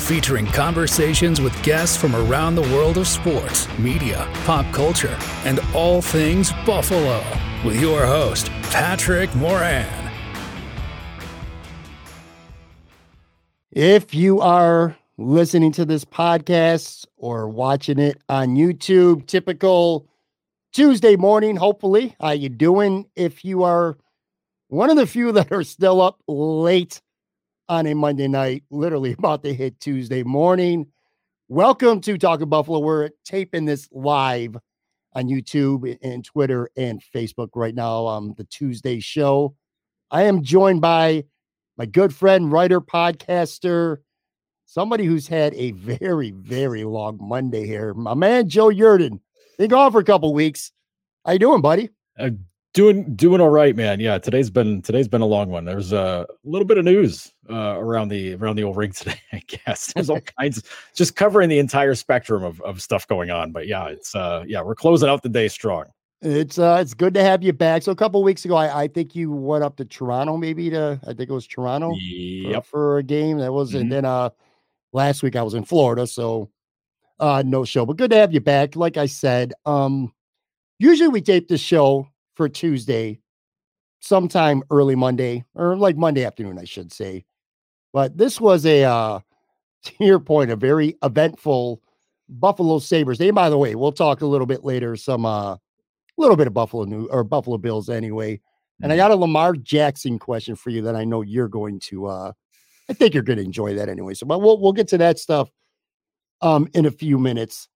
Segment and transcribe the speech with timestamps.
[0.00, 6.02] featuring conversations with guests from around the world of sports, media, pop culture, and all
[6.02, 7.22] things Buffalo.
[7.64, 10.10] With your host, Patrick Moran.
[13.70, 20.08] If you are listening to this podcast or watching it on YouTube, typical
[20.72, 22.16] Tuesday morning, hopefully.
[22.20, 23.06] How you doing?
[23.14, 23.96] If you are
[24.68, 27.00] one of the few that are still up late
[27.70, 30.88] on a Monday night, literally about to hit Tuesday morning.
[31.48, 32.80] Welcome to Talking Buffalo.
[32.80, 34.56] We're taping this live
[35.14, 38.08] on YouTube and Twitter and Facebook right now.
[38.08, 39.54] Um, the Tuesday show.
[40.10, 41.24] I am joined by
[41.78, 43.98] my good friend, writer, podcaster,
[44.66, 47.94] somebody who's had a very, very long Monday here.
[47.94, 49.20] My man Joe Yerdon.
[49.58, 50.72] Been gone for a couple weeks.
[51.24, 51.90] How you doing, buddy?
[52.18, 52.30] Uh,
[52.72, 54.00] doing doing all right man.
[54.00, 55.64] Yeah today's been today's been a long one.
[55.64, 59.42] There's a little bit of news uh, around the around the old ring today i
[59.46, 59.92] guess.
[59.92, 60.62] There's all kinds
[60.94, 64.62] just covering the entire spectrum of, of stuff going on but yeah it's uh yeah
[64.62, 65.86] we're closing out the day strong.
[66.22, 67.82] It's uh it's good to have you back.
[67.82, 71.00] So a couple weeks ago I, I think you went up to toronto maybe to
[71.04, 72.64] i think it was toronto yep.
[72.64, 73.80] for, for a game that was mm-hmm.
[73.80, 74.30] and then uh
[74.92, 76.50] last week i was in florida so
[77.20, 78.76] uh no show but good to have you back.
[78.76, 80.12] Like i said um
[80.78, 82.06] usually we tape the show
[82.40, 83.20] for Tuesday,
[84.00, 87.26] sometime early Monday or like Monday afternoon, I should say.
[87.92, 89.20] But this was a, uh,
[89.84, 91.82] to your point, a very eventful
[92.30, 93.30] Buffalo Sabres day.
[93.30, 95.58] by the way, we'll talk a little bit later, some, uh, a
[96.16, 98.40] little bit of Buffalo new or Buffalo Bills anyway.
[98.80, 99.02] And I mm-hmm.
[99.02, 102.32] got a Lamar Jackson question for you that I know you're going to, uh,
[102.88, 104.14] I think you're going to enjoy that anyway.
[104.14, 105.50] So, but we'll, we'll get to that stuff,
[106.40, 107.68] um, in a few minutes.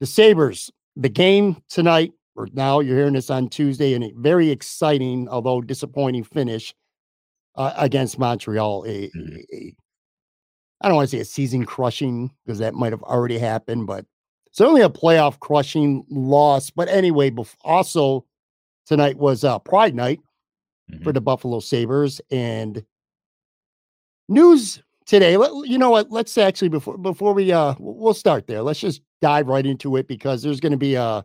[0.00, 2.14] The Sabres, the game tonight,
[2.52, 6.74] now you're hearing this on Tuesday, and a very exciting, although disappointing finish
[7.56, 8.84] uh, against Montreal.
[8.86, 9.36] A, mm-hmm.
[9.52, 9.74] a,
[10.80, 14.06] I don't want to say a season crushing because that might have already happened, but
[14.52, 16.70] certainly a playoff crushing loss.
[16.70, 17.32] But anyway,
[17.64, 18.24] also
[18.86, 20.20] tonight was uh, Pride Night
[20.90, 21.02] mm-hmm.
[21.02, 22.84] for the Buffalo Sabres, and
[24.28, 25.32] news today.
[25.32, 26.10] You know what?
[26.10, 28.62] Let's actually before before we uh we'll start there.
[28.62, 31.24] Let's just dive right into it because there's going to be a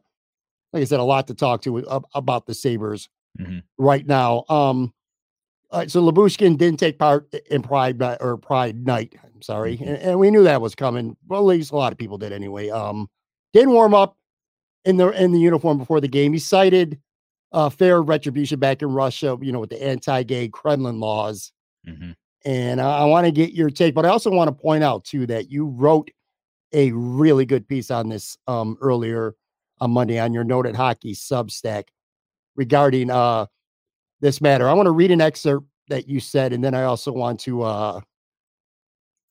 [0.76, 1.78] like I said, a lot to talk to
[2.14, 3.08] about the Sabres
[3.40, 3.60] mm-hmm.
[3.78, 4.44] right now.
[4.50, 4.94] Um,
[5.72, 9.16] uh, so Lyubushkin didn't take part in Pride or Pride Night.
[9.24, 9.88] I'm sorry, mm-hmm.
[9.88, 11.16] and, and, we knew that was coming.
[11.28, 12.70] Well, at least a lot of people did anyway.
[12.70, 13.10] Um,
[13.54, 14.18] didn't warm up
[14.84, 16.34] in the in the uniform before the game.
[16.34, 17.00] He cited
[17.54, 21.54] uh, fair retribution back in Russia, you know, with the anti-gay Kremlin laws.
[21.88, 22.12] Mm-hmm.
[22.44, 25.06] And I, I want to get your take, but I also want to point out
[25.06, 26.12] too that you wrote
[26.74, 29.36] a really good piece on this um, earlier
[29.80, 31.86] on Monday on your Noted Hockey Substack
[32.56, 33.46] regarding uh,
[34.22, 34.68] this matter.
[34.68, 37.64] I want to read an excerpt that you said, and then I also want to
[37.64, 38.02] uh,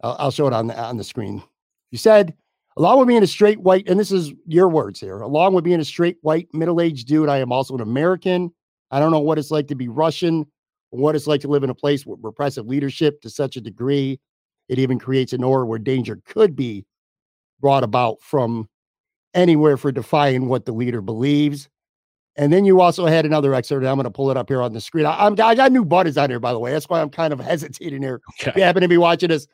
[0.03, 1.43] I'll, I'll show it on the on the screen.
[1.91, 2.35] You said,
[2.77, 5.81] along with being a straight white, and this is your words here, along with being
[5.81, 8.53] a straight white middle-aged dude, I am also an American.
[8.91, 10.47] I don't know what it's like to be Russian,
[10.91, 14.21] what it's like to live in a place with repressive leadership to such a degree.
[14.69, 16.85] It even creates an aura where danger could be
[17.61, 18.69] brought about from
[19.35, 21.69] anywhere for defying what the leader believes.
[22.37, 23.87] And then you also had another excerpt.
[23.87, 25.07] I'm going to pull it up here on the screen.
[25.07, 26.73] I, am I got new buttons on here, by the way.
[26.73, 28.21] That's why I'm kind of hesitating here.
[28.41, 28.51] Okay.
[28.51, 29.47] If you happen to be watching this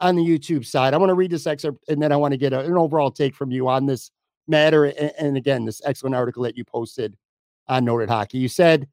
[0.00, 2.38] on the YouTube side, I want to read this excerpt and then I want to
[2.38, 4.10] get a, an overall take from you on this
[4.46, 4.84] matter.
[4.84, 7.16] And, and, again, this excellent article that you posted
[7.66, 8.38] on Noted Hockey.
[8.38, 8.86] You said,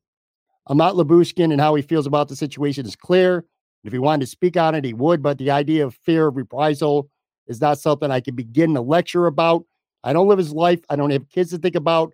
[0.67, 3.45] I'm not Lyubushkin and how he feels about the situation is clear.
[3.83, 5.21] If he wanted to speak on it, he would.
[5.21, 7.09] But the idea of fear of reprisal
[7.45, 9.65] is not something I can begin to lecture about.
[10.05, 10.79] I don't live his life.
[10.89, 12.13] I don't have kids to think about.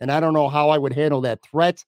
[0.00, 1.84] And I don't know how I would handle that threat.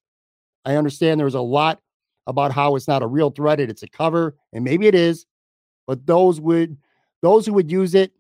[0.65, 1.81] I understand there's a lot
[2.27, 5.25] about how it's not a real threat, it's a cover, and maybe it is,
[5.87, 6.77] but those would
[7.23, 8.13] those who would use it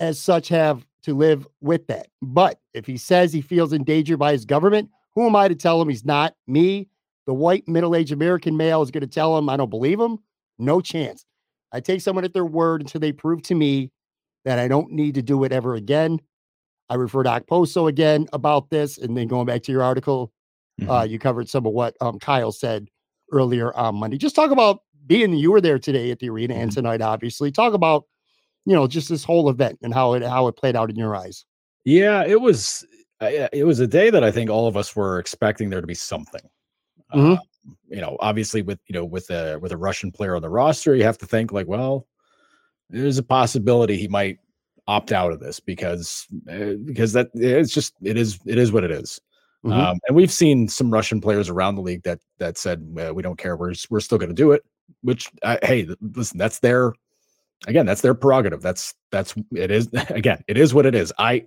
[0.00, 2.08] as such have to live with that.
[2.20, 5.80] But if he says he feels endangered by his government, who am I to tell
[5.80, 6.34] him he's not?
[6.46, 6.88] Me,
[7.26, 10.18] the white middle-aged American male, is going to tell him I don't believe him.
[10.58, 11.24] No chance.
[11.72, 13.90] I take someone at their word until they prove to me
[14.44, 16.20] that I don't need to do it ever again.
[16.90, 20.32] I refer to Okposo again about this, and then going back to your article,
[20.80, 20.90] mm-hmm.
[20.90, 22.88] uh, you covered some of what um, Kyle said
[23.32, 24.18] earlier on Monday.
[24.18, 26.80] Just talk about being you were there today at the arena and mm-hmm.
[26.80, 27.52] tonight, obviously.
[27.52, 28.04] Talk about
[28.66, 31.14] you know just this whole event and how it how it played out in your
[31.14, 31.44] eyes.
[31.84, 32.84] Yeah, it was
[33.20, 35.94] it was a day that I think all of us were expecting there to be
[35.94, 36.42] something.
[37.14, 37.34] Mm-hmm.
[37.34, 40.50] Uh, you know, obviously with you know with a with a Russian player on the
[40.50, 42.08] roster, you have to think like, well,
[42.88, 44.38] there's a possibility he might
[44.90, 48.82] opt out of this because uh, because that it's just it is it is what
[48.82, 49.20] it is.
[49.64, 49.78] Mm-hmm.
[49.78, 52.82] Um, and we've seen some Russian players around the league that that said
[53.14, 53.56] we don't care.
[53.56, 54.64] We're we're still going to do it.
[55.02, 56.92] Which uh, hey, listen, that's their
[57.68, 58.62] again, that's their prerogative.
[58.62, 61.12] That's that's it is again, it is what it is.
[61.18, 61.46] I,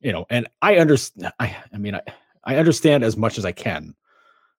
[0.00, 1.34] you know, and I understand.
[1.38, 2.02] I I mean, I
[2.44, 3.94] I understand as much as I can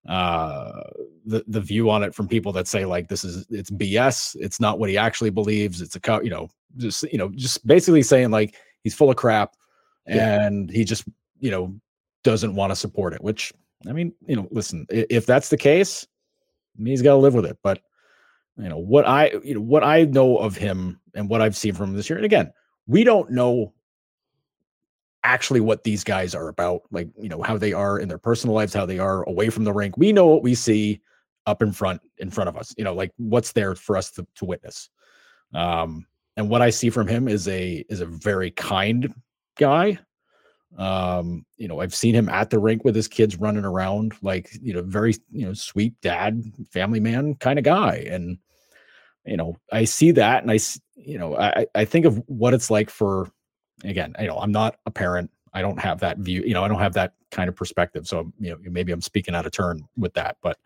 [0.09, 0.81] uh
[1.27, 4.59] the the view on it from people that say like this is it's bs it's
[4.59, 8.31] not what he actually believes it's a you know just you know just basically saying
[8.31, 9.55] like he's full of crap
[10.05, 10.77] and yeah.
[10.77, 11.05] he just
[11.39, 11.73] you know
[12.23, 13.53] doesn't want to support it, which
[13.87, 16.07] I mean, you know, listen, if that's the case,
[16.77, 17.57] he's got to live with it.
[17.63, 17.81] But
[18.57, 21.73] you know what I you know what I know of him and what I've seen
[21.73, 22.17] from him this year.
[22.17, 22.51] And again,
[22.87, 23.73] we don't know
[25.23, 28.55] actually what these guys are about, like you know how they are in their personal
[28.55, 29.97] lives, how they are away from the rink.
[29.97, 31.01] We know what we see
[31.47, 32.73] up in front in front of us.
[32.77, 34.89] You know, like what's there for us to, to witness.
[35.53, 36.05] Um,
[36.37, 39.13] and what I see from him is a is a very kind
[39.57, 39.99] guy.
[40.77, 44.49] Um you know i've seen him at the rink with his kids running around like
[44.61, 46.41] you know very you know sweet dad
[46.71, 48.07] family man kind of guy.
[48.09, 48.37] And
[49.25, 50.57] you know i see that and i
[50.95, 53.29] you know i i think of what it's like for
[53.83, 55.29] again you know i'm not a parent.
[55.53, 58.07] I don't have that view you know i don't have that kind of perspective.
[58.07, 60.57] So you know maybe i'm speaking out of turn with that but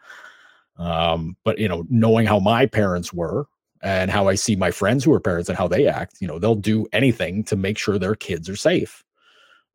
[0.78, 3.48] um but you know knowing how my parents were
[3.86, 6.40] and how i see my friends who are parents and how they act you know
[6.40, 9.04] they'll do anything to make sure their kids are safe.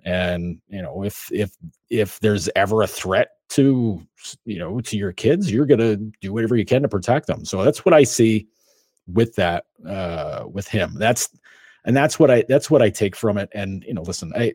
[0.04, 1.50] And you know if if
[1.90, 4.02] if there's ever a threat to
[4.44, 7.44] you know to your kids you're going to do whatever you can to protect them.
[7.44, 8.48] So that's what i see
[9.06, 10.94] with that uh with him.
[10.98, 11.28] That's
[11.84, 13.50] and that's what i that's what i take from it.
[13.54, 14.54] And you know listen i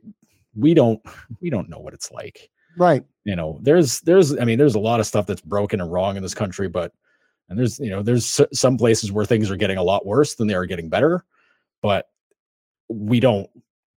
[0.56, 1.02] we don't
[1.42, 2.50] we don't know what it's like.
[2.78, 3.04] Right.
[3.24, 6.18] You know there's there's i mean there's a lot of stuff that's broken and wrong
[6.18, 6.92] in this country but
[7.50, 10.48] and there's you know there's some places where things are getting a lot worse than
[10.48, 11.24] they are getting better
[11.82, 12.10] but
[12.90, 13.50] we don't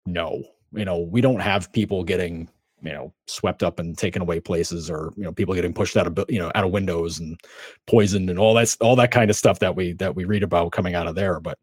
[0.07, 0.43] know
[0.73, 2.49] you know, we don't have people getting
[2.81, 6.07] you know swept up and taken away places or you know people getting pushed out
[6.07, 7.41] of you know out of windows and
[7.89, 10.71] poisoned and all that's all that kind of stuff that we that we read about
[10.71, 11.41] coming out of there.
[11.41, 11.59] But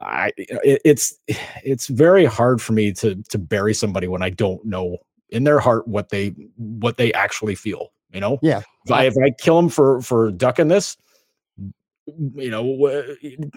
[0.00, 1.18] i it, it's
[1.64, 4.96] it's very hard for me to to bury somebody when i don't know
[5.30, 8.38] in their heart what they what they actually feel you know?
[8.42, 8.62] Yeah.
[8.86, 10.96] If i if i kill him for for ducking this
[12.36, 12.62] you know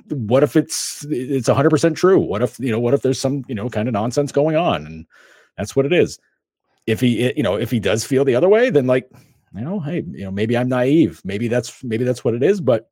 [0.10, 2.20] what if it's it's 100% true?
[2.20, 4.86] What if you know what if there's some you know kind of nonsense going on?
[4.86, 5.06] And
[5.58, 6.20] that's what it is.
[6.88, 9.10] If he you know if he does feel the other way then like
[9.54, 11.22] you know hey you know maybe i'm naive.
[11.24, 12.90] Maybe that's maybe that's what it is but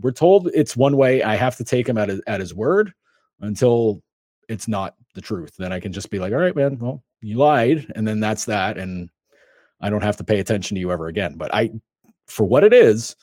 [0.00, 1.22] we're told it's one way.
[1.22, 2.94] I have to take him at his, at his word
[3.40, 4.02] until
[4.48, 5.52] it's not the truth.
[5.58, 8.46] Then i can just be like all right man well you lied and then that's
[8.46, 9.10] that and
[9.82, 11.70] i don't have to pay attention to you ever again but i
[12.26, 13.16] for what it is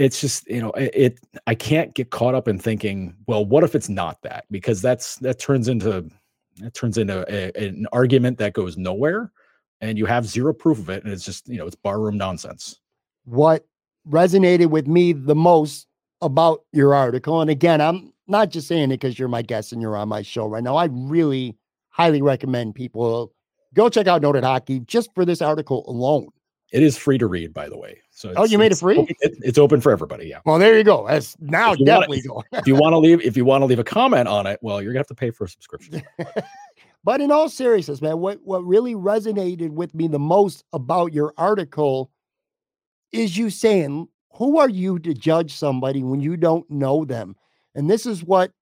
[0.00, 3.62] it's just you know it, it, i can't get caught up in thinking well what
[3.62, 4.46] if it's not that?
[4.50, 6.08] Because that's that turns into
[6.56, 9.30] that turns into a, an argument that goes nowhere
[9.82, 12.80] and you have zero proof of it and it's just you know it's barroom nonsense.
[13.24, 13.66] What
[14.08, 15.86] resonated with me the most
[16.22, 19.82] about your article and again i'm not just saying it because you're my guest and
[19.82, 21.56] you're on my show right now i really
[21.90, 23.32] highly recommend people
[23.74, 26.28] go check out noted hockey just for this article alone
[26.72, 28.00] it is free to read, by the way.
[28.10, 29.00] So oh, you made it free?
[29.20, 30.26] It, it's open for everybody.
[30.28, 30.40] Yeah.
[30.44, 31.06] Well, there you go.
[31.06, 33.84] That's now definitely wanna, if you want to leave, if you want to leave a
[33.84, 36.02] comment on it, well, you're gonna have to pay for a subscription.
[37.04, 41.34] but in all seriousness, man, what what really resonated with me the most about your
[41.36, 42.10] article
[43.10, 47.34] is you saying, "Who are you to judge somebody when you don't know them?"
[47.74, 48.52] And this is what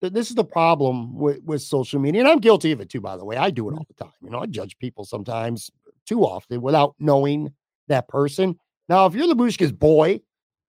[0.00, 2.22] this is the problem with, with social media.
[2.22, 3.36] And I'm guilty of it too, by the way.
[3.36, 3.78] I do it mm-hmm.
[3.78, 4.12] all the time.
[4.22, 5.70] You know, I judge people sometimes
[6.06, 7.52] too often without knowing
[7.88, 8.58] that person.
[8.88, 10.20] Now, if you're Lyubushkin's boy,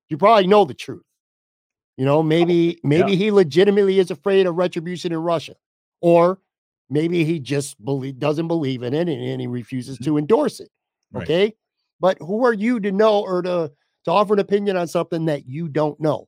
[0.09, 1.03] you probably know the truth.
[1.97, 3.17] You know, oh, maybe maybe yeah.
[3.17, 5.55] he legitimately is afraid of retribution in Russia,
[6.01, 6.39] or
[6.89, 10.05] maybe he just believe doesn't believe in it and, and he refuses mm-hmm.
[10.05, 10.69] to endorse it.
[11.11, 11.23] Right.
[11.23, 11.53] Okay,
[11.99, 13.71] but who are you to know or to
[14.05, 16.27] to offer an opinion on something that you don't know?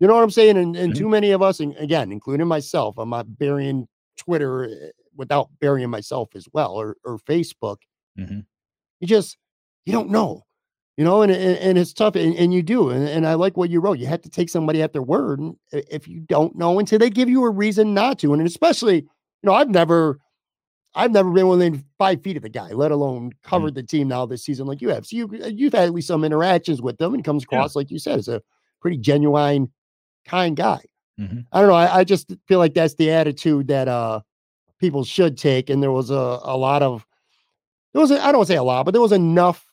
[0.00, 0.56] You know what I'm saying?
[0.56, 0.96] And, and Mhm.
[0.98, 5.90] too many of us, and again, including myself, I'm not burying Twitter eh, without burying
[5.90, 7.78] myself as well, or or Facebook.
[8.18, 8.46] Mhm.
[9.00, 9.36] You just
[9.86, 10.42] you don't know,
[10.96, 13.56] you know, and and, and it's tough, and, and you do, and, and I like
[13.56, 13.98] what you wrote.
[13.98, 17.10] You have to take somebody at their word, and if you don't know until they
[17.10, 19.08] give you a reason not to, and especially, you
[19.44, 20.18] know, I've never.
[20.94, 24.26] I've never been within five feet of the guy, let alone covered the team now
[24.26, 25.06] this season like you have.
[25.06, 27.58] So you you've had at least some interactions with them, and comes Yeah.
[27.58, 28.42] across like you said, as a
[28.80, 29.70] pretty genuine,
[30.28, 30.80] kind guy.
[31.18, 31.46] Mhm.
[31.52, 31.74] I don't know.
[31.74, 34.20] I, I just feel like that's the attitude that uh
[34.78, 35.70] people should take.
[35.70, 37.04] And there was a, a lot of
[37.92, 39.64] there was I don't say a lot, but there was enough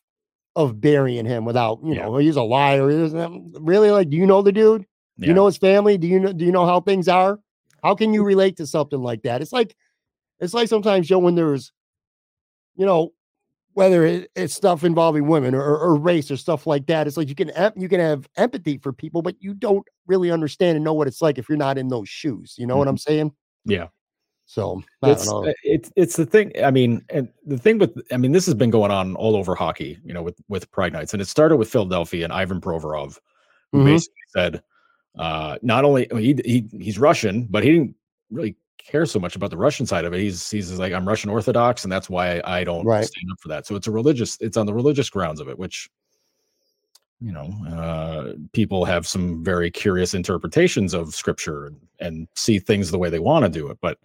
[0.56, 2.06] of burying him without, you Yeah.
[2.06, 2.90] know, he's a liar.
[2.90, 4.82] He doesn't really like do you know the dude?
[4.82, 4.88] Do
[5.20, 5.28] Yeah.
[5.28, 5.98] you know his family?
[5.98, 7.40] Do you know do you know how things are?
[7.84, 9.42] How can you relate to something like that?
[9.42, 9.76] It's like
[10.40, 11.72] it's like sometimes Joe when there's
[12.76, 13.14] you know
[13.76, 17.28] whether it, it's stuff involving women or, or race or stuff like that, it's like
[17.28, 20.94] you can you can have empathy for people, but you don't really understand and know
[20.94, 22.56] what it's like if you're not in those shoes.
[22.58, 23.34] You know what I'm saying?
[23.66, 23.88] Yeah.
[24.46, 26.54] So it's uh, it's it's the thing.
[26.64, 29.56] I mean, and the thing with I mean, this has been going on all over
[29.56, 33.20] hockey, you know, with with Pride Nights, and it started with Philadelphia and Ivan Provorov,
[33.74, 33.86] who Mhm.
[33.86, 34.64] basically said,
[35.18, 37.96] uh, not only I mean, he, he he's Russian, but he didn't
[38.30, 40.20] really care so much about the Russian side of it.
[40.20, 43.06] He's he's like I'm Russian Orthodox, and that's why I don't Right.
[43.06, 43.66] stand up for that.
[43.66, 44.38] So it's a religious.
[44.42, 45.90] It's on the religious grounds of it, which
[47.22, 52.92] you know uh people have some very curious interpretations of scripture and, and see things
[52.92, 53.98] the way they want to do it but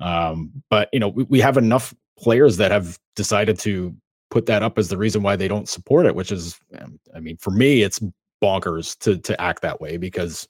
[0.00, 3.94] um but you know we, we have enough players that have decided to
[4.30, 7.20] put that up as the reason why they don't support it which is um, i
[7.20, 8.00] mean for me it's
[8.40, 10.46] bonkers to to act that way because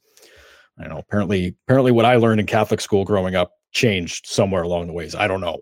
[0.79, 4.63] i don't know apparently apparently what i learned in catholic school growing up changed somewhere
[4.63, 5.59] along the ways i don't know.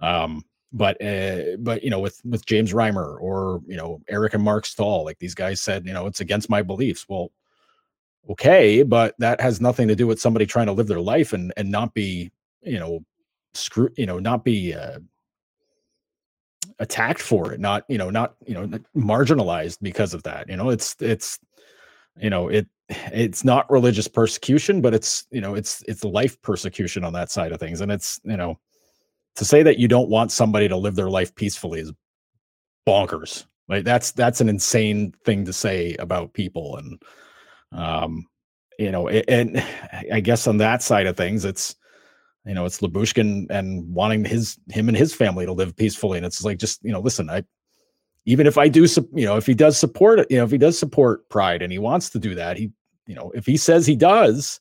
[0.00, 4.42] Um but uh, but you know with with James Reimer or you know Eric and
[4.42, 7.06] Marc Staal like these guys said you know it's against my beliefs.
[7.08, 7.30] Well
[8.30, 11.52] okay but that has nothing to do with somebody trying to live their life and
[11.56, 12.30] and not be
[12.62, 13.04] you know
[13.52, 14.98] screw you know not be uh,
[16.78, 18.66] attacked for it not you know not you know
[18.96, 20.70] marginalized because of that you know?
[20.70, 21.38] It's it's
[22.18, 22.66] you know it
[23.12, 27.52] it's not religious persecution but it's you know it's it's life persecution on that side
[27.52, 27.80] of things.
[27.80, 28.58] And it's you know
[29.36, 31.92] to say that you don't want somebody to live their life peacefully is
[32.86, 33.46] bonkers.
[33.68, 36.76] Like that's that's an insane thing to say about people.
[36.76, 37.02] And
[37.72, 38.26] um
[38.78, 39.64] you know and
[40.12, 41.76] i guess on that side of things it's
[42.44, 46.18] you know it's Lyubushkin and wanting his him and his family to live peacefully.
[46.18, 47.44] And it's like just you know listen i
[48.24, 50.78] even if i do you know if he does support you know if he does
[50.78, 52.70] support pride and he wants to do that he
[53.06, 54.60] you know if he says he does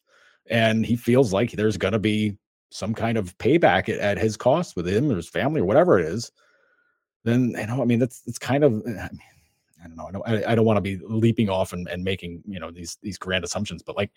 [0.50, 2.38] and he feels like there's going to be
[2.72, 6.00] some kind of payback at, at his cost with him or his family or whatever
[6.00, 6.32] it is,
[7.24, 9.22] then you know, I mean, that's it's kind of eh, I, mean,
[9.84, 10.06] I don't know.
[10.08, 12.72] I don't I, I don't want to be leaping off and, and making you know
[12.72, 14.12] these these grand assumptions, but like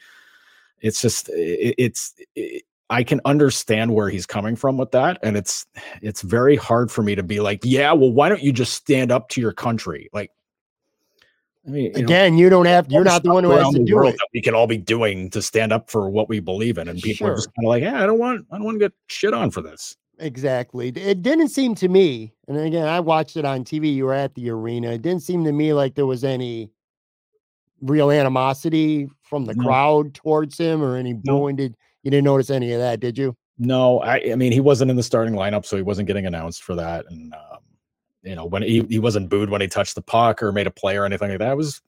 [0.80, 5.36] it's just it, it's it, I can understand where he's coming from with that, and
[5.36, 5.66] it's
[6.00, 9.10] it's very hard for me to be like, yeah, well, why don't you just stand
[9.10, 10.08] up to your country?
[10.12, 10.30] Like,
[11.66, 12.90] I mean, you know, Again, you don't have.
[12.90, 14.12] You're not the one who has to do it.
[14.12, 17.00] that we can all be doing to stand up for what we believe in, and
[17.00, 18.92] people are just kind of like, yeah, I don't want, I don't want to get
[19.06, 19.96] shit on for this.
[20.18, 20.88] Exactly.
[20.88, 23.94] It didn't seem to me, and again, I watched it on TV.
[23.94, 24.92] You were at the arena.
[24.92, 26.70] It didn't seem to me like there was any
[27.80, 29.64] real animosity from the No.
[29.64, 31.20] crowd towards him or any No.
[31.40, 31.56] booing.
[31.56, 33.00] Did you didn't notice any of that?
[33.00, 33.36] Did you?
[33.58, 36.62] No, I, I mean, he wasn't in the starting lineup, so he wasn't getting announced
[36.62, 37.53] for that, and um,
[38.24, 40.70] you know, when he he wasn't booed when he touched the puck or made a
[40.70, 41.52] play or anything like that.
[41.52, 41.80] It was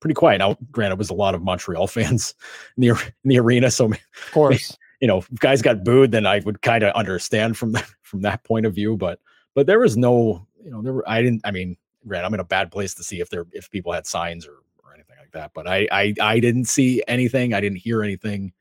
[0.00, 0.38] pretty quiet.
[0.38, 2.34] Now, granted, it was a lot of Montreal fans
[2.76, 4.00] in the in the arena, so Of
[4.32, 4.76] course.
[5.00, 8.22] you know, if guys got booed, then I would kind of understand from that from
[8.22, 8.96] that point of view.
[8.96, 9.20] But
[9.54, 11.42] but there was no, you know, there were I didn't.
[11.44, 14.06] I mean, granted, I'm in a bad place to see if there if people had
[14.06, 15.52] signs or or anything like that.
[15.54, 17.54] But I I I didn't see anything.
[17.54, 18.52] I didn't hear anything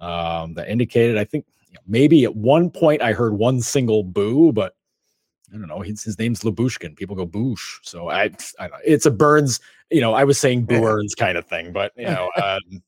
[0.00, 1.16] um, that indicated.
[1.16, 4.74] I think you know, maybe at one point I heard one single boo, but.
[5.52, 5.80] I don't know.
[5.80, 6.96] His, his name's Lyubushkin.
[6.96, 7.78] People go boosh.
[7.82, 8.28] So I, I
[8.58, 8.78] don't know.
[8.84, 9.60] It's a Burns.
[9.90, 10.80] You know, I was saying Yeah.
[10.80, 12.82] Burns kind of thing, but you know, um,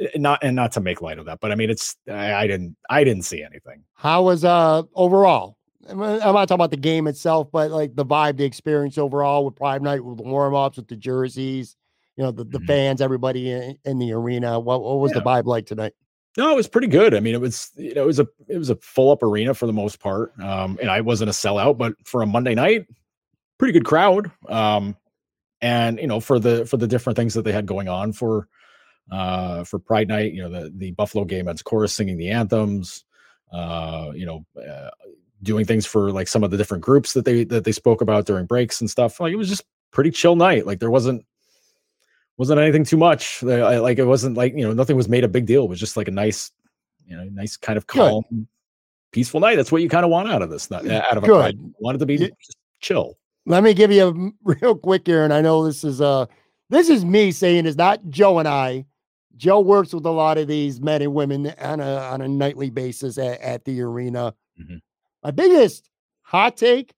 [0.00, 2.46] eh, not and not to make light of that, but I mean, it's I, I
[2.46, 3.84] didn't I didn't see anything.
[3.94, 5.58] How was uh overall?
[5.88, 9.56] I'm not talking about the game itself, but like the vibe, the experience overall with
[9.56, 11.76] Pride Night, with the warm ups, with the jerseys,
[12.16, 12.66] you know, the, the Mhm.
[12.68, 14.60] fans, everybody in, in the arena.
[14.60, 15.92] What what was the vibe like tonight?
[16.36, 17.14] No, it was pretty good.
[17.14, 19.54] I mean, it was you know it was a it was a full up arena
[19.54, 22.86] for the most part, um, and I wasn't a sellout, but for a Monday night,
[23.58, 24.30] pretty good crowd.
[24.48, 24.96] Um,
[25.60, 28.48] and you know for the for the different things that they had going on for
[29.10, 33.04] uh for Pride Night, you know the the Buffalo Gay Men's Chorus singing the anthems,
[33.52, 34.90] uh, you know, uh,
[35.42, 38.26] doing things for like some of the different groups that they that they spoke about
[38.26, 39.20] during breaks and stuff.
[39.20, 40.66] Like it was just pretty chill night.
[40.66, 41.24] Like there wasn't
[42.36, 43.42] wasn't anything too much.
[43.42, 45.64] Like it wasn't like you know nothing was made a big deal.
[45.64, 46.50] It was just like a nice,
[47.06, 48.46] you know, nice kind of calm, Good.
[49.12, 49.56] peaceful night.
[49.56, 51.74] That's what you kind of want out of this, not out of a Good.
[51.78, 52.28] Want it to be yeah.
[52.80, 53.18] chill.
[53.46, 56.26] Let me give you a real quick here, and I know this is uh
[56.70, 58.86] this is me saying it's not Joe and I.
[59.36, 62.70] Joe works with a lot of these men and women on a on a nightly
[62.70, 64.34] basis at, at the arena.
[64.60, 64.76] Mm-hmm.
[65.22, 65.90] My biggest
[66.22, 66.92] hot take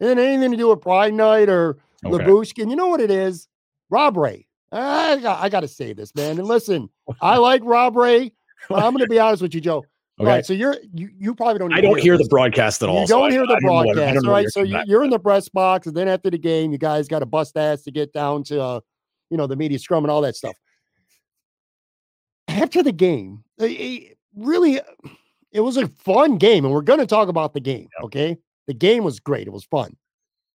[0.00, 2.24] isn't anything to do with Pride Night or okay.
[2.24, 2.70] Lyubushkin.
[2.70, 3.48] You know what it is?
[3.90, 4.47] Rob Ray.
[4.70, 6.38] I got, I got to say this, man.
[6.38, 8.32] And listen, I like Rob Ray.
[8.70, 9.84] I'm going to be honest with you, Joe.
[10.20, 10.28] Okay.
[10.28, 11.72] Right, so you're you, you probably don't.
[11.72, 13.02] I don't hear, hear the broadcast at all.
[13.02, 14.48] You don't so hear I, the I broadcast, right?
[14.48, 17.20] So you, you're in the press box, and then after the game, you guys got
[17.20, 18.80] to bust ass to get down to, uh,
[19.30, 20.56] you know, the media scrum and all that stuff.
[22.48, 24.80] After the game, it really,
[25.52, 27.86] it was a fun game, and we're going to talk about the game.
[28.02, 29.46] Okay, the game was great.
[29.46, 29.96] It was fun.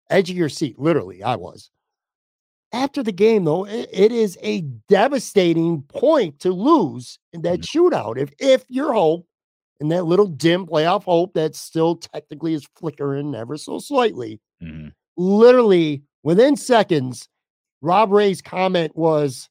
[0.08, 1.70] Edge of your seat, literally, I was.
[2.72, 8.16] After the game, though, it, it is a devastating point to lose in that shootout.
[8.16, 9.26] If if your hope
[9.80, 14.88] and that little dim playoff hope that still technically is flickering ever so slightly, mm-hmm.
[15.16, 17.28] literally within seconds,
[17.82, 19.48] Rob Ray's comment was,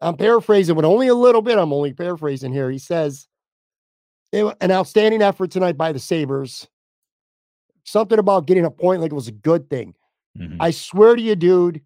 [0.00, 1.58] I'm paraphrasing, but only a little bit.
[1.58, 2.70] I'm only paraphrasing here.
[2.70, 3.26] He says,
[4.32, 6.68] an outstanding effort tonight by the Sabres.
[7.84, 9.94] Something about getting a point like it was a good thing.
[10.38, 10.60] Mm-hmm.
[10.60, 11.80] I swear to you, dude,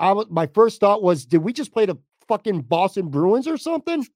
[0.00, 1.96] I was my first thought was, did we just play the
[2.28, 4.06] fucking Boston Bruins or something?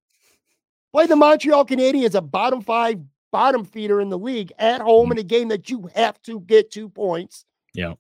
[0.93, 2.99] Play the Montreal Canadiens, a bottom five,
[3.31, 5.13] bottom feeder in the league at home mm-hmm.
[5.13, 7.45] in a game that you have to get two points.
[7.75, 7.95] Yeah.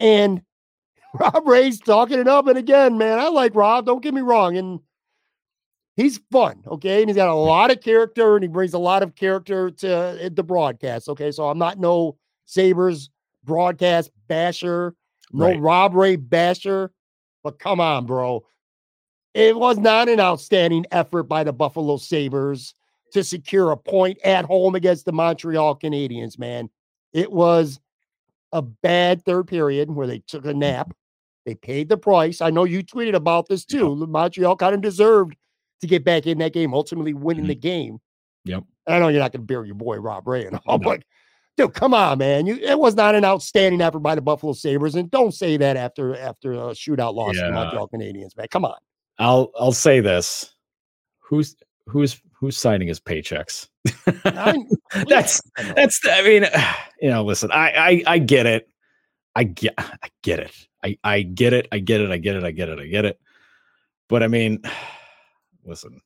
[0.00, 0.42] And
[1.14, 2.46] Rob Ray's talking it up.
[2.46, 3.86] And again, man, I like Rob.
[3.86, 4.56] Don't get me wrong.
[4.56, 4.80] And
[5.96, 6.62] he's fun.
[6.66, 7.00] Okay.
[7.00, 10.30] And he's got a lot of character and he brings a lot of character to
[10.32, 11.08] the broadcast.
[11.08, 11.30] Okay.
[11.30, 13.10] So I'm not no Sabres
[13.44, 14.94] broadcast basher,
[15.32, 15.60] no right.
[15.60, 16.92] Rob Ray basher.
[17.42, 18.44] But come on, bro.
[19.34, 22.74] It was not an outstanding effort by the Buffalo Sabres
[23.12, 26.68] to secure a point at home against the Montreal Canadiens, man.
[27.12, 27.80] It was
[28.52, 30.92] a bad third period where they took a nap.
[31.46, 32.40] They paid the price.
[32.40, 33.94] I know you tweeted about this too.
[33.94, 35.36] Montreal kind of deserved
[35.80, 37.48] to get back in that game, ultimately winning mm-hmm.
[37.48, 38.00] the game.
[38.44, 38.64] Yep.
[38.86, 41.02] I know you're not going to bury your boy Rob Ray and all, but
[41.58, 42.46] dude, come on, man.
[42.46, 45.76] You it was not an outstanding effort by the Buffalo Sabres, and don't say that
[45.76, 47.42] after after a shootout loss yeah.
[47.42, 48.46] to the Montreal Canadiens, man.
[48.50, 48.76] Come on.
[49.18, 50.54] I'll I'll say this:
[51.18, 53.68] who's who's who's signing his paychecks?
[54.06, 55.42] that's
[55.74, 56.00] that's.
[56.08, 56.46] I mean,
[57.02, 58.68] you know, listen, I I I get it.
[59.34, 60.52] I get I get it.
[60.82, 61.68] I I get it.
[61.72, 62.10] I get it.
[62.10, 62.44] I get it.
[62.44, 62.78] I get it.
[62.78, 63.20] I get it.
[64.08, 64.62] But I mean,
[65.64, 66.00] listen,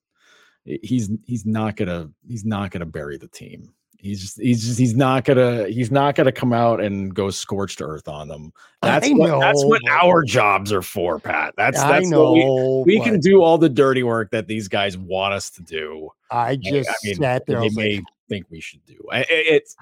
[0.65, 3.73] he's he's not gonna he's not gonna bury the team.
[4.03, 7.81] He's just he's just he's not gonna he's not gonna come out and go scorched
[7.81, 8.53] earth on them.
[8.83, 11.55] That's I what know, that's what our jobs are for, Pat.
[11.57, 14.99] That's that's know, what we, we can do all the dirty work that these guys
[14.99, 16.11] want us to do.
[16.33, 17.61] I just I mean, sat there.
[17.61, 18.99] They may like, think we should do.
[19.12, 19.77] It, it's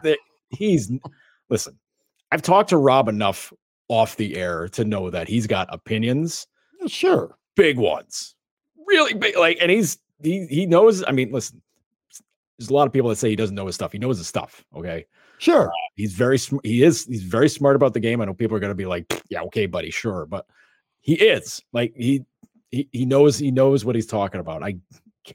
[0.50, 0.92] he's
[1.48, 1.78] listen.
[2.30, 3.54] I've talked to Rob enough
[3.88, 6.46] off the air to know that he's got opinions.
[6.88, 8.34] Sure, big ones,
[8.86, 9.38] really big.
[9.38, 11.02] Like, and he's he he knows.
[11.08, 11.62] I mean, listen
[12.60, 13.90] there's a lot of people that say he doesn't know his stuff.
[13.90, 14.62] He knows his stuff.
[14.76, 15.06] Okay.
[15.38, 15.68] Sure.
[15.68, 16.64] Uh, he's very smart.
[16.66, 17.06] He is.
[17.06, 18.20] He's very smart about the game.
[18.20, 20.26] I know people are going to be like, yeah, okay, buddy, sure.
[20.26, 20.44] But
[21.00, 22.26] he is like, he,
[22.70, 24.62] he, he knows, he knows what he's talking about.
[24.62, 24.76] I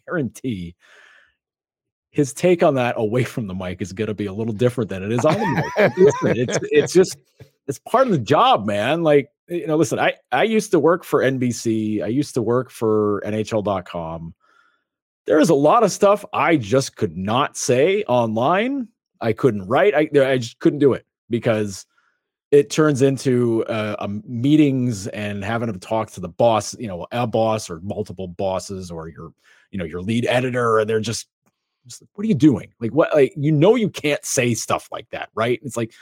[0.05, 0.75] guarantee
[2.11, 4.91] his take on that away from the mic is going to be a little different
[4.91, 6.37] than it is on the mic.
[6.37, 7.17] it's, it's just,
[7.67, 9.01] it's part of the job, man.
[9.01, 12.03] Like, you know, listen, I, I used to work for NBC.
[12.03, 14.35] I used to work for NHL.com
[15.25, 18.87] there is a lot of stuff I just could not say online.
[19.21, 19.95] I couldn't write.
[19.95, 21.85] I, I just couldn't do it because
[22.51, 27.07] it turns into uh, um, meetings and having to talk to the boss, you know,
[27.11, 29.31] a boss or multiple bosses or your,
[29.71, 31.27] you know, your lead editor, and they're just,
[31.87, 32.71] just what are you doing?
[32.79, 33.13] Like what?
[33.13, 35.59] Like you know, you can't say stuff like that, right?
[35.63, 35.93] It's like,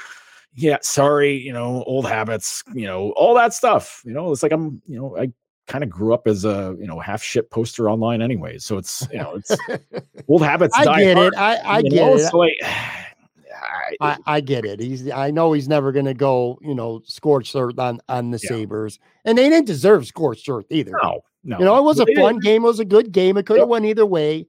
[0.54, 4.02] yeah, sorry, you know, old habits, you know, all that stuff.
[4.06, 5.32] You know, it's like I'm, you know, I
[5.68, 8.58] kind of grew up as a you know half shit poster online anyway.
[8.58, 9.56] So it's you know it's
[10.28, 10.76] old habits.
[10.78, 11.40] I get hard, it.
[11.40, 12.16] I, I get know?
[12.16, 12.34] it.
[12.34, 14.80] Like, I, I, I, get it.
[14.80, 18.50] He's I know he's never gonna go, you know, scorched earth on on the yeah.
[18.50, 19.00] Sabres.
[19.26, 20.92] And they didn't deserve scorched earth either.
[21.02, 21.60] No, no.
[21.60, 23.38] You know, it was a fun game, it was a good game.
[23.38, 23.70] It could have yep.
[23.70, 24.48] went either way,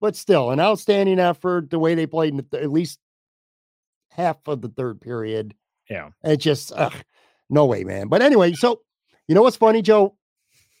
[0.00, 2.98] but still an outstanding effort, the way they played in the, at least
[4.10, 5.54] half of the third period.
[5.90, 6.10] Yeah.
[6.24, 6.94] It just ugh,
[7.50, 8.08] no way, man.
[8.08, 8.80] But anyway, so
[9.28, 10.16] You know what's funny, Joe?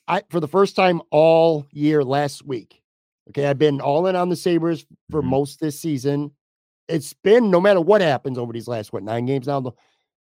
[0.08, 2.82] I for the first time all year last week.
[3.30, 5.26] Okay, I've been all in on the Sabres for Mhm.
[5.26, 6.32] most this season.
[6.88, 9.74] It's been no matter what happens over these last what nine games now.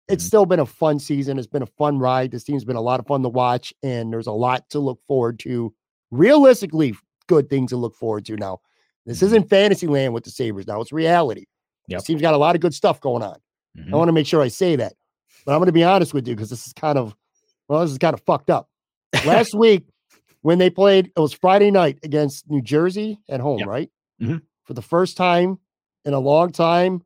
[0.07, 0.27] It's Mhm.
[0.27, 1.37] still been a fun season.
[1.37, 2.31] It's been a fun ride.
[2.31, 4.99] This team's been a lot of fun to watch, and there's a lot to look
[5.07, 5.73] forward to.
[6.11, 6.95] Realistically,
[7.27, 8.59] good things to look forward to now.
[9.05, 9.23] This Mhm.
[9.27, 10.81] isn't fantasy land with the Sabres now.
[10.81, 11.45] It's reality.
[11.87, 11.99] Yep.
[11.99, 13.37] This team's got a lot of good stuff going on.
[13.77, 13.93] Mhm.
[13.93, 14.93] I want to make sure I say that.
[15.45, 17.15] But I'm going to be honest with you because this is kind of,
[17.67, 18.69] well, this is kind of fucked up.
[19.25, 19.86] Last week,
[20.41, 23.67] when they played, it was Friday night against New Jersey at home, Yep.
[23.67, 23.91] right?
[24.21, 24.41] Mhm.
[24.63, 25.60] For the first time
[26.06, 27.01] in a long time.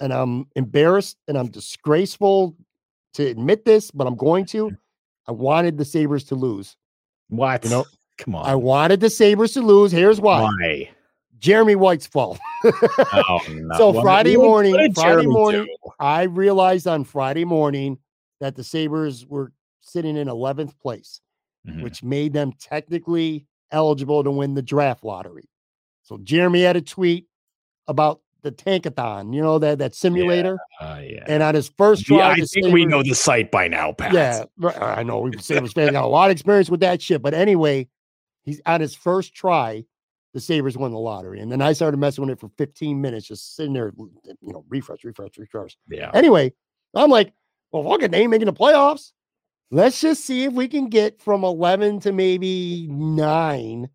[0.00, 2.56] And I'm embarrassed and I'm disgraceful
[3.14, 4.72] to admit this, but I'm going to.
[5.28, 6.76] I wanted the Sabres to lose.
[7.28, 7.64] What?
[7.64, 7.84] You know,
[8.18, 8.44] come on.
[8.44, 9.92] I wanted the Sabres to lose.
[9.92, 10.90] Here's why Why?
[11.38, 12.38] Jeremy White's fault.
[12.64, 13.76] Oh, no.
[13.78, 15.90] So What- Friday morning- Friday Jeremy morning- do?
[16.00, 17.98] I realized on Friday morning
[18.40, 21.20] that the Sabres were sitting in 11th place.
[21.66, 21.82] Mhm.
[21.82, 25.48] which made them technically eligible to win the draft lottery.
[26.02, 27.26] So Jeremy had a tweet
[27.88, 30.58] about the tankathon, you know, that that simulator.
[30.80, 31.24] Uh, yeah.
[31.26, 34.12] And on his first try, I the think we know the site by now, Pat.
[34.12, 34.44] Yeah,
[34.80, 35.20] I know.
[35.20, 37.22] We Sabres fans got a lot of experience with that shit.
[37.22, 37.88] But anyway,
[38.42, 39.86] he's on his first try,
[40.34, 41.40] the Sabres won the lottery.
[41.40, 44.64] And then I started messing with it for 15 minutes, just sitting there, you know,
[44.68, 45.78] refresh, refresh, refresh.
[45.88, 46.10] Yeah.
[46.12, 46.52] Anyway,
[46.94, 47.32] I'm like,
[47.72, 49.12] well, fuck it, they ain't making the playoffs.
[49.70, 53.88] Let's just see if we can get from 11 to maybe nine,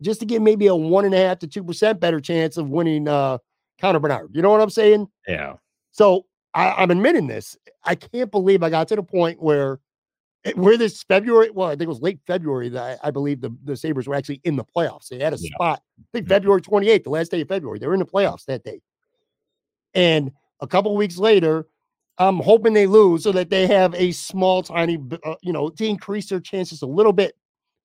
[0.00, 2.70] just to get maybe a one and a half to two percent better chance of
[2.70, 3.38] winning uh
[3.80, 4.30] Connor Bedard.
[4.34, 5.06] You know what I'm saying?
[5.28, 5.54] Yeah.
[5.92, 7.56] So I, I'm admitting this.
[7.84, 9.78] I can't believe I got to the point where
[10.54, 13.54] where this February, well, I think it was late February that I, I believe the,
[13.64, 15.08] the Sabres were actually in the playoffs.
[15.08, 15.54] They had a Yeah.
[15.54, 15.82] spot.
[15.98, 16.28] I think.
[16.28, 17.78] February 28th, the last day of February.
[17.78, 18.80] They were in the playoffs that day.
[19.94, 21.66] And a couple weeks later,
[22.18, 25.86] I'm hoping they lose so that they have a small, tiny, uh, you know, to
[25.86, 27.34] increase their chances a little bit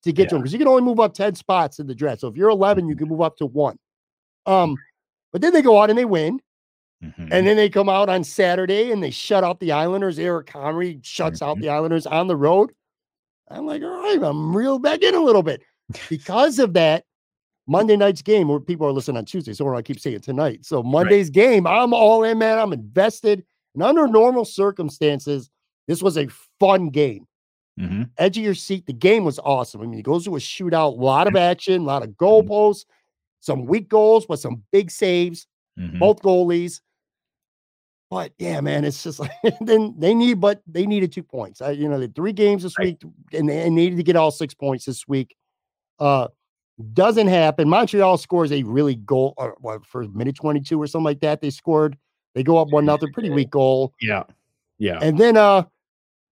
[0.03, 2.21] to get to them because you can only move up 10 spots in the draft.
[2.21, 3.79] So if you're 11, you can move up to one.
[4.45, 4.77] Um,
[5.31, 6.39] but then they go out and they win.
[7.03, 7.29] Mhm.
[7.31, 10.19] And then they come out on Saturday and they shut out the Islanders.
[10.19, 11.61] Eric Comrie shuts out Mhm.
[11.61, 12.71] the Islanders on the road.
[13.49, 15.61] I'm like, all right, I'm reeled back in a little bit.
[16.09, 17.05] Because of that,
[17.67, 20.65] Monday night's game, where people are listening on Tuesday, so I keep saying tonight.
[20.65, 22.59] So Monday's game, I'm all in, man.
[22.59, 23.43] I'm invested.
[23.75, 25.49] And under normal circumstances,
[25.87, 26.27] this was a
[26.59, 27.27] fun game.
[27.79, 28.09] Mhm.
[28.17, 28.85] Edge of your seat.
[28.87, 29.81] The game was awesome.
[29.81, 32.85] I mean, it goes to a shootout, a lot of action, a lot of goalposts,
[33.41, 35.45] some weak goals, but some big saves
[35.77, 35.99] Mhm.
[35.99, 36.79] both goalies.
[38.09, 41.61] But yeah, man, it's just like then they need, but they needed two points.
[41.61, 42.97] I, you know, the three games this Right.
[43.03, 45.35] week, and they needed to get all six points this week.
[45.99, 46.27] Uh,
[46.93, 47.67] doesn't happen.
[47.69, 51.41] Montreal scores a really goal, or what for minute twenty two or something like that.
[51.41, 51.97] They scored.
[52.35, 53.93] They go up one nothing, pretty weak goal.
[54.01, 54.23] Yeah.
[54.77, 54.99] Yeah.
[55.01, 55.63] And then uh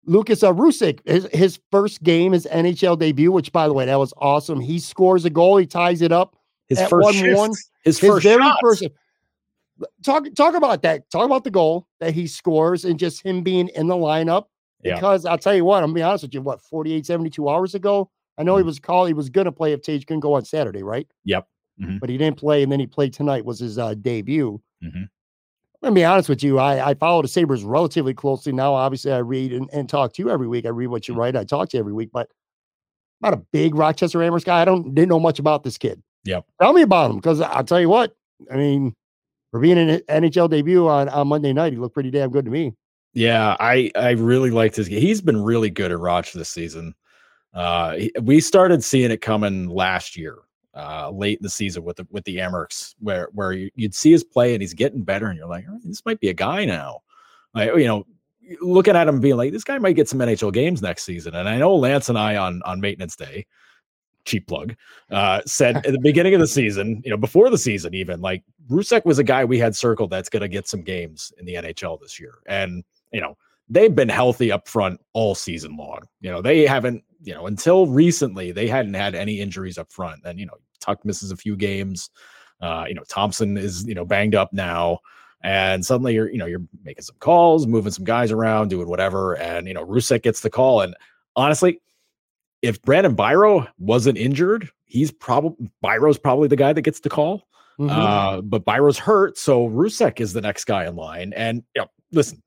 [0.04, 4.00] Lukas uh, Rousek, his, his first game, his NHL debut, which by the way, that
[4.00, 4.58] was awesome.
[4.60, 6.36] He scores a goal, he ties it up.
[6.68, 8.58] His at first 1-1, his His first very shot.
[8.60, 8.84] first
[10.04, 11.08] talk talk about that.
[11.10, 14.46] Talk about the goal that he scores and just him being in the lineup.
[14.82, 14.96] Yeah.
[14.96, 17.74] Because I'll tell you what, I'm gonna be honest with you, what 48, 72 hours
[17.76, 18.10] ago.
[18.38, 18.66] I know he Mhm.
[18.66, 21.06] was called, he was gonna play if Tage couldn't go on Saturday, right?
[21.24, 21.46] Yep.
[21.80, 22.00] Mhm.
[22.00, 24.60] But he didn't play, and then he played tonight, was his uh, debut.
[24.82, 25.08] Mhm.
[25.82, 26.58] I'm gonna be honest with you.
[26.60, 28.72] I, I follow the Sabres relatively closely now.
[28.74, 30.64] Obviously, I read and, and talk to you every week.
[30.64, 31.20] I read what you Mm-hmm.
[31.20, 31.36] write.
[31.36, 32.28] I talk to you every week, but
[33.22, 34.60] I'm not a big Rochester Amerks guy.
[34.62, 36.00] I don't didn't know much about this kid.
[36.24, 36.44] Yep.
[36.60, 38.14] Tell me about him because I'll tell you what.
[38.50, 38.94] I mean,
[39.50, 42.50] for being an NHL debut on, on Monday night, he looked pretty damn good to
[42.50, 42.74] me.
[43.12, 44.86] Yeah, I I really liked his.
[44.86, 46.94] He's been really good at Roch this season.
[47.52, 50.38] Uh, he- we started seeing it coming last year,
[50.74, 54.10] uh, late in the season with the with the Amerks, where where you- you'd see
[54.12, 56.34] his play and he's getting better, and you're like, "All right, this might be a
[56.34, 57.00] guy now.
[57.54, 58.06] Like you know,
[58.60, 61.34] looking at him being like, this guy might get some NHL games next season.
[61.34, 63.46] And I know Lance and I on on maintenance day,
[64.24, 64.74] cheap plug,
[65.10, 68.42] uh, said at the beginning of the season, you know, before the season, even like
[68.68, 71.54] Rousek was a guy we had circled that's going to get some games in the
[71.54, 72.82] NHL this year, and
[73.12, 73.36] you know
[73.68, 76.00] they've been healthy up front all season long.
[76.20, 80.22] You know, they haven't, you know, until recently, they hadn't had any injuries up front.
[80.24, 82.10] And, you know, Tuck misses a few games.
[82.60, 84.98] Uh, you know, Thompson is, you know, banged up now.
[85.42, 89.36] And suddenly you're, you know, you're making some calls, moving some guys around, doing whatever.
[89.36, 90.80] And, you know, Rousek gets the call.
[90.80, 90.94] And
[91.34, 91.80] honestly,
[92.62, 97.48] if Brandon Biro wasn't injured, he's probably Biro's probably the guy that gets the call.
[97.80, 97.90] Mhm.
[97.90, 101.32] Uh, but Biro's hurt, so Rousek is the next guy in line.
[101.34, 102.40] And you know, listen,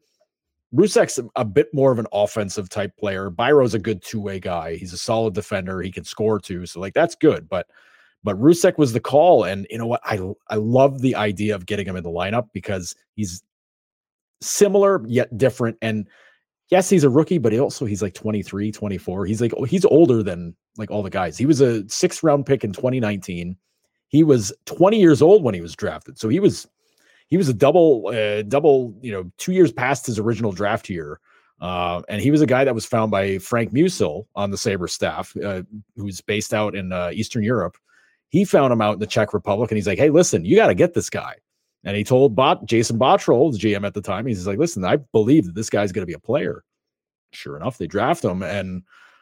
[0.75, 3.29] Rousek's a, bit more of an offensive type player.
[3.29, 4.75] Biro's a good two way guy.
[4.75, 5.81] He's a solid defender.
[5.81, 7.47] He can score too, so like that's good.
[7.47, 7.67] But
[8.23, 10.01] but Rousek was the call, and you know what?
[10.03, 13.43] I I love the idea of getting him in the lineup because he's
[14.41, 16.07] similar yet different, and
[16.69, 19.25] yes, he's a rookie, but he also he's like 23, 24.
[19.25, 21.37] He's like he's older than like all the guys.
[21.37, 23.55] He was a sixth round pick in 2019.
[24.09, 26.17] He was 20 years old when he was drafted.
[26.17, 26.67] So he was
[27.27, 31.19] he was a double uh, double, you know, 2 years past his original draft year.
[31.61, 34.89] Uh, and he was a guy that was found by Frank Musil on the Sabre
[34.89, 35.63] staff, uh,
[35.95, 37.77] who's based out in uh, Eastern Europe.
[38.29, 40.67] He found him out in the Czech Republic and he's like, "Hey, listen, you got
[40.67, 41.35] to get this guy."
[41.85, 44.97] And he told Bot Jason Botterill, the GM at the time, he's like, listen, I
[44.97, 46.63] believe that this guy's going to be a player.
[47.31, 48.81] Sure enough, they draft him, and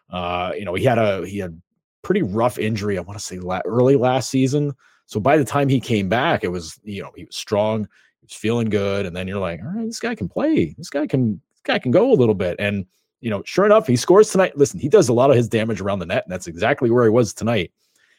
[0.10, 1.62] uh, you know he had a he had
[2.04, 2.98] pretty rough injury.
[2.98, 4.74] I want to say la- early last season.
[5.06, 7.88] So by the time he came back, it was you know he was strong,
[8.22, 10.76] he was feeling good, and then you're like, all right, this guy can play.
[10.78, 12.86] This guy can this guy can go a little bit, and
[13.22, 14.58] you know, sure enough, he scores tonight.
[14.58, 17.04] Listen, he does a lot of his damage around the net, and that's exactly where
[17.04, 17.72] he was tonight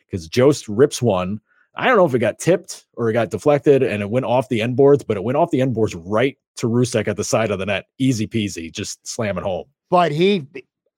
[0.06, 1.40] because Jost rips one
[1.76, 4.48] I don't know if it got tipped or it got deflected and it went off
[4.48, 7.24] the end boards, but it went off the end boards right to Rousek at the
[7.24, 7.86] side of the net.
[7.98, 9.64] Easy peasy, just slamming home.
[9.90, 10.46] But he,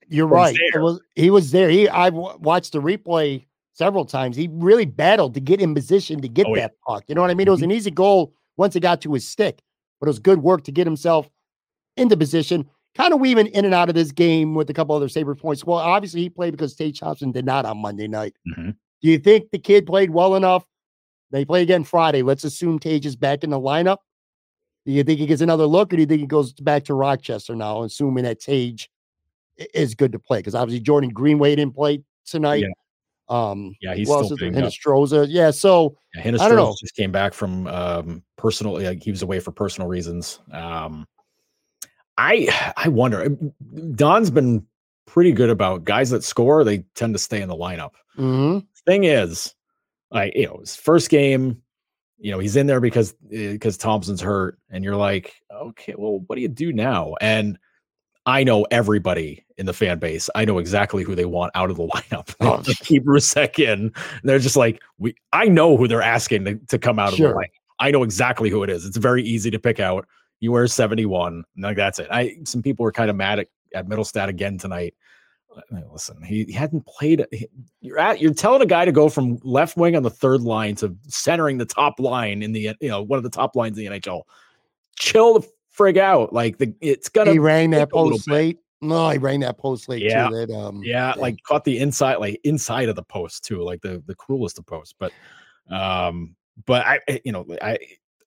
[0.09, 0.57] you're right.
[0.75, 1.70] Was, he was there.
[1.70, 3.46] He, I watched the replay
[3.77, 4.37] several times.
[4.37, 6.85] He really battled to get in position to get oh, that yeah.
[6.87, 7.05] puck.
[7.09, 7.47] You know what I mean?
[7.47, 7.71] It was mm-hmm.
[7.71, 9.61] an easy goal once it got to his stick,
[10.01, 11.29] but it was good work to get himself
[11.97, 12.67] into position.
[12.95, 15.65] Kind of weaving in and out of this game with a couple other Sabre points.
[15.65, 18.35] Well, obviously he played because Tage Thompson did not on Monday night.
[18.49, 18.71] Mm-hmm.
[18.71, 20.65] Do you think the kid played well enough?
[21.31, 22.23] They play again Friday.
[22.23, 23.99] Let's assume Tage is back in the lineup.
[24.87, 26.95] Do you think he gets another look, or do you think he goes back to
[26.95, 28.89] Rochester now, assuming that Tage
[29.75, 30.39] is good to play?
[30.39, 32.62] Because obviously Jordan Greenway didn't play tonight.
[32.62, 32.69] Yeah.
[33.29, 35.27] Um, yeah, he's well, still Hinostroza.
[35.29, 36.75] Yeah, so yeah, I don't know.
[36.81, 38.81] Just came back from um, personal.
[38.81, 40.41] Like he was away for personal reasons.
[40.53, 41.07] Um,
[42.17, 43.37] I I wonder.
[43.95, 44.67] Don's been
[45.07, 46.62] pretty good about guys that score.
[46.62, 47.93] They tend to stay in the lineup.
[48.17, 49.55] Mm-hmm thing is,
[50.11, 51.61] like you know, his first game,
[52.19, 56.21] you know, he's in there because because eh, Thompson's hurt, and you're like, okay, well,
[56.27, 57.15] what do you do now?
[57.21, 57.59] And
[58.27, 60.29] I know everybody in the fan base.
[60.35, 62.35] I know exactly who they want out of the lineup.
[62.41, 62.62] Oh.
[62.81, 63.93] keep Rousek in.
[64.25, 65.15] They're just like, we.
[65.33, 67.29] I know who they're asking to, to come out sure.
[67.29, 67.51] of the lineup.
[67.79, 68.85] I know exactly who it is.
[68.85, 70.07] It's very easy to pick out.
[70.41, 71.45] You wear 71.
[71.57, 72.09] Like that's it.
[72.11, 74.95] I some people were kind of mad at, at Mittelstadt again tonight
[75.57, 77.27] uh, listen, he, he hadn't played.
[77.81, 80.75] You're at you're telling a guy to go from left wing on the third line
[80.77, 83.85] to centering the top line in the you know one of the top lines in
[83.85, 84.23] the NHL.
[84.99, 86.33] Chill the frig out.
[86.33, 87.33] Like the it's gonna.
[87.33, 88.59] He rang that post late.
[88.83, 90.29] No, he rang that post late yeah.
[90.29, 90.47] too.
[90.47, 94.03] That, um, yeah, like caught the inside, like inside of the post too, like the
[94.07, 94.95] the cruelest of posts.
[94.99, 95.12] But,
[95.71, 96.37] um,
[96.67, 97.79] but I, you know, I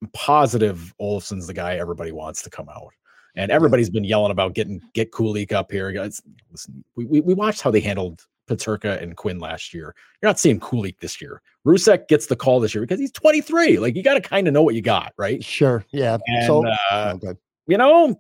[0.02, 2.92] am positive Olofsson's the guy everybody wants to come out
[3.36, 5.92] and everybody's been yelling about getting get Kulich up here.
[5.92, 9.94] Guys, listen, we, we, we watched how they handled Peterka and Quinn last year.
[10.22, 11.42] You're not seeing Kulich this year.
[11.66, 13.78] Rousek gets the call this year because he's 23.
[13.78, 15.44] Like you got to kind of know what you got, right?
[15.44, 15.86] Sure.
[15.92, 16.18] Yeah.
[16.28, 17.40] And, so, uh, okay.
[17.68, 18.20] you know,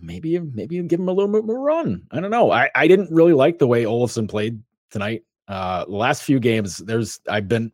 [0.00, 2.02] maybe maybe you give him a little bit more run.
[2.10, 2.50] I don't know.
[2.50, 5.24] I, I didn't really like the way Olofsson played tonight.
[5.48, 7.72] Uh, last few games, there's I've been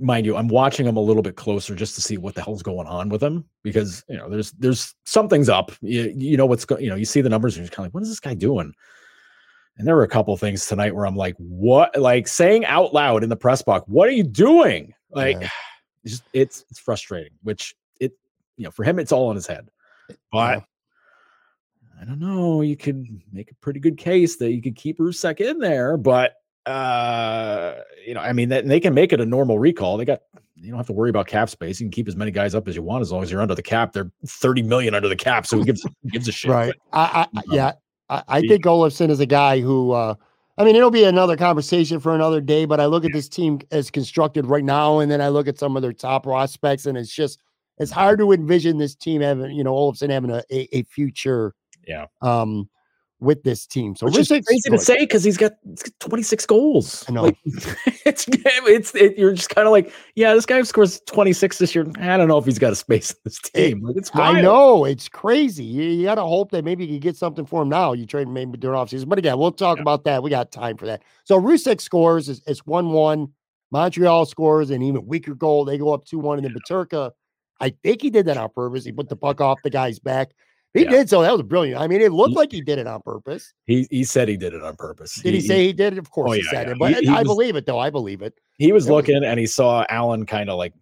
[0.00, 2.62] mind you, I'm watching him a little bit closer just to see what the hell's
[2.62, 5.72] going on with him because you know there's there's something's up.
[5.82, 6.82] You, you know what's going.
[6.82, 8.34] You know you see the numbers and you're kind of like, what is this guy
[8.34, 8.74] doing?
[9.76, 11.96] And there were a couple things tonight where I'm like, what?
[11.96, 14.94] Like saying out loud in the press box, what are you doing?
[15.10, 15.48] Like, yeah.
[16.04, 17.32] it's, just, it's it's frustrating.
[17.42, 18.12] Which it
[18.56, 19.68] you know for him it's all in his head,
[20.30, 20.58] but.
[20.58, 20.64] Yeah.
[22.00, 22.60] I don't know.
[22.60, 26.34] You could make a pretty good case that you could keep Rousek in there, but
[26.66, 27.74] uh,
[28.06, 29.96] you know, I mean, they, they can make it a normal recall.
[29.96, 30.20] They got
[30.56, 31.80] you don't have to worry about cap space.
[31.80, 33.54] You can keep as many guys up as you want as long as you're under
[33.54, 33.92] the cap.
[33.92, 36.50] They're 30 million under the cap, so who gives gives a shit?
[36.50, 36.74] Right.
[36.90, 37.72] But, I, I um, yeah,
[38.08, 40.14] I, I think Olofsson is a guy who uh
[40.56, 43.58] I mean, it'll be another conversation for another day, but I look at this team
[43.72, 46.96] as constructed right now, and then I look at some of their top prospects, and
[46.96, 47.40] it's just
[47.78, 51.54] it's hard to envision this team having, you know, Olofsson having a, a, a future
[51.86, 52.06] yeah.
[52.22, 52.68] um
[53.20, 53.96] with this team.
[53.96, 55.52] So Which is crazy to say because he's got
[56.00, 57.04] 26 goals.
[57.08, 57.22] I know.
[57.24, 57.36] Like,
[58.04, 61.86] it's it's it, you're just kind of like, yeah, this guy scores 26 this year.
[62.00, 63.82] I don't know if he's got a space in this team.
[63.82, 65.64] Like, it's I know it's crazy.
[65.64, 67.92] You, you got to hope that maybe you get something for him now.
[67.92, 69.82] You trade maybe during off season, but again, we'll talk yeah.
[69.82, 70.22] about that.
[70.22, 71.02] We got time for that.
[71.24, 72.28] So Rousek scores.
[72.28, 73.28] It's, it's one one.
[73.70, 75.64] Montreal scores an even weaker goal.
[75.64, 77.12] They go up two one, and then Peterka.
[77.60, 78.84] I think he did that on purpose.
[78.84, 80.32] He put the puck off the guy's back.
[80.74, 80.90] He yeah.
[80.90, 81.22] did so.
[81.22, 81.80] That was brilliant.
[81.80, 83.54] I mean, it looked like he did it on purpose.
[83.64, 85.14] He he said he did it on purpose.
[85.14, 86.00] Did he, he say he did it?
[86.00, 86.72] Of course oh, yeah, he said yeah.
[86.72, 86.78] it.
[86.80, 87.78] But he, he I was, believe it though.
[87.78, 88.34] I believe it.
[88.58, 90.74] He was it looking was, and he saw Allen kind of like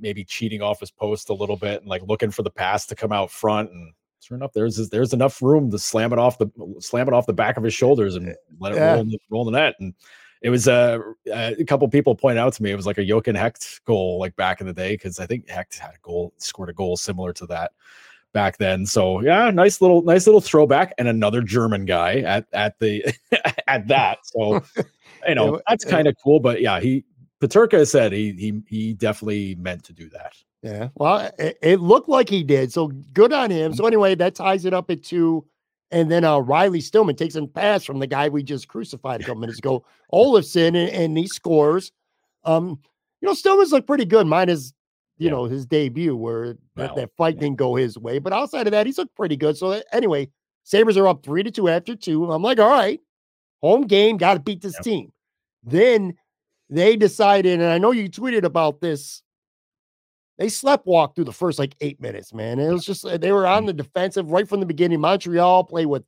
[0.00, 2.94] maybe cheating off his post a little bit and like looking for the pass to
[2.94, 3.70] come out front.
[3.70, 6.48] And sure enough, there's there's enough room to slam it off the
[6.80, 9.46] slam it off the back of his shoulders and let it roll, in the, roll
[9.46, 9.74] in the net.
[9.78, 9.92] And
[10.40, 13.34] it was uh, a couple people pointed out to me it was like a Jochen
[13.34, 16.70] Hecht goal like back in the day because I think Hecht had a goal scored
[16.70, 17.72] a goal similar to that
[18.38, 18.86] back then.
[18.86, 23.04] So yeah, nice little nice little throwback and another German guy at at the
[23.66, 24.18] at that.
[24.22, 24.62] So
[25.28, 26.38] you know that's kind of cool.
[26.38, 27.04] But yeah, he
[27.40, 30.34] Peterka said he he he definitely meant to do that.
[30.62, 32.72] Yeah, well, it, it looked like he did.
[32.72, 33.74] So good on him.
[33.74, 35.44] So anyway, that ties it up at two.
[35.90, 39.24] And then uh, Riley Stillman takes a pass from the guy we just crucified a
[39.24, 41.92] couple minutes ago, Olofsson, and, and, he scores.
[42.44, 42.78] Um,
[43.22, 44.26] you know, Stillman's looked pretty good.
[44.26, 44.74] Mine is,
[45.18, 45.30] you yeah.
[45.30, 47.42] know, his debut where that, that fight yeah.
[47.42, 48.18] didn't go his way.
[48.18, 49.56] But outside of that, he's looked pretty good.
[49.56, 50.28] So anyway,
[50.64, 52.30] Sabres are up three to two after two.
[52.30, 53.00] I'm like, all right,
[53.60, 55.12] home game, got to beat this team.
[55.64, 56.14] Then
[56.70, 59.22] they decided, and I know you tweeted about this
[60.38, 62.60] they sleptwalked through the first like eight minutes, man.
[62.60, 63.66] It was just they were on mm.
[63.66, 65.00] the defensive right from the beginning.
[65.00, 66.04] Montreal played with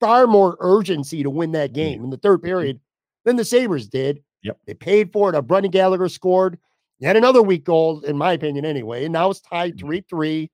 [0.00, 2.46] far more urgency to win that game in the third mm-hmm.
[2.46, 2.80] period
[3.24, 4.22] than the Sabres did.
[4.44, 4.58] Yep.
[4.66, 5.34] They paid for it.
[5.34, 6.58] A Brendan Gallagher scored.
[7.02, 9.04] Had another weak goal, in my opinion, anyway.
[9.04, 9.86] And now it's tied mm-hmm.
[9.86, 10.50] 3 3.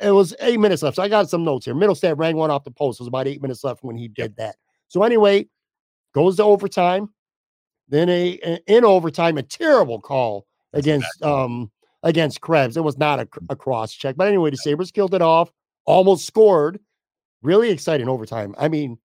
[0.00, 0.96] It was eight minutes left.
[0.96, 1.74] So I got some notes here.
[1.74, 3.00] Mittelstadt rang one off the post.
[3.00, 4.56] It was about eight minutes left when he did that.
[4.86, 5.48] So anyway,
[6.14, 7.08] goes to overtime.
[7.88, 11.70] Then a, a in overtime, a terrible call That's against um
[12.04, 12.76] against Krebs.
[12.76, 14.16] It was not a, a cross check.
[14.16, 15.50] But anyway, the Sabres killed it off,
[15.84, 16.78] almost scored.
[17.42, 18.54] Really exciting overtime.
[18.56, 18.98] I mean,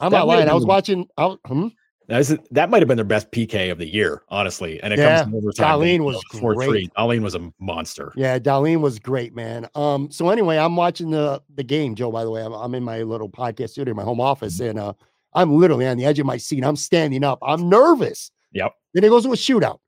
[0.00, 0.48] I'm that not lying.
[0.48, 1.06] I was watching.
[1.18, 1.68] I, hmm?
[2.08, 4.80] That might have been their best PK of the year, honestly.
[4.82, 5.80] And it yeah, comes from overtime.
[5.80, 6.92] Dahlin was great.
[6.94, 8.12] Dahlin was a monster.
[8.16, 9.68] Yeah, Dahlin was great, man.
[9.74, 12.12] Um, so anyway, I'm watching the the game, Joe.
[12.12, 14.70] By the way, I'm, I'm in my little podcast studio, my home office, mm-hmm.
[14.70, 14.92] and uh,
[15.34, 16.64] I'm literally on the edge of my seat.
[16.64, 17.38] I'm standing up.
[17.42, 18.30] I'm nervous.
[18.52, 18.72] Yep.
[18.94, 19.78] Then it goes to a shootout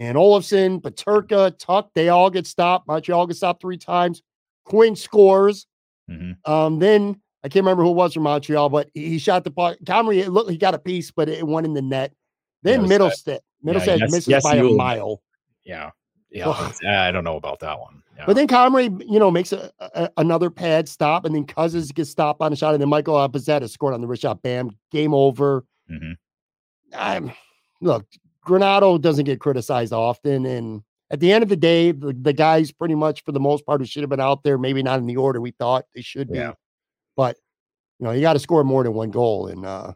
[0.00, 2.88] and Olofsson, Peterka, Tuck, they all get stopped.
[2.88, 4.22] Montreal gets stopped three times.
[4.64, 5.66] Quinn scores.
[6.10, 6.50] Mm-hmm.
[6.50, 9.78] Um, then I can't remember who it was from Montreal, but he, shot the puck.
[9.84, 12.12] Comrie, it looked he got a piece, but it went in the net.
[12.62, 15.22] Then Mittelstadt, Mittelstadt yeah, yes, misses yes, by a mile.
[15.64, 15.90] Yeah.
[16.30, 16.70] Yeah.
[16.86, 18.02] I don't know about that one.
[18.16, 18.24] Yeah.
[18.26, 22.10] But then Comrie, you know, makes a, a, another pad stop, and then Cozens gets
[22.10, 24.42] stopped on a shot, and then Michael Pezzetta scored on the wrist shot.
[24.42, 25.64] Bam, game over.
[25.90, 26.12] Mm-hmm.
[26.94, 27.32] I'm
[27.80, 28.06] look,
[28.46, 30.46] Granato doesn't get criticized often.
[30.46, 33.66] And at the end of the day, the, the guys pretty much for the most
[33.66, 36.02] part who should have been out there, maybe not in the order we thought they
[36.02, 36.38] should be.
[37.16, 37.36] But
[37.98, 39.46] you know, you got to score more than one goal.
[39.46, 39.92] And uh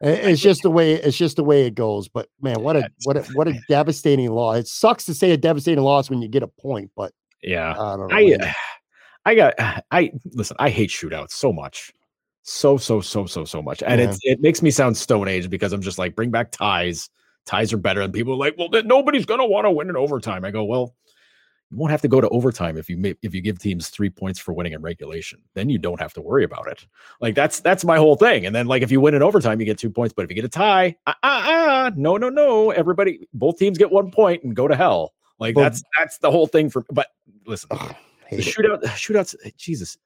[0.00, 2.08] it's just the way it's just the way it goes.
[2.08, 4.58] But man, what a what a what a devastating loss.
[4.58, 7.96] It sucks to say a devastating loss when you get a point, but yeah, I
[7.96, 8.16] don't know.
[8.16, 8.54] I,
[9.24, 9.54] I got
[9.90, 11.92] I listen, I hate shootouts so much.
[12.42, 13.82] So, so, so, so, so much.
[13.82, 14.10] And yeah.
[14.10, 17.10] it it makes me sound stone age because I'm just like, bring back ties
[17.48, 18.00] ties are better.
[18.02, 20.44] And people are like, well, then nobody's going to want to win in overtime.
[20.44, 20.94] I go, well,
[21.70, 24.38] you won't have to go to overtime if you if you give teams three points
[24.38, 25.40] for winning in regulation.
[25.54, 26.86] Then you don't have to worry about it.
[27.20, 28.46] Like that's that's my whole thing.
[28.46, 30.14] And then like if you win in overtime, you get two points.
[30.14, 33.76] But if you get a tie, ah ah ah, no no no, everybody, both teams
[33.76, 35.12] get one point and go to hell.
[35.38, 36.84] Like that's that's the whole thing for.
[36.90, 37.08] But
[37.46, 37.94] listen, ugh,
[38.30, 39.98] the shootout shootouts, Jesus,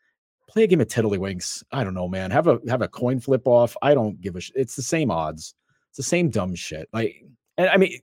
[0.49, 1.63] play a game of tiddlywinks.
[1.73, 2.31] I don't know, man.
[2.31, 3.77] Have a have a coin flip off.
[3.83, 4.41] I don't give a.
[4.41, 5.55] Sh- it's the same odds.
[5.91, 6.89] It's the same dumb shit.
[6.93, 7.25] Like,
[7.57, 7.99] and I mean,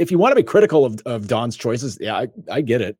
[0.00, 2.96] if you want to be critical of, of Don's choices, yeah, I, I get it.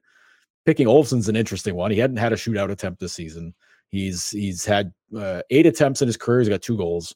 [0.67, 1.91] Picking Olson's an interesting one.
[1.91, 3.55] He hadn't had a shootout attempt this season.
[3.89, 6.41] He's he's had uh, eight attempts in his career.
[6.41, 7.15] He's got two goals.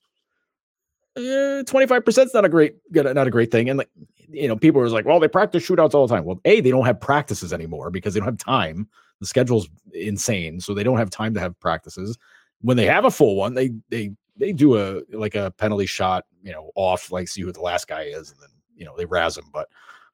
[1.16, 3.68] Eh, Twenty five percent is not a great not a great thing.
[3.68, 3.90] And like
[4.30, 6.24] you know, people are like, well, they practice shootouts all the time.
[6.24, 8.88] Well, a they don't have practices anymore because they don't have time.
[9.20, 12.18] The schedule's insane, so they don't have time to have practices.
[12.62, 16.24] When they have a full one, they they they do a like a penalty shot,
[16.42, 19.04] you know, off, like see who the last guy is, and then you know they
[19.04, 19.46] razz him.
[19.52, 19.68] But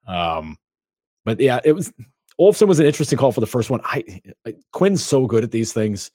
[0.07, 0.57] um,
[1.25, 1.93] but yeah, it was
[2.39, 3.81] Olson was an interesting call for the first one.
[3.85, 4.03] I,
[4.47, 6.11] I Quinn's so good at these things.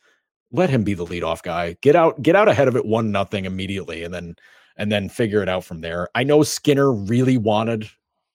[0.51, 1.77] Let him be the leadoff guy.
[1.81, 4.35] Get out, get out ahead of it one nothing immediately, and then
[4.77, 6.09] and then figure it out from there.
[6.15, 7.89] I know Skinner really wanted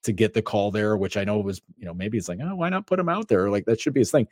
[0.04, 2.54] to get the call there, which I know was, you know, maybe it's like, oh,
[2.54, 3.50] why not put him out there?
[3.50, 4.26] Like that should be his thing.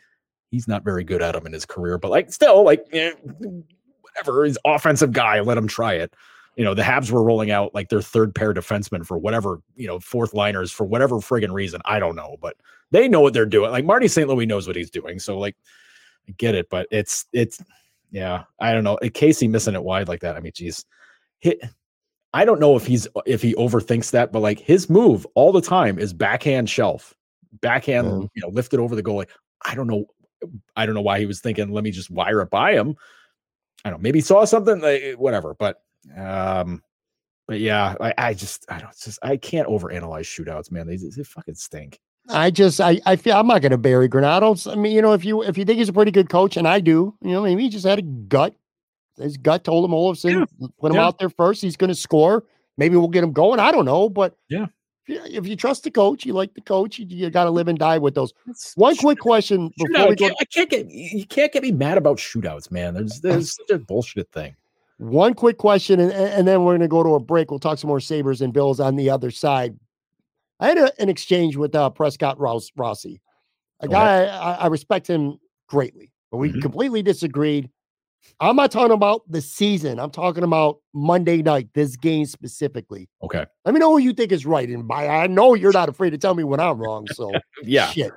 [0.51, 3.13] He's not very good at him in his career, but like still, like eh,
[4.01, 4.45] whatever.
[4.45, 5.41] He's offensive guy.
[5.41, 6.15] Let him try it.
[6.59, 9.87] You know, the Habs were rolling out like their third pair defenseman for whatever, you
[9.87, 11.81] know, fourth liners for whatever friggin' reason.
[11.85, 12.57] I don't know, but
[12.91, 13.71] they know what they're doing.
[13.71, 14.29] Like Marty St.
[14.29, 15.19] Louis knows what he's doing.
[15.19, 15.57] So like
[16.29, 17.63] I get it, but it's it's
[18.11, 18.99] yeah, I don't know.
[19.15, 20.37] Casey missing it wide like that.
[20.37, 20.85] I mean, geez.
[21.39, 21.63] Hit
[22.35, 25.63] I don't know if he's if he overthinks that, but like his move all the
[25.63, 27.15] time is backhand shelf,
[27.61, 28.29] backhand, mm.
[28.35, 29.29] you know, lifted over the goalie.
[29.65, 30.07] I don't know.
[30.77, 32.97] I don't know why he was thinking, let me just wire it by him.
[33.85, 35.55] I don't know, maybe saw something, like, whatever.
[35.55, 35.83] But
[36.17, 36.83] um,
[37.47, 40.87] but yeah, I, I just I don't just I can't overanalyze shootouts, man.
[40.87, 41.99] They, they fucking stink.
[42.29, 44.67] I just I I feel I'm not going to bury Granato's.
[44.67, 46.69] I mean, you know, if you if you think he's a pretty good coach, and
[46.69, 48.55] I do, you know, maybe he just had a gut.
[49.17, 50.69] His gut told him Olofsson, yeah.
[50.79, 51.07] put him yeah.
[51.07, 51.61] out there first.
[51.61, 52.45] He's going to score.
[52.77, 53.59] Maybe we'll get him going.
[53.59, 54.67] I don't know, but yeah,
[55.09, 57.79] if you trust the coach, you like the coach, you, you got to live and
[57.79, 58.33] die with those.
[58.77, 60.27] One quick question before we go.
[60.27, 62.95] I can't get you can't get me mad about shootouts, man.
[62.95, 64.55] There's there's such a bullshit thing.
[64.99, 67.51] One quick question, and, and then we're going to go to a break.
[67.51, 69.79] We'll talk some more Sabres and Bills on the other side.
[70.61, 73.21] I had a, an exchange with uh, Prescott Ross, Rossi,
[73.81, 75.39] a guy I, I, respect him
[75.69, 76.61] greatly, but we mm-hmm.
[76.61, 77.71] completely disagreed.
[78.41, 80.01] I'm not talking about the season.
[80.01, 83.09] I'm talking about Monday night, this game specifically.
[83.23, 83.47] Okay.
[83.65, 84.69] Let me know who you think is right.
[84.69, 87.07] And by I know you're not afraid to tell me when I'm wrong.
[87.15, 87.31] So
[87.63, 87.89] yeah.
[87.91, 88.13] Shit.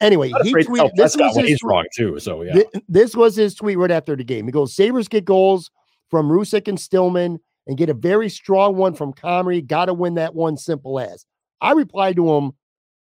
[0.00, 2.18] Anyway, he tweeted this was his he's tweet, wrong too.
[2.18, 2.52] So yeah.
[2.54, 4.46] Th- this was his tweet right after the game.
[4.46, 5.70] He goes, Sabres get goals
[6.10, 9.66] from Rousek and Stillman and get a very strong one from Comrie.
[9.66, 11.24] Gotta win that one simple as.
[11.60, 12.52] I replied to him,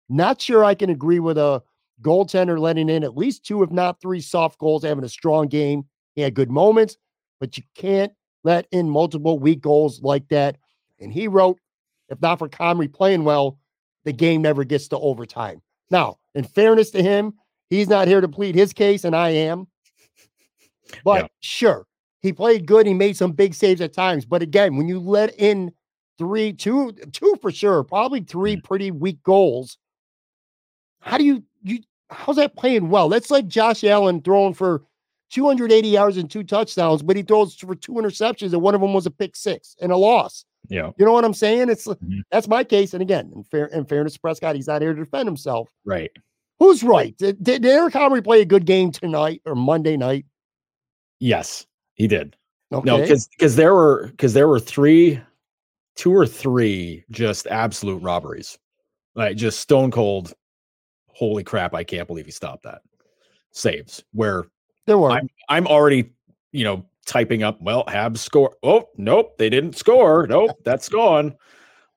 [0.09, 1.63] not sure I can agree with a
[2.03, 5.85] goaltender letting in at least two, if not three, soft goals, having a strong game.
[6.15, 6.97] He had good moments,
[7.41, 8.13] but you can't
[8.45, 10.59] let in multiple weak goals like that.
[11.01, 11.59] And he wrote,
[12.09, 13.59] if not for Comrie playing well,
[14.05, 15.63] the game never gets to overtime.
[15.91, 17.35] Now, in fairness to him,
[17.71, 19.67] he's not here to plead his case, and I am.
[21.03, 21.29] But yeah.
[21.41, 21.87] sure,
[22.25, 22.87] he played good.
[22.87, 24.25] He made some big saves at times.
[24.25, 25.71] But again, when you let in
[26.17, 28.65] three, two, two for sure, probably three mm.
[28.65, 29.77] pretty weak goals,
[31.01, 33.11] how do you you how's that playing well?
[33.11, 34.85] That's like Josh Allen throwing for
[35.33, 38.95] 280 yards and two touchdowns, but he throws for two interceptions, and one of them
[38.95, 40.47] was a pick six and a loss.
[40.69, 40.93] Yeah.
[40.97, 41.69] You know what I'm saying?
[41.69, 42.21] It's mm-hmm.
[42.31, 42.95] that's my case.
[42.95, 45.69] And again, in, fair, in fairness to Prescott, he's not here to defend himself.
[45.85, 46.11] Right.
[46.59, 47.15] Who's right?
[47.19, 50.25] Did, did Eric Comrie play a good game tonight or Monday night?
[51.21, 52.37] Yes, he did.
[52.73, 52.85] Okay.
[52.85, 55.21] No, because because there were because there were three,
[55.97, 58.59] two or three just absolute robberies,
[59.15, 60.35] like just stone cold.
[61.09, 61.75] Holy crap!
[61.75, 62.83] I can't believe he stopped that.
[63.53, 64.45] Saves where
[64.87, 65.11] there were.
[65.11, 66.13] I'm, I'm already,
[66.51, 68.57] you know, typing up, well, Habs score.
[68.63, 70.27] Oh, nope, they didn't score.
[70.27, 71.37] Nope, that's gone.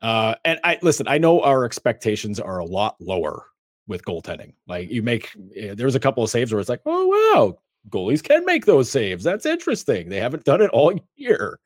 [0.02, 3.46] Uh, and I listen, I know our expectations are a lot lower
[3.88, 4.54] with goaltending.
[4.68, 7.58] Like you make eh, there's a couple of saves where it's like, oh wow,
[7.90, 9.24] goalies can make those saves.
[9.24, 10.10] That's interesting.
[10.10, 11.60] They haven't done it all year.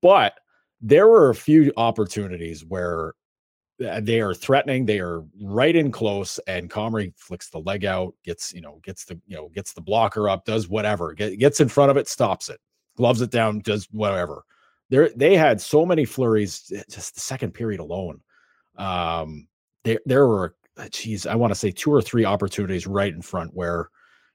[0.00, 0.34] But
[0.80, 3.14] there were a few opportunities where
[3.78, 4.86] they are threatening.
[4.86, 9.04] They are right in close, and Comrie flicks the leg out, gets you know, gets
[9.04, 12.08] the you know, gets the blocker up, does whatever, get, gets in front of it,
[12.08, 12.60] stops it,
[12.96, 14.44] gloves it down, does whatever.
[14.90, 18.20] There, they had so many flurries eh, just the second period alone.
[18.76, 19.48] Um,
[19.84, 20.54] there, there were,
[20.90, 23.88] geez, I want to say two or three opportunities right in front where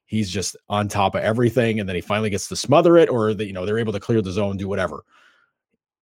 [0.08, 3.34] he's just on top of everything, and then he finally gets to smother it, or
[3.34, 5.04] that you know they're able to clear the zone, do whatever.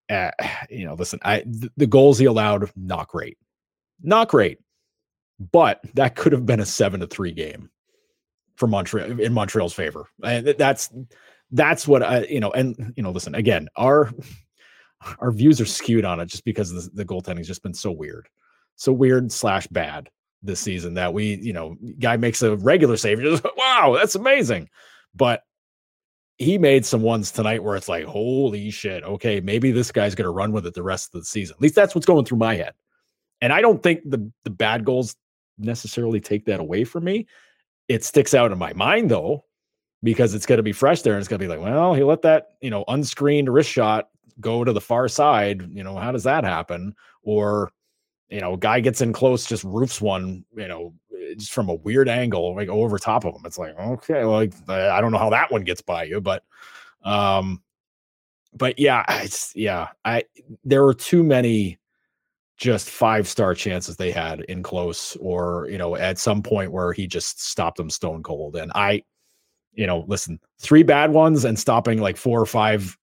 [0.09, 0.31] Uh,
[0.69, 3.37] you know, listen, I th- the goals he allowed, not great,
[4.01, 4.59] not great,
[5.51, 7.69] but that could have been a seven to three game
[8.55, 10.89] for Montreal in Montreal's favor, and that's
[11.51, 14.11] that's what I, you know, and you know, listen, again, our
[15.19, 17.91] our views are skewed on it just because the, the goaltending has just been so
[17.91, 18.29] weird,
[18.75, 20.09] so weird slash bad
[20.45, 24.69] this season that we, you know, guy makes a regular save, just wow, that's amazing,
[25.13, 25.43] but
[26.37, 30.31] he made some ones tonight where it's like, holy shit, okay, maybe this guy's to
[30.31, 31.55] run with it the rest of the season.
[31.55, 32.73] At least that's what's going through my head.
[33.41, 35.15] And I don't think the the bad goals
[35.57, 37.27] necessarily take that away from me.
[37.87, 39.45] It sticks out in my mind though,
[40.03, 42.49] because it's to be fresh there and it's to be like, well, he let that,
[42.61, 46.43] you know, unscreened wrist shot go to the far side, you know, how does that
[46.43, 46.95] happen?
[47.23, 47.71] Or
[48.29, 50.93] you know, guy gets in close, just roofs one, you know,
[51.37, 53.41] just from a weird angle, like over top of him.
[53.45, 56.43] It's like, okay, like, I don't know how that one gets by you, but,
[57.03, 57.61] um,
[58.55, 60.23] but yeah, it's yeah, I
[60.63, 61.77] there were too many
[62.57, 66.93] just five star chances they had in close, or you know, at some point where
[66.93, 68.55] he just stopped them stone cold.
[68.55, 69.03] And I,
[69.73, 72.97] you know, listen, three bad ones and stopping like four or five,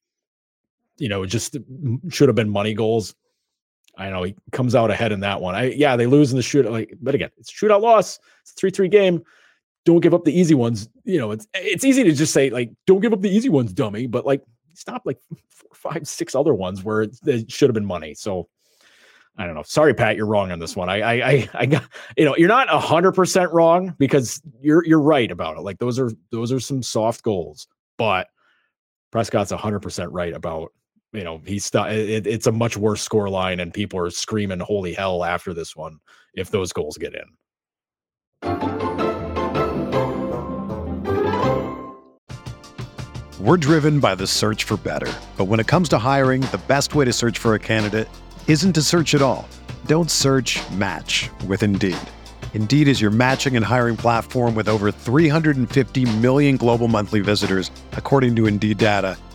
[0.96, 1.56] you know, just
[2.08, 3.14] should have been money goals
[3.96, 5.54] I know he comes out ahead in that one.
[5.54, 6.70] I yeah, they lose in the shootout.
[6.70, 8.18] Like, but again, it's shootout loss.
[8.42, 9.22] It's a three-three game.
[9.84, 10.88] Don't give up the easy ones.
[11.04, 13.72] You know, it's it's easy to just say like, don't give up the easy ones,
[13.72, 14.06] dummy.
[14.06, 14.42] But like,
[14.74, 15.18] stop like
[15.50, 18.14] four, five, six other ones where it, it should have been money.
[18.14, 18.48] So
[19.36, 19.62] I don't know.
[19.62, 20.88] Sorry, Pat, you're wrong on this one.
[20.88, 21.84] I I I, I got
[22.16, 25.60] you know, you're not hundred percent wrong because you're you're right about it.
[25.60, 27.66] Like those are those are some soft goals,
[27.98, 28.28] but
[29.10, 30.72] Prescott's hundred percent right about
[31.12, 34.60] you know he's st- it, it's a much worse score line and people are screaming
[34.60, 35.98] holy hell after this one
[36.34, 37.24] if those goals get in.
[43.40, 46.94] We're driven by the search for better but when it comes to hiring the best
[46.94, 48.08] way to search for a candidate
[48.48, 49.48] isn't to search at all.
[49.86, 51.98] Don't search match with indeed.
[52.54, 58.36] Indeed is your matching and hiring platform with over 350 million global monthly visitors according
[58.36, 59.16] to indeed data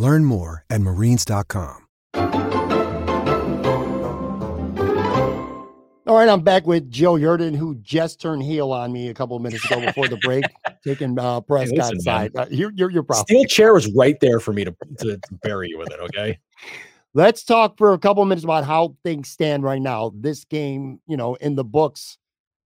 [0.00, 1.86] Learn more at marines.com.
[6.06, 9.36] All right, I'm back with Joe Yerdon, who just turned heel on me a couple
[9.36, 10.44] of minutes ago before the break,
[10.84, 12.32] taking uh, Prescott hey, side.
[12.34, 13.26] Uh, you're, you're, you're problem.
[13.26, 16.38] Steel chair was right there for me to, to, to bury you with it, okay?
[17.12, 20.12] Let's talk for a couple of minutes about how things stand right now.
[20.14, 22.16] This game, you know, in the books,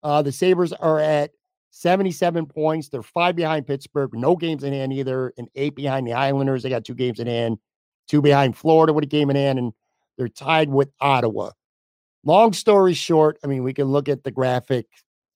[0.03, 1.31] uh, the Sabres are at
[1.71, 2.89] 77 points.
[2.89, 6.63] They're five behind Pittsburgh, no games in hand either, and eight behind the Islanders.
[6.63, 7.59] They got two games in hand,
[8.09, 9.73] two behind Florida with a game in hand, and
[10.19, 11.51] they're tied with Ottawa.
[12.25, 14.87] Long story short, I mean, we can look at the graphic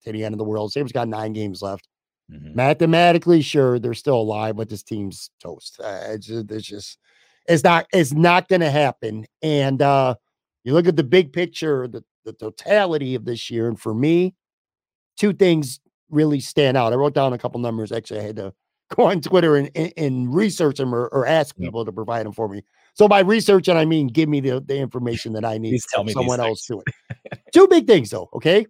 [0.05, 0.73] to the end of the world.
[0.73, 1.89] Sabres got nine games left.
[2.31, 2.55] Mm-hmm.
[2.55, 5.81] Mathematically, sure, they're still alive, but this team's toast.
[5.83, 6.99] Uh, it's, just, it's just,
[7.47, 9.27] it's not, it's not going to happen.
[9.43, 10.17] And uh,
[10.65, 14.35] you look at the big picture, the, the totality of this year, and for me,
[15.17, 15.81] two things
[16.11, 16.93] really stand out.
[16.93, 17.93] I wrote down a couple numbers.
[17.93, 18.53] Actually, I had to
[18.95, 22.33] go on Twitter and, and, and research them or, or ask people to provide them
[22.33, 22.63] for me.
[22.95, 25.71] So by research, and I mean give me the, the information that I need.
[25.71, 27.41] Please tell me someone else to it.
[27.53, 28.29] Two big things though.
[28.35, 28.67] Okay.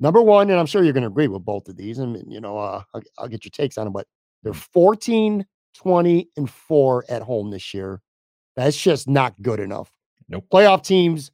[0.00, 2.40] Number one, and I'm sure you're going to agree with both of these, and you
[2.40, 4.06] know, uh, I'll, I'll get your takes on them, but
[4.42, 8.00] they're 14, 20, and four at home this year.
[8.56, 9.92] That's just not good enough.
[10.28, 10.46] Nope.
[10.50, 11.30] Playoff teams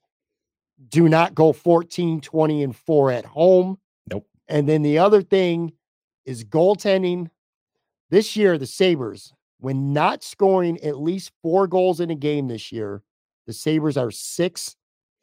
[0.88, 3.78] do not go 14, 20, and four at home.
[4.48, 5.72] And then the other thing
[6.24, 7.28] is goaltending.
[8.10, 12.70] This year, the Sabres when not scoring at least four goals in a game this
[12.70, 13.02] year,
[13.46, 14.76] the Sabres are 6,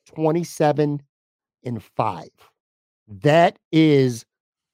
[0.07, 1.01] 27,
[1.65, 2.30] and 5.
[3.21, 4.26] That is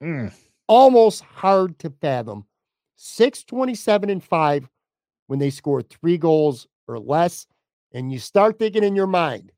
[0.02, 0.32] mm.
[0.68, 2.46] almost hard to fathom.
[2.96, 4.70] 6, 27, and 5
[5.28, 7.48] when they score three goals or less.
[7.92, 9.52] And you start thinking in your mind,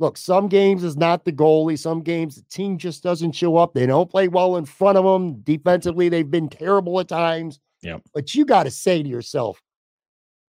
[0.00, 1.78] look, some games is not the goalie.
[1.78, 3.74] Some games the team just doesn't show up.
[3.74, 5.40] They don't play well in front of them.
[5.42, 7.60] Defensively, they've been terrible at times.
[7.82, 7.98] Yeah.
[8.12, 9.60] But you got to say to yourself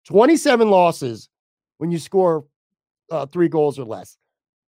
[0.07, 1.29] 27 losses
[1.79, 2.47] when you score
[3.11, 4.17] uh, three goals or less.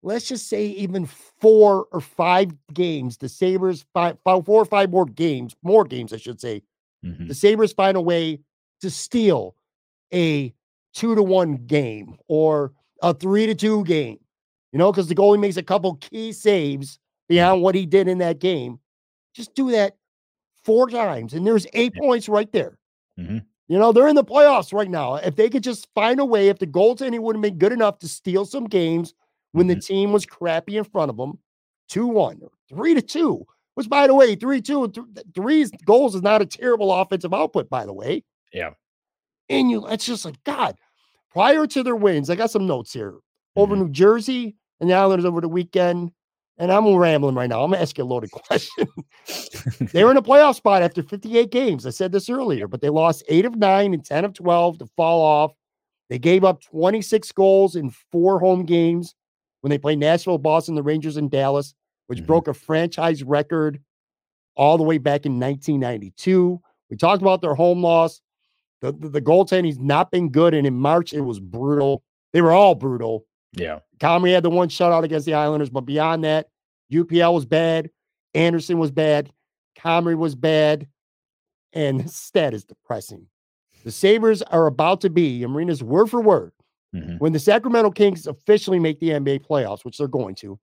[0.03, 5.07] Let's just say even four or five games, the Sabres, five, four or five more
[5.07, 6.63] games, more games, I should say.
[7.05, 7.29] Mm-hmm.
[7.29, 8.41] The Sabres find a way
[8.81, 9.55] to steal
[10.13, 10.53] a
[10.93, 14.19] two to one game or a three to two game,
[14.73, 16.99] you know, because the goalie makes a couple key saves
[17.29, 18.81] beyond what he did in that game.
[19.35, 19.97] Just do that
[20.65, 22.01] four times, and there's eight yeah.
[22.01, 22.79] points right there.
[23.19, 23.39] Mm-hmm.
[23.69, 25.15] You know, they're in the playoffs right now.
[25.15, 27.99] If they could just find a way, if the goaltending would have been good enough
[28.01, 29.15] to steal some games
[29.53, 29.75] when mm-hmm.
[29.75, 31.39] the team was crappy in front of them,
[31.89, 36.15] 2 1 or 3 to 2, which, by the way, 3 2 th- three goals
[36.15, 38.25] is not a terrible offensive output, by the way.
[38.53, 38.71] Yeah.
[39.49, 40.77] And you, it's just like, God,
[41.31, 43.15] prior to their wins, I got some notes here
[43.57, 43.85] over mm-hmm.
[43.85, 46.13] New Jersey and the Islanders over the weekend
[46.59, 47.63] and I'm rambling right now.
[47.63, 48.87] I'm gonna ask you a loaded question.
[49.93, 51.87] they were in a playoff spot after 58 games.
[51.87, 54.87] I said this earlier, but they lost eight of nine and 10 of 12 to
[54.97, 55.53] fall off.
[56.09, 59.15] They gave up 26 goals in four home games
[59.63, 61.75] when they played Nashville, Boston, the Rangers, and Dallas,
[62.07, 62.27] which mm-hmm.
[62.27, 63.81] broke a franchise record
[64.55, 66.61] all the way back in 1992.
[66.91, 68.21] We talked about their home loss.
[68.83, 72.03] The, the, the goaltending's not been good, and in March it was brutal.
[72.33, 73.25] They were all brutal.
[73.53, 73.81] Yeah.
[73.99, 76.49] Comrie had the one shutout against the Islanders, but beyond that,
[76.93, 77.91] UPL was bad.
[78.35, 79.31] Anderson was bad.
[79.79, 80.87] Comrie was bad.
[81.73, 83.27] And this stat is depressing.
[83.85, 86.53] The Sabres are about to be, Marina's word for word,
[86.95, 87.17] mm-hmm.
[87.17, 90.59] when the Sacramento Kings officially make the NBA playoffs, which they're going to,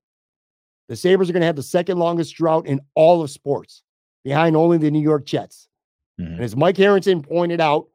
[0.88, 3.84] the Sabres are going to have the second longest drought in all of sports,
[4.24, 5.68] behind only the New York Jets.
[6.20, 6.34] Mm-hmm.
[6.34, 7.88] And as Mike Harrington pointed out,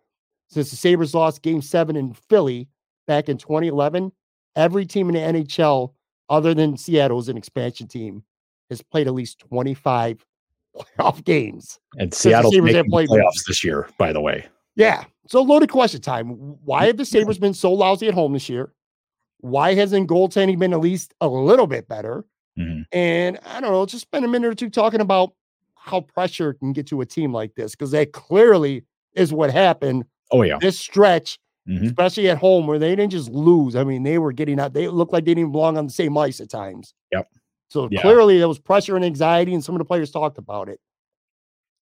[0.48, 2.68] since the Sabres lost game seven in Philly
[3.06, 4.12] back in 2011,
[4.56, 5.92] every team in the NHL,
[6.28, 8.22] other than Seattle, is an expansion team,
[8.70, 10.24] has played at least 25
[10.76, 11.78] playoff games.
[11.98, 14.46] And Seattle's making played playoffs this year, by the way.
[14.76, 15.04] Yeah.
[15.28, 16.30] So loaded question time.
[16.64, 18.72] Why have the Sabres been so lousy at home this year?
[19.38, 22.24] Why hasn't goaltending been at least a little bit better?
[22.58, 22.82] Mm-hmm.
[22.92, 25.32] And I don't know, just spend a minute or two talking about
[25.74, 28.84] how pressure can get to a team like this, because that clearly
[29.14, 30.04] is what happened.
[30.30, 30.58] Oh, yeah.
[30.60, 31.38] This stretch,
[31.68, 31.86] mm-hmm.
[31.86, 33.76] especially at home, where they didn't just lose.
[33.76, 36.16] I mean, they were getting out, they looked like they didn't belong on the same
[36.16, 36.94] ice at times.
[37.12, 37.28] Yep.
[37.68, 38.00] So yeah.
[38.00, 40.80] clearly there was pressure and anxiety, and some of the players talked about it.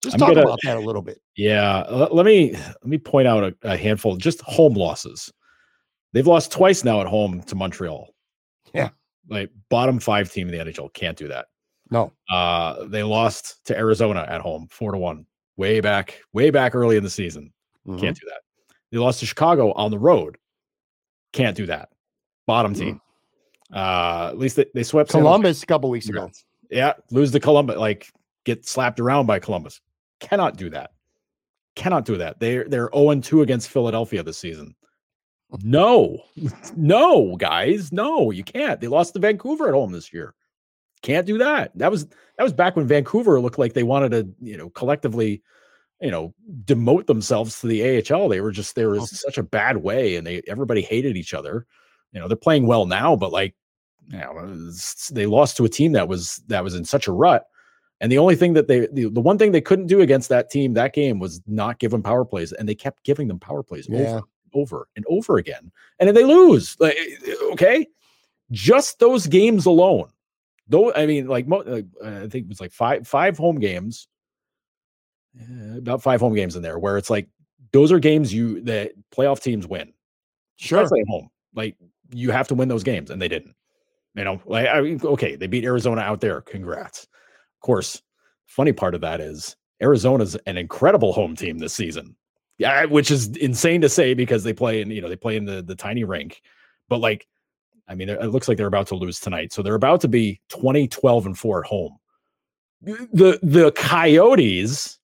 [0.02, 1.20] Just I'm talk gonna, about that a little bit.
[1.36, 5.30] Yeah, let me let me point out a, a, handful just home losses.
[6.12, 8.08] They've lost twice now at home to Montreal.
[8.72, 8.90] Yeah,
[9.28, 11.46] like bottom five team in the NHL can't do that.
[11.90, 15.26] No, uh, they lost to Arizona at home four to one,
[15.56, 17.52] way back, way back early in the season.
[17.86, 18.00] Mm-hmm.
[18.00, 18.40] Can't do that.
[18.90, 20.38] They lost to Chicago on the road.
[21.32, 21.90] Can't do that.
[22.46, 22.96] Bottom team.
[22.96, 23.76] Mm-hmm.
[23.76, 26.30] Uh, at least they, they swept Columbus a couple weeks ago.
[26.70, 28.10] Yeah, lose to Columbus, like
[28.44, 29.80] get slapped around by Columbus.
[30.18, 30.90] Cannot do that.
[31.76, 32.40] Cannot do that.
[32.40, 34.74] They're they're 0 2 against Philadelphia this season.
[35.62, 36.18] No,
[36.76, 38.80] no, guys, no, you can't.
[38.80, 40.34] They lost to Vancouver at home this year.
[41.02, 41.70] Can't do that.
[41.76, 45.42] That was that was back when Vancouver looked like they wanted to, you know, collectively,
[46.00, 46.34] you know,
[46.64, 47.82] demote themselves to the
[48.12, 48.28] AHL.
[48.28, 49.28] They were just there was oh.
[49.28, 51.66] such a bad way, and they everybody hated each other.
[52.12, 53.54] You know, they're playing well now, but like
[54.08, 54.72] you know, uh,
[55.12, 57.46] they lost to a team that was that was in such a rut.
[58.00, 60.50] And the only thing that they, the, the one thing they couldn't do against that
[60.50, 63.62] team that game was not give them power plays, and they kept giving them power
[63.62, 63.98] plays yeah.
[63.98, 64.22] over,
[64.54, 66.76] over and over again, and then they lose.
[66.80, 67.86] Like, eh, eh, okay,
[68.50, 70.08] just those games alone,
[70.66, 70.94] though.
[70.94, 74.08] I mean, like I think it was like five five home games,
[75.38, 77.28] uh, about five home games in there, where it's like
[77.72, 79.92] those are games you that playoff teams win.
[80.56, 81.76] Sure, at home, like
[82.12, 83.54] you have to win those games, and they didn't.
[84.14, 86.40] You know, like I mean, okay, they beat Arizona out there.
[86.40, 87.04] Congrats.
[87.04, 88.02] Of course,
[88.46, 92.16] funny part of that is Arizona's an incredible home team this season.
[92.58, 95.46] Yeah, which is insane to say because they play in, you know, they play in
[95.46, 96.42] the the tiny rink.
[96.88, 97.26] But like,
[97.88, 99.52] I mean, it looks like they're about to lose tonight.
[99.52, 101.96] So they're about to be 20, 12, and 4 at home.
[102.82, 104.99] The the Coyotes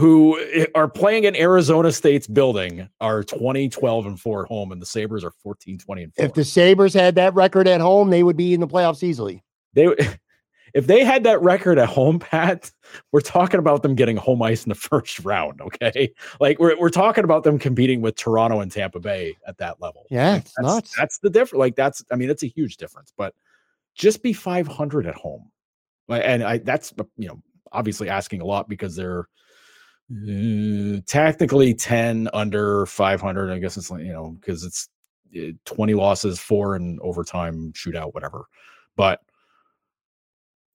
[0.00, 4.80] who are playing in Arizona State's building are 20, 12, and 4 at home, and
[4.80, 6.24] the Sabres are 14, 20, and 4.
[6.24, 9.44] If the Sabres had that record at home, they would be in the playoffs easily.
[9.74, 9.94] They
[10.74, 12.72] if they had that record at home, Pat,
[13.12, 15.60] we're talking about them getting home ice in the first round.
[15.60, 16.14] Okay.
[16.40, 20.06] Like we're, we're talking about them competing with Toronto and Tampa Bay at that level.
[20.10, 20.32] Yeah.
[20.32, 20.94] Like, that's, nuts.
[20.96, 21.58] that's the difference.
[21.58, 23.34] Like that's, I mean, it's a huge difference, but
[23.94, 25.50] just be 500 at home.
[26.08, 29.26] And I, that's, you know, obviously asking a lot because they're,
[30.10, 34.88] uh, technically 10 under 500 i guess it's like you know because it's
[35.36, 38.46] uh, 20 losses four in overtime shootout whatever
[38.96, 39.20] but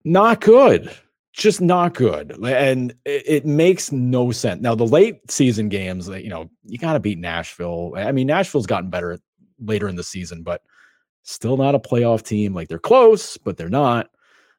[0.06, 0.96] not good
[1.34, 4.62] just not good and it, it, makes no sense.
[4.62, 8.68] Now the late season games you know you got to beat nashville i mean nashville's
[8.68, 9.20] gotten better
[9.60, 10.62] later in the season but
[11.24, 14.10] still not a playoff team like they're close but they're not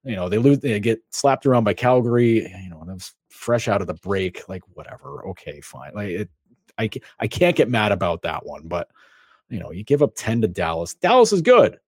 [0.05, 3.68] you know they lose they get slapped around by calgary you know and was fresh
[3.68, 6.30] out of the break like whatever okay fine like it
[6.78, 8.89] i, I can't get mad about that one but
[9.49, 11.78] you know you give up 10 to dallas dallas is good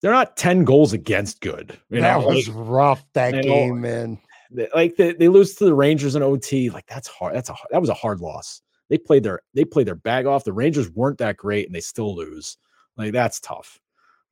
[0.00, 1.78] they're not 10 goals against good.
[1.90, 2.28] You that know?
[2.28, 4.18] was like, rough that game, know, man.
[4.50, 6.70] They, like they, they lose to the Rangers in OT.
[6.70, 7.34] Like that's hard.
[7.34, 8.62] That's a that was a hard loss.
[8.88, 10.44] They played their they played their bag off.
[10.44, 12.56] The Rangers weren't that great and they still lose.
[12.96, 13.80] Like that's tough.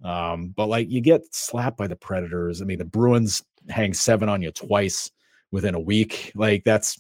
[0.05, 2.63] Um, but like you get slapped by the Predators.
[2.63, 5.11] I mean, the Bruins hang seven on you twice
[5.55, 6.33] within a week.
[6.35, 6.99] Like that's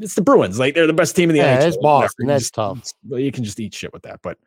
[0.00, 0.58] it's the Bruins.
[0.58, 1.68] Like they're the best team in the yeah, NHL.
[1.68, 2.26] It's Boston.
[2.26, 2.90] That's just, tough.
[3.08, 4.20] You can just eat shit with that.
[4.22, 4.38] But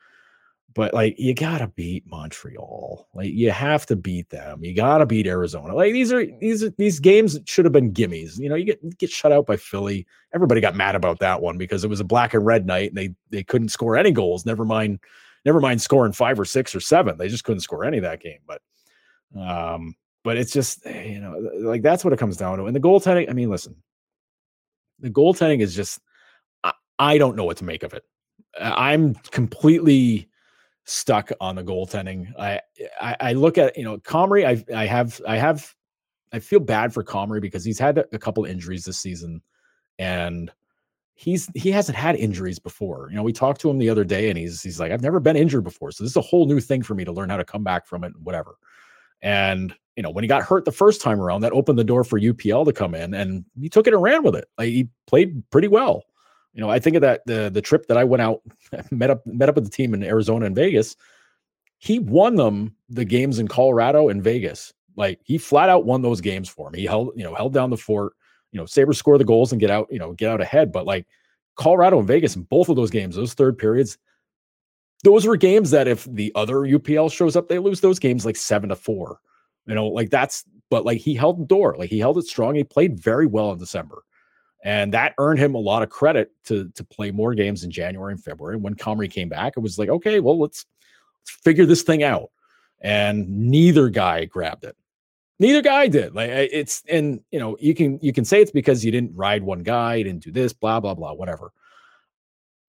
[0.73, 3.07] but like you gotta beat Montreal.
[3.13, 4.63] Like you have to beat them.
[4.63, 5.75] You gotta beat Arizona.
[5.75, 8.39] Like these are these are these games should have been gimmies.
[8.39, 10.07] You know, you get get shut out by Philly.
[10.33, 12.97] Everybody got mad about that one because it was a black and red night and
[12.97, 14.45] they they couldn't score any goals.
[14.45, 14.99] Never mind,
[15.45, 17.17] never mind scoring five or six or seven.
[17.17, 18.39] They just couldn't score any of that game.
[18.47, 18.61] But
[19.37, 22.65] um, but it's just eh, you know, like that's what it comes down to.
[22.65, 23.75] And the goaltending, I mean, listen,
[24.99, 25.99] the goaltending is just
[26.63, 28.03] I, I don't know what to make of it.
[28.59, 30.29] I'm completely
[30.85, 32.27] stuck on the goaltending.
[32.39, 32.59] I,
[32.99, 34.45] I, I look at you know Comrie.
[34.45, 35.73] I I have I have
[36.31, 39.41] I feel bad for Comrie because he's had a couple injuries this season,
[39.99, 40.51] and
[41.15, 43.07] he's he hasn't had injuries before.
[43.09, 45.19] You know, we talked to him the other day, and he's he's like, I've never
[45.19, 47.37] been injured before, so this is a whole new thing for me to learn how
[47.37, 48.55] to come back from it, and whatever.
[49.23, 52.03] And you know, when he got hurt the first time around, that opened the door
[52.03, 54.47] for UPL to come in, and he took it and ran with it.
[54.57, 56.03] Like, he played pretty well.
[56.53, 58.41] You know, I think of that the the trip that I went out,
[58.91, 60.95] met up met up with the team in Arizona and Vegas.
[61.79, 64.73] He won them the games in Colorado and Vegas.
[64.95, 66.79] Like he flat out won those games for me.
[66.79, 68.13] He held, you know, held down the fort.
[68.51, 70.71] You know, Sabres score the goals and get out, you know, get out ahead.
[70.71, 71.07] But like
[71.55, 73.97] Colorado and Vegas in both of those games, those third periods,
[75.03, 78.37] those were games that if the other UPL shows up, they lose those games like
[78.37, 79.19] seven to four.
[79.65, 82.55] You know, like that's but like he held the door, like he held it strong.
[82.55, 84.03] He played very well in December.
[84.65, 88.13] And that earned him a lot of credit to to play more games in January
[88.13, 88.57] and February.
[88.57, 90.65] When Comrie came back, it was like, okay, well, let's
[91.21, 92.31] let's figure this thing out.
[92.81, 94.75] And neither guy grabbed it.
[95.39, 96.15] Neither guy did.
[96.15, 99.43] Like it's and you know, you can you can say it's because you didn't ride
[99.43, 101.51] one guy, you didn't do this, blah, blah, blah, whatever.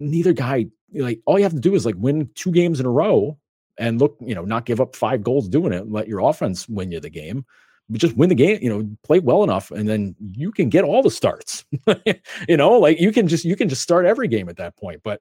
[0.00, 2.90] Neither guy, like all you have to do is like win two games in a
[2.90, 3.38] row
[3.78, 6.92] and look, you know, not give up five goals doing it, let your offense win
[6.92, 7.44] you the game
[7.88, 10.84] But just win the game, you know, play well enough, and then you can get
[10.84, 11.64] all the starts.
[12.48, 15.02] you know, like you can just you can just start every game at that point.
[15.02, 15.20] But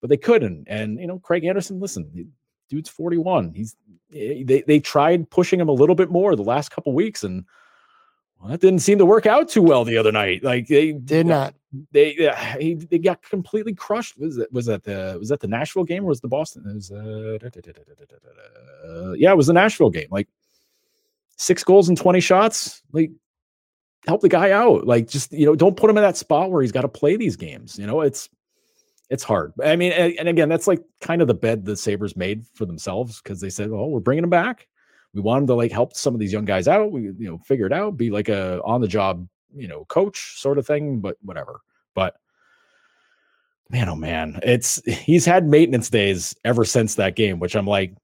[0.00, 0.66] but they couldn't.
[0.68, 2.32] And you know, Craig Anderson, listen,
[2.68, 3.52] dude's 41.
[3.54, 3.76] He's
[4.14, 7.44] eh, they they tried pushing him a little bit more the last couple weeks, and
[8.44, 10.44] well, that didn't seem to work out too well the other night.
[10.44, 11.54] Like they did not.
[11.90, 12.30] They
[12.60, 14.18] he, they got completely crushed.
[14.18, 16.64] Was that was that the was that the Nashville game or was the Boston?
[16.68, 17.38] It was uh,
[19.12, 20.08] yeah, it was the Nashville game.
[20.10, 20.28] Like
[21.36, 22.82] six goals and 20 shots.
[22.92, 23.10] Like,
[24.06, 24.86] help the guy out.
[24.86, 27.16] Like, just, you know, don't put him in that spot where he's got to play
[27.16, 27.78] these games.
[27.78, 28.28] You know, it's,
[29.10, 29.52] it's hard.
[29.62, 32.66] I mean, and, and again, that's like kind of the bed the Sabres made for
[32.66, 34.66] themselves because they said, oh, we're bringing him back.
[35.14, 36.90] We want him to like help some of these young guys out.
[36.90, 40.34] We, you know, figure it out, be like a on the job, you know, coach
[40.38, 41.60] sort of thing, but whatever.
[41.94, 42.16] But
[43.70, 47.94] man, oh man, it's he's had maintenance days ever since that game, which I'm like,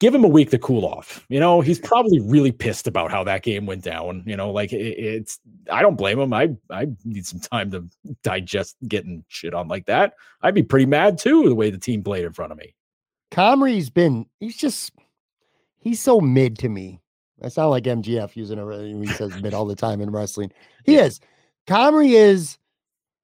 [0.00, 1.24] give him a week to cool off.
[1.28, 4.24] You know, he's probably really pissed about how that game went down.
[4.26, 5.38] You know, like it, it's
[5.70, 6.32] I don't blame him.
[6.32, 7.88] I I need some time to
[8.22, 10.14] digest getting shit on like that.
[10.42, 12.74] I'd be pretty mad too the way the team played in front of me.
[13.30, 14.92] Comrie's been he's just
[15.80, 17.00] he's so mid to me.
[17.42, 20.52] I sound like MGF using a he says mid all the time in wrestling.
[20.84, 21.04] He yeah.
[21.04, 21.20] is.
[21.66, 22.58] Comrie is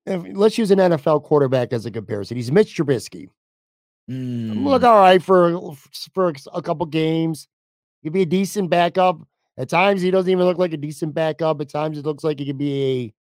[0.06, 2.36] let's use an NFL quarterback as a comparison.
[2.36, 3.28] He's Mitch Trubisky.
[4.10, 4.64] Mm.
[4.64, 5.74] Look all right for
[6.14, 7.48] for a couple games.
[8.02, 9.20] He'd be a decent backup.
[9.58, 11.60] At times, he doesn't even look like a decent backup.
[11.60, 13.14] At times, it looks like he could be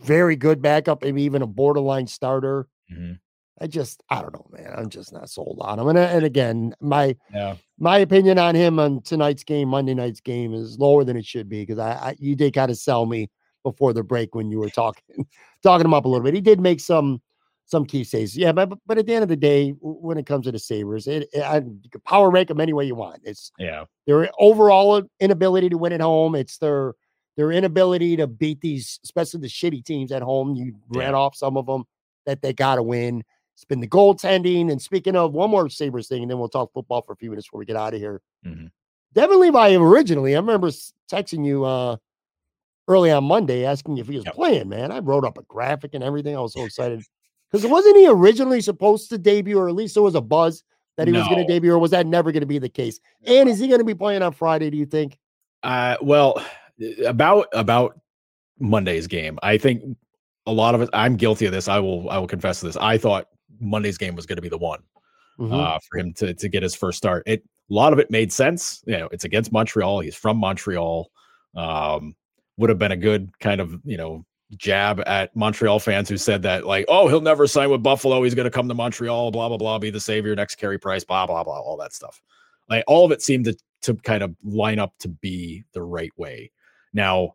[0.00, 2.66] a very good backup, maybe even a borderline starter.
[2.92, 3.12] Mm-hmm.
[3.60, 4.72] I just, I don't know, man.
[4.76, 5.88] I'm just not sold on him.
[5.88, 7.56] And, uh, and again, my yeah.
[7.78, 11.48] my opinion on him on tonight's game, Monday night's game, is lower than it should
[11.48, 13.30] be because I, I you did kind of sell me
[13.62, 15.26] before the break when you were talking
[15.62, 16.34] talking him up a little bit.
[16.34, 17.22] He did make some
[17.66, 18.36] some key saves.
[18.36, 21.06] Yeah, but but at the end of the day, when it comes to the Sabres,
[21.06, 23.20] it, it I, you can power rank them any way you want.
[23.24, 26.34] It's yeah their overall inability to win at home.
[26.34, 26.94] It's their
[27.36, 30.54] their inability to beat these, especially the shitty teams at home.
[30.54, 31.00] You yeah.
[31.00, 31.84] ran off some of them
[32.26, 33.22] that they got to win.
[33.54, 34.70] It's been the goaltending.
[34.70, 37.30] And speaking of one more Sabres thing, and then we'll talk football for a few
[37.30, 38.20] minutes before we get out of here.
[38.44, 38.66] Mm-hmm.
[39.12, 40.70] Devon Levi originally, I remember
[41.10, 41.96] texting you uh
[42.88, 44.34] early on Monday asking if he was yep.
[44.34, 44.92] playing, man.
[44.92, 46.36] I wrote up a graphic and everything.
[46.36, 47.02] I was so excited.
[47.52, 50.64] Because wasn't he originally supposed to debut, or at least there was a buzz
[50.96, 51.20] that he no.
[51.20, 52.98] was going to debut, or was that never going to be the case?
[53.24, 54.70] And is he going to be playing on Friday?
[54.70, 55.18] Do you think?
[55.62, 56.44] Uh, well,
[57.06, 58.00] about about
[58.58, 59.96] Monday's game, I think
[60.46, 61.68] a lot of us I'm guilty of this.
[61.68, 62.76] I will I will confess to this.
[62.76, 63.28] I thought
[63.60, 64.80] Monday's game was going to be the one
[65.38, 65.52] mm-hmm.
[65.52, 67.22] uh, for him to to get his first start.
[67.26, 68.82] It a lot of it made sense.
[68.86, 70.00] You know, it's against Montreal.
[70.00, 71.10] He's from Montreal.
[71.56, 72.14] Um,
[72.56, 74.24] would have been a good kind of you know
[74.56, 78.22] jab at Montreal fans who said that, like, oh, he'll never sign with Buffalo.
[78.22, 81.04] He's going to come to Montreal, blah, blah, blah, be the savior, next Carey Price,
[81.04, 82.20] blah, blah, blah, all that stuff.
[82.68, 86.12] Like, all of it seemed to, to kind of line up to be the right
[86.16, 86.50] way.
[86.92, 87.34] Now,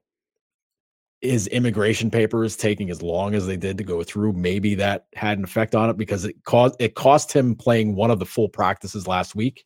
[1.21, 5.37] his immigration papers taking as long as they did to go through, maybe that had
[5.37, 8.47] an effect on it because it caused it cost him playing one of the full
[8.47, 9.65] practices last week,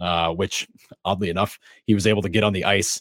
[0.00, 0.66] uh, which
[1.04, 3.00] oddly enough, he was able to get on the ice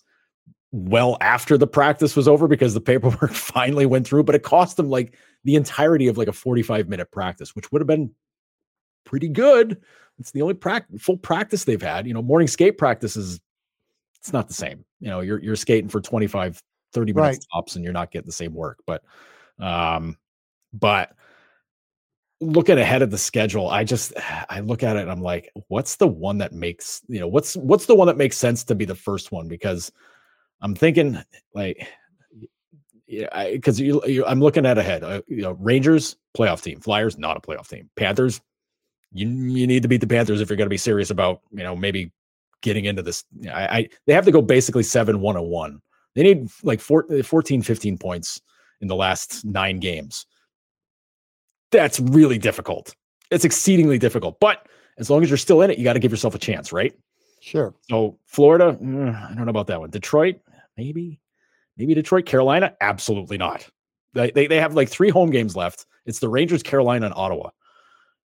[0.72, 4.78] well after the practice was over because the paperwork finally went through, but it cost
[4.78, 8.12] him like the entirety of like a 45 minute practice, which would have been
[9.06, 9.82] pretty good.
[10.20, 12.06] It's the only practice, full practice they've had.
[12.06, 13.40] You know, morning skate practice is
[14.20, 14.84] it's not the same.
[15.00, 16.62] You know, you're you're skating for 25,
[16.94, 17.46] 30 minutes right.
[17.54, 18.80] tops and you're not getting the same work.
[18.86, 19.04] But
[19.60, 20.18] um,
[20.74, 21.14] but
[22.40, 24.14] looking ahead of the schedule, I just
[24.50, 27.56] I look at it and I'm like, what's the one that makes, you know, what's
[27.56, 29.48] what's the one that makes sense to be the first one?
[29.48, 29.92] Because
[30.62, 31.22] I'm thinking
[31.54, 31.88] like,
[33.08, 35.04] yeah, because you, you, I'm looking at ahead.
[35.04, 38.42] Uh, you know, Rangers playoff team, Flyers not a playoff team, Panthers.
[39.14, 41.64] You you need to beat the Panthers if you're going to be serious about you
[41.64, 42.12] know maybe
[42.62, 43.24] getting into this.
[43.52, 45.82] I, I they have to go basically 7 1 1.
[46.18, 48.42] They need like four, 14, 15 points
[48.82, 50.26] in the last nine games.
[51.72, 52.96] That's really difficult.
[53.30, 54.40] It's exceedingly difficult.
[54.40, 56.74] But as long as you're still in it, you got to give yourself a chance,
[56.74, 56.98] right?
[57.40, 57.76] Sure.
[57.88, 59.92] So Florida, mm, I don't know about that one.
[59.92, 60.38] Detroit,
[60.76, 61.20] maybe,
[61.78, 63.70] maybe Detroit, Carolina, absolutely not.
[64.14, 65.86] They, they, they have like three home games left.
[66.08, 67.52] It's the Rangers, Carolina, and Ottawa.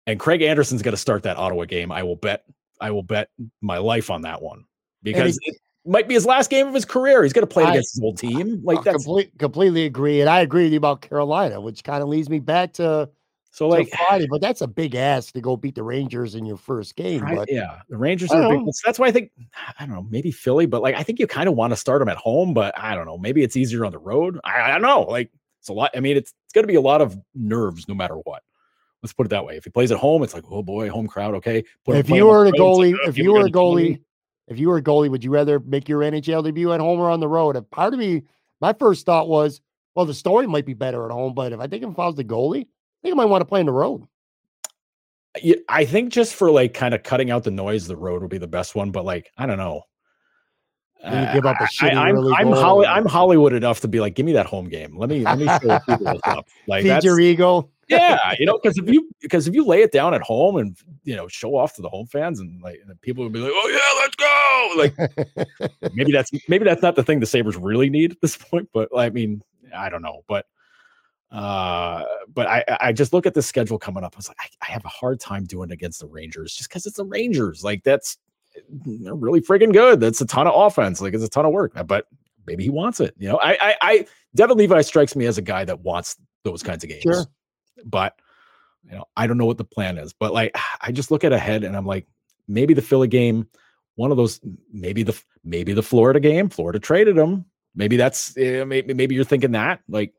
[0.07, 1.89] And Craig Anderson's going to start that Ottawa game.
[1.89, 2.43] I will bet.
[2.81, 3.29] I will bet
[3.61, 4.65] my life on that one
[5.03, 5.55] because it
[5.87, 7.23] might be his last game of his career.
[7.23, 8.61] He's going to play I, against his old team.
[8.63, 8.95] Like that.
[8.95, 12.39] Complete, completely agree, and I agree with you about Carolina, which kind of leads me
[12.39, 13.09] back to
[13.57, 16.57] so like Friday, but that's a big ask to go beat the Rangers in your
[16.57, 17.23] first game.
[17.23, 18.61] Right, but yeah, the Rangers are big.
[18.85, 19.31] That's why I think
[19.79, 21.99] I don't know, maybe Philly, but like I think you kind of want to start
[21.99, 24.39] them at home, but I don't know, maybe it's easier on the road.
[24.43, 25.01] I, I don't know.
[25.01, 25.89] Like it's a lot.
[25.95, 28.43] I mean, it's it's going to be a lot of nerves no matter what.
[29.01, 29.57] Let's put it that way.
[29.57, 31.33] If he plays at home, it's like, oh boy, home crowd.
[31.35, 31.63] Okay.
[31.83, 34.01] Put if you were a goalie, if you were a goalie,
[34.47, 37.09] if you were a goalie, would you rather make your NHL debut at home or
[37.09, 37.55] on the road?
[37.55, 38.23] And part of me,
[38.61, 39.61] my first thought was,
[39.95, 42.15] well, the story might be better at home, but if I think if I was
[42.15, 44.07] the goalie, I think I might want to play on the road.
[45.69, 48.37] I think just for like kind of cutting out the noise, the road would be
[48.37, 48.91] the best one.
[48.91, 49.83] But like, I don't know.
[51.03, 53.99] You uh, give up a shitty I, am I'm, Holly, I'm Hollywood enough to be
[53.99, 54.97] like, give me that home game.
[54.97, 56.47] Let me let me show people up.
[56.67, 57.69] Like Feed your ego.
[57.87, 60.77] Yeah, you know, because if you because if you lay it down at home and
[61.03, 63.51] you know show off to the home fans and like and people will be like,
[63.53, 64.73] oh yeah, let's go.
[64.77, 68.69] Like maybe that's maybe that's not the thing the Sabres really need at this point.
[68.73, 69.41] But I mean,
[69.75, 70.23] I don't know.
[70.27, 70.45] But
[71.31, 74.15] uh, but I I just look at the schedule coming up.
[74.15, 76.85] I was like, I, I have a hard time doing against the Rangers just because
[76.85, 77.63] it's the Rangers.
[77.63, 78.17] Like that's
[78.69, 79.99] they're really freaking good.
[79.99, 80.99] That's a ton of offense.
[80.99, 81.73] Like it's a ton of work.
[81.85, 82.07] But
[82.45, 83.13] maybe he wants it.
[83.17, 86.63] You know, I I, I Devon Levi strikes me as a guy that wants those
[86.63, 87.03] kinds of games.
[87.03, 87.25] Sure.
[87.85, 88.19] But
[88.83, 90.13] you know, I don't know what the plan is.
[90.13, 92.07] But like I just look at ahead and I'm like,
[92.47, 93.47] maybe the Philly game,
[93.95, 94.39] one of those,
[94.71, 96.49] maybe the maybe the Florida game.
[96.49, 97.45] Florida traded him.
[97.75, 100.13] Maybe that's uh, maybe maybe you're thinking that like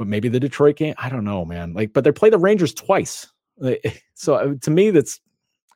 [0.00, 0.94] but maybe the Detroit game.
[0.96, 1.74] I don't know, man.
[1.74, 3.26] Like, but they play the Rangers twice.
[4.14, 5.18] So uh, to me, that's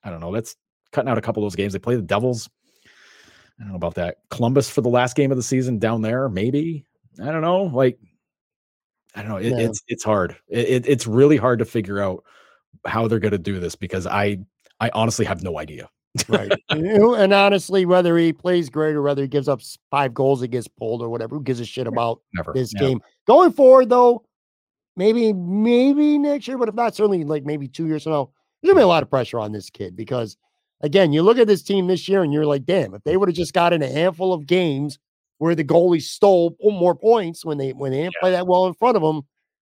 [0.02, 0.32] I don't know.
[0.32, 0.54] That's
[0.92, 1.72] cutting out a couple of those games.
[1.72, 2.48] They play the Devils.
[3.58, 4.18] I don't know about that.
[4.30, 6.84] Columbus for the last game of the season down there, maybe.
[7.22, 7.64] I don't know.
[7.64, 7.98] Like,
[9.14, 9.36] I don't know.
[9.36, 9.66] It, yeah.
[9.66, 10.36] It's it's hard.
[10.48, 12.24] It, it's really hard to figure out
[12.86, 14.38] how they're going to do this because I
[14.80, 15.88] I honestly have no idea.
[16.28, 16.52] right.
[16.70, 19.60] and honestly, whether he plays great or whether he gives up
[19.90, 22.52] five goals and gets pulled or whatever, who gives a shit about Never.
[22.52, 23.00] this game?
[23.26, 24.24] Going forward, though,
[24.96, 28.30] maybe, maybe next year, but if not, certainly like maybe two years from now,
[28.62, 30.36] there's gonna be a lot of pressure on this kid because
[30.82, 33.28] again, you look at this team this year and you're like, damn, if they would
[33.28, 34.98] have just gotten a handful of games
[35.38, 38.20] where the goalie stole more points when they when they didn't yeah.
[38.20, 39.22] play that well in front of them,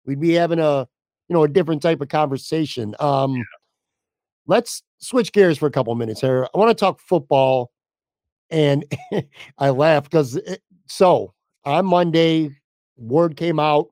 [0.04, 0.86] we'd be having a
[1.28, 2.94] you know a different type of conversation.
[3.00, 3.42] Um yeah.
[4.46, 6.48] let's switch gears for a couple minutes here.
[6.54, 7.70] I want to talk football.
[8.48, 8.84] And
[9.58, 10.40] I laugh because
[10.86, 12.50] so on Monday,
[12.96, 13.88] word came out,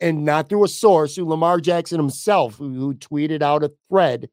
[0.00, 4.28] and not through a source, who Lamar Jackson himself, who, who tweeted out a thread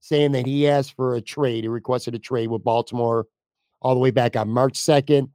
[0.00, 1.64] saying that he asked for a trade.
[1.64, 3.26] He requested a trade with Baltimore
[3.82, 5.28] all the way back on March 2nd.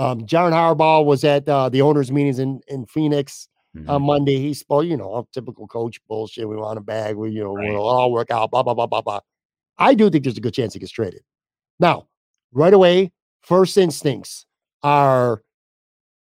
[0.00, 3.90] Um, John Harbaugh was at uh, the owners' meetings in, in Phoenix mm-hmm.
[3.90, 4.38] on Monday.
[4.38, 6.48] He spoke, you know, typical coach bullshit.
[6.48, 7.16] We want a bag.
[7.16, 7.70] We, you know, right.
[7.70, 9.20] we'll all work out, blah, blah, blah, blah, blah.
[9.76, 11.20] I do think there's a good chance he gets traded.
[11.78, 12.06] Now,
[12.50, 14.46] right away, first instincts
[14.82, 15.42] are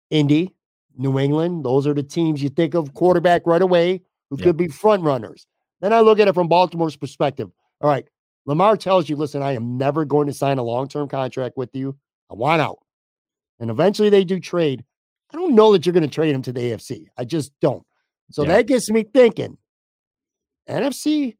[0.09, 0.53] Indy,
[0.97, 1.63] New England.
[1.63, 4.43] Those are the teams you think of quarterback right away who yep.
[4.43, 5.47] could be front runners.
[5.79, 7.49] Then I look at it from Baltimore's perspective.
[7.79, 8.05] All right,
[8.45, 11.73] Lamar tells you, listen, I am never going to sign a long term contract with
[11.73, 11.95] you.
[12.29, 12.79] I want out.
[13.59, 14.83] And eventually they do trade.
[15.33, 17.05] I don't know that you're going to trade him to the AFC.
[17.17, 17.85] I just don't.
[18.31, 18.49] So yeah.
[18.49, 19.57] that gets me thinking
[20.69, 21.35] NFC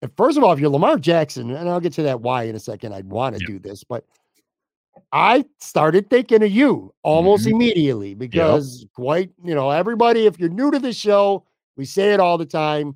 [0.00, 2.54] and first of all, if you're Lamar Jackson, and I'll get to that why in
[2.54, 4.04] a second, I'd want to do this, but
[5.12, 7.56] I started thinking of you almost mm-hmm.
[7.56, 8.92] immediately because yep.
[8.94, 11.44] quite, you know, everybody, if you're new to the show,
[11.76, 12.94] we say it all the time.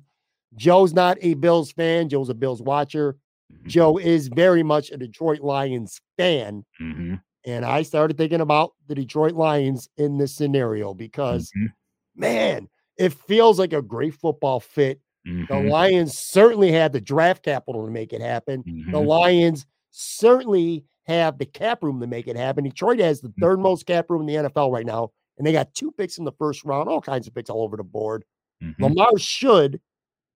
[0.55, 3.17] Joe's not a Bills fan, Joe's a Bills watcher.
[3.51, 3.67] Mm-hmm.
[3.67, 6.63] Joe is very much a Detroit Lions fan.
[6.81, 7.15] Mm-hmm.
[7.45, 11.67] And I started thinking about the Detroit Lions in this scenario because, mm-hmm.
[12.15, 15.53] man, it feels like a great football fit Mm-hmm.
[15.53, 18.63] The Lions certainly have the draft capital to make it happen.
[18.63, 18.91] Mm-hmm.
[18.91, 22.63] The Lions certainly have the cap room to make it happen.
[22.63, 23.63] Detroit has the third mm-hmm.
[23.63, 26.31] most cap room in the NFL right now, and they got two picks in the
[26.33, 28.25] first round, all kinds of picks all over the board.
[28.61, 28.83] Mm-hmm.
[28.83, 29.79] Lamar should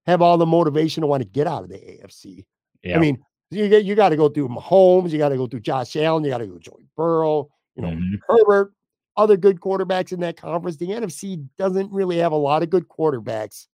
[0.05, 2.45] have all the motivation to want to get out of the AFC.
[2.83, 2.95] Yeah.
[2.95, 3.21] I mean,
[3.51, 6.23] you get you got to go through Mahomes, you got to go through Josh Allen,
[6.23, 8.15] you got to go Joey Burrow, you know, mm-hmm.
[8.27, 8.73] Herbert,
[9.15, 10.77] other good quarterbacks in that conference.
[10.77, 13.67] The NFC doesn't really have a lot of good quarterbacks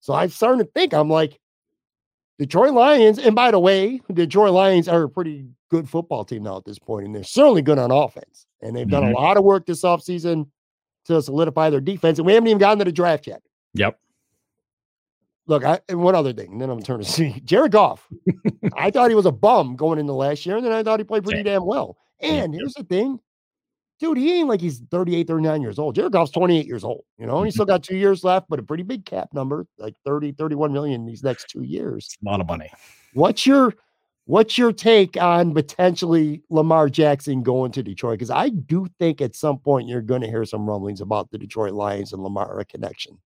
[0.00, 1.38] so I'm starting to think, I'm like,
[2.38, 6.42] Detroit Lions, and by the way, the Detroit Lions are a pretty good football team
[6.42, 8.46] now at this point, and they're certainly good on offense.
[8.62, 9.14] And they've done Mhm.
[9.14, 10.48] a lot of work this offseason
[11.04, 12.18] to solidify their defense.
[12.18, 13.42] And we haven't even gotten to the draft yet.
[13.74, 13.98] Yep.
[15.46, 17.72] Look, I, and one other thing, and then I'm turning to turn to see Jared
[17.72, 18.06] Goff.
[18.76, 21.04] I thought he was a bum going into last year, and then I thought he
[21.04, 21.96] played pretty damn well.
[22.20, 23.18] And here's the thing,
[24.00, 25.94] dude, he ain't like he's 38, 39 years old.
[25.94, 28.58] Jared Goff's 28 years old, you know, and he's still got two years left, but
[28.58, 32.06] a pretty big cap number, like 30, 31 million these next two years.
[32.06, 32.70] It's a lot of money.
[33.14, 33.74] What's your
[34.24, 38.18] what's your take on potentially Lamar Jackson going to Detroit?
[38.18, 41.38] Because I do think at some point you're going to hear some rumblings about the
[41.38, 43.18] Detroit Lions and Lamar a connection.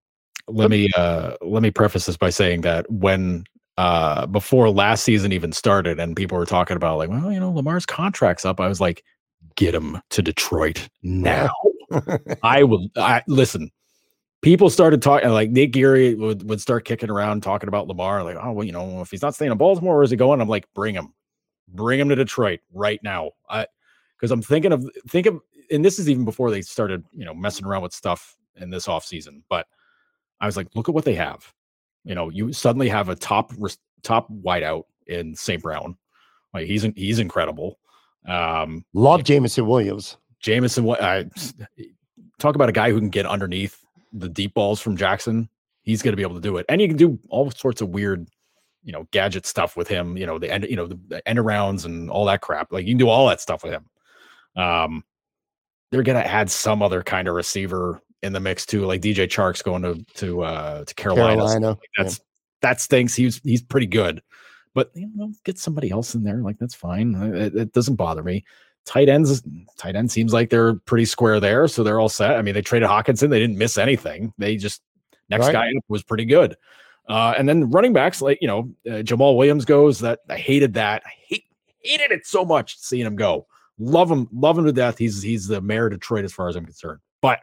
[0.47, 3.43] Let me uh let me preface this by saying that when
[3.77, 7.51] uh before last season even started and people were talking about like well you know
[7.51, 9.03] lamar's contract's up i was like
[9.55, 11.49] get him to detroit now.
[12.43, 13.69] I will i listen
[14.41, 18.37] people started talking like nick geary would, would start kicking around talking about lamar like
[18.39, 20.41] oh well you know if he's not staying in baltimore where is he going?
[20.41, 21.13] I'm like bring him
[21.69, 23.31] bring him to detroit right now.
[23.49, 23.67] I
[24.17, 25.39] because i'm thinking of think of
[25.71, 28.87] and this is even before they started you know messing around with stuff in this
[28.87, 29.67] off season but
[30.45, 31.51] I was like, look at what they have.
[32.03, 33.51] You know, you suddenly have a top
[34.03, 35.59] top wideout in St.
[35.59, 35.97] Brown.
[36.53, 37.79] Like he's he's incredible.
[38.27, 40.17] Um, Love Jameson Williams.
[40.39, 41.25] Jameson, I
[42.37, 43.83] talk about a guy who can get underneath
[44.13, 45.49] the deep balls from Jackson.
[45.81, 47.89] He's going to be able to do it, and you can do all sorts of
[47.89, 48.27] weird,
[48.83, 50.15] you know, gadget stuff with him.
[50.15, 52.71] You know, the end, you know, the, the end arounds and all that crap.
[52.71, 53.85] Like you can do all that stuff with him.
[54.55, 55.03] Um,
[55.89, 59.27] they're going to add some other kind of receiver in the mix too, like DJ
[59.27, 61.35] Chark's going to to uh to Carolina.
[61.35, 61.69] Carolina.
[61.69, 62.21] like, that's
[62.61, 63.15] that stinks.
[63.15, 64.21] He's he's pretty good,
[64.73, 66.37] but you know, get somebody else in there.
[66.37, 67.15] Like that's fine.
[67.15, 68.43] It, it doesn't bother me.
[68.85, 69.41] Tight ends,
[69.77, 72.35] tight end seems like they're pretty square there, so they're all set.
[72.37, 73.29] I mean, they traded Hockenson.
[73.29, 74.31] They didn't miss anything.
[74.37, 74.81] They just
[75.29, 75.53] next Right.
[75.53, 76.55] guy up was pretty good.
[77.07, 79.99] Uh, and then running backs, like you know, uh, Jamal Williams goes.
[79.99, 81.03] That I hated that.
[81.05, 81.45] I hate
[81.79, 83.47] hated it so much seeing him go.
[83.77, 84.97] Love him, love him to death.
[84.97, 86.99] He's he's the mayor of Detroit as far as I'm concerned.
[87.21, 87.39] But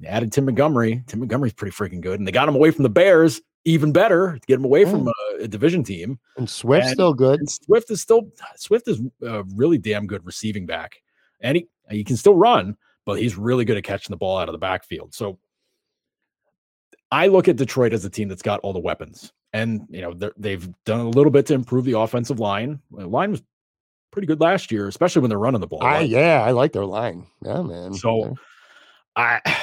[0.00, 1.02] they added Tim Montgomery.
[1.06, 3.40] Tim Montgomery's pretty freaking good, and they got him away from the Bears.
[3.64, 5.12] Even better to get him away from mm.
[5.40, 6.20] a, a division team.
[6.36, 7.40] And Swift's And- still good.
[7.50, 11.02] Swift is still Swift is a really damn good receiving back,
[11.40, 14.48] and he he can still run, but he's really good at catching the ball out
[14.48, 15.14] of the backfield.
[15.14, 15.38] So
[17.10, 20.30] I look at Detroit as a team that's got all the weapons, and you know
[20.36, 22.80] they've done a little bit to improve the offensive line.
[22.92, 23.42] The line was
[24.10, 25.82] pretty good last year, especially when they're running the ball.
[25.82, 27.26] I yeah, I like their line.
[27.44, 27.94] Yeah, man.
[27.94, 28.32] So, Yeah.
[29.16, 29.56] I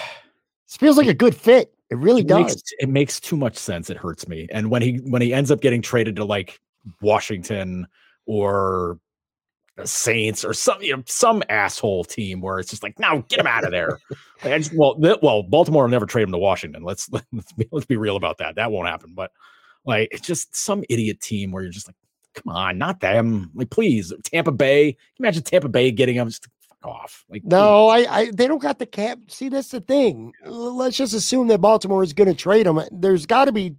[0.68, 1.74] this feels like a good fit.
[1.89, 2.39] It really it does.
[2.39, 3.89] makes, it makes too much sense.
[3.89, 4.47] It hurts me.
[4.51, 6.59] And when he when he ends up getting traded to like
[7.01, 7.88] Washington
[8.26, 8.99] or
[9.76, 13.39] the Saints or some you know some asshole team where it's just like no get
[13.39, 13.99] him out of there.
[14.43, 16.84] Like, I just, well th- well Baltimore will never trade him to Washington.
[16.84, 18.55] Let's let's be, let's be real about that.
[18.55, 19.14] That won't happen.
[19.14, 19.32] But
[19.86, 21.95] like it's just some idiot team where you're just like
[22.34, 23.51] come on not them.
[23.55, 24.97] Like please Tampa Bay.
[25.20, 26.47] Imagine Tampa Bay getting him just
[26.86, 27.23] off.
[27.29, 27.43] Like.
[27.43, 29.19] No, I, I they don't got the cap.
[29.27, 30.34] See, that's the thing.
[30.45, 32.79] Let's just assume that Baltimore is going to trade him.
[32.91, 33.75] There's got to be,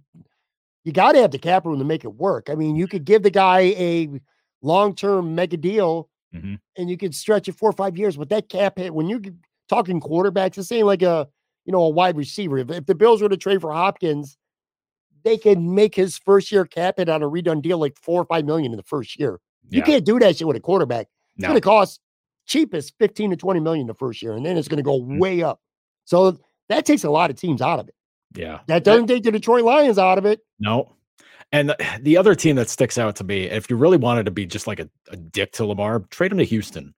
[0.83, 2.49] you got to have the cap room to make it work.
[2.49, 4.09] I mean, you could give the guy a
[4.61, 6.59] long term mega deal, Mhm.
[6.77, 8.17] and you could stretch it four or five years.
[8.17, 9.21] But that cap hit, when you're
[9.69, 11.27] talking quarterbacks, it's saying like a
[11.65, 12.57] you know a wide receiver.
[12.59, 14.37] If, if the Bills were to trade for Hopkins,
[15.23, 18.25] they can make his first year cap hit on a redone deal like four or
[18.25, 19.39] five million in the first year.
[19.69, 19.85] You Yeah.
[19.85, 21.07] can't do that shit with a quarterback.
[21.35, 21.47] It's No.
[21.47, 21.99] going to cost
[22.45, 25.19] cheapest 15 to 20 million the first year, and then it's going to go Mm.
[25.19, 25.59] way up.
[26.05, 26.37] So
[26.69, 27.95] that takes a lot of teams out of it.
[28.35, 28.59] Yeah.
[28.67, 30.41] That doesn't take the Detroit Lions out of it.
[30.59, 30.93] No.
[31.51, 34.31] And the, the other team that sticks out to me, if you really wanted to
[34.31, 36.93] be just like a, a dick to Lamar, trade him to Houston.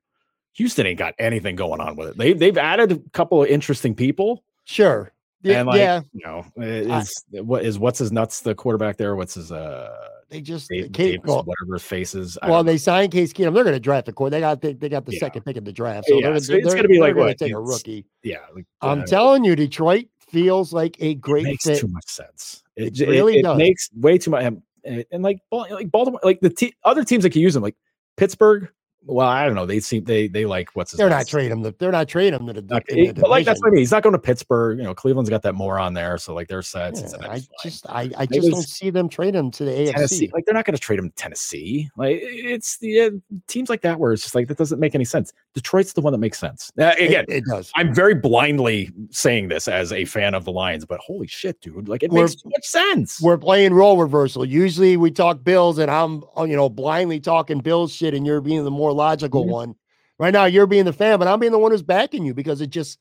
[0.53, 2.17] Houston ain't got anything going on with it.
[2.17, 4.43] They they've added a couple of interesting people.
[4.65, 5.13] Sure.
[5.43, 6.01] Yeah, and like, yeah.
[6.13, 9.15] you know, is what is what's his nuts the quarterback there?
[9.15, 9.95] What's his uh
[10.29, 12.37] They just Dave, Case, Davis, well, whatever his face is.
[12.41, 13.53] I well, they signed Case Keenum.
[13.53, 14.31] They're going to draft a quarter.
[14.31, 15.19] They got they, they got the Yeah.
[15.19, 17.53] second pick in the draft, so Yeah, they're, so they're, gonna be like what, take
[17.53, 18.05] a rookie.
[18.23, 21.45] yeah, like, I'm uh, telling you, Detroit feels like a great.
[21.45, 21.79] it makes fit.
[21.79, 22.63] too much sense.
[22.75, 23.57] It, It really it does.
[23.57, 24.43] makes way too much.
[24.43, 27.63] And, and, and like like Baltimore, like the te- other teams that can use them,
[27.63, 27.75] like
[28.17, 28.69] Pittsburgh.
[29.07, 29.65] Well, I don't know.
[29.65, 31.73] They seem they they like what's his They're not trading him.
[31.79, 32.61] They're not trading him to the.
[32.61, 33.79] Not- the but like that's what I mean.
[33.79, 34.77] He's not going to Pittsburgh.
[34.77, 36.95] You know, Cleveland's got that more on there, so like they're set.
[36.97, 39.91] Yeah, I just I, I just don't see them trade him to the AFC.
[39.93, 41.89] Tennessee, like they're not going to trade him to Tennessee.
[41.95, 43.09] Like it's the uh,
[43.47, 45.31] teams like that where it's just like that doesn't make any sense.
[45.53, 46.71] Detroit's the one that makes sense.
[46.79, 47.71] Uh, It- again, it, does.
[47.75, 51.87] I'm very blindly saying this as a fan of the Lions, but holy shit, dude!
[51.87, 53.21] Like it We're- makes too much sense.
[53.21, 54.45] We're playing role reversal.
[54.45, 58.41] Usually we talk Bills, and I'm uh, you know blindly talking Bills shit, and you're
[58.41, 59.49] being the more logical Mhm.
[59.49, 59.75] one.
[60.19, 62.59] Right now, you're being the fan, but I'm being the one who's backing you because
[62.61, 62.99] it just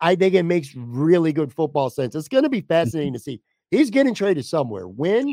[0.00, 2.14] I think it makes really good football sense.
[2.16, 2.66] It's going to be Mm-hmm.
[2.68, 3.40] fascinating to see.
[3.70, 4.88] He's getting traded somewhere.
[4.88, 5.32] When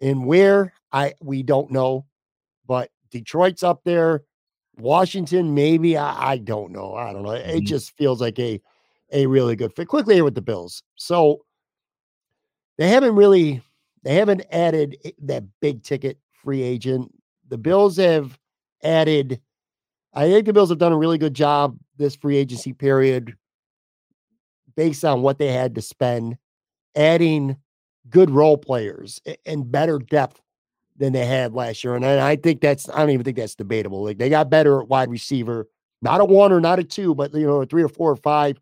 [0.00, 2.06] And where I we don't know,
[2.66, 4.24] but Detroit's up there.
[4.78, 5.96] Washington, maybe.
[5.96, 6.94] I, I don't know.
[6.94, 7.32] I don't know.
[7.32, 7.66] It Mhm.
[7.66, 8.60] just feels like a
[9.12, 9.88] a really good fit.
[9.88, 10.82] Quickly here with the Bills.
[10.96, 11.44] So
[12.78, 13.62] they haven't really
[14.02, 17.12] they haven't added that big ticket free agent.
[17.48, 18.38] The Bills have
[18.82, 19.40] added.
[20.14, 23.36] I think the Bills have done a really good job this free agency period,
[24.76, 26.36] based on what they had to spend,
[26.96, 27.56] adding
[28.08, 30.40] good role players and better depth
[30.96, 31.94] than they had last year.
[31.94, 34.04] And I, think that's I don't even think that's debatable.
[34.04, 35.68] Like they got better at wide receiver,
[36.02, 38.16] not a one or not a two, but you know, a three or four or
[38.16, 38.58] five.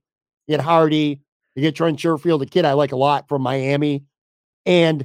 [0.46, 1.20] You get Harty,
[1.54, 4.04] you get Trent Sherfield, a kid I like a lot from Miami,
[4.66, 5.04] and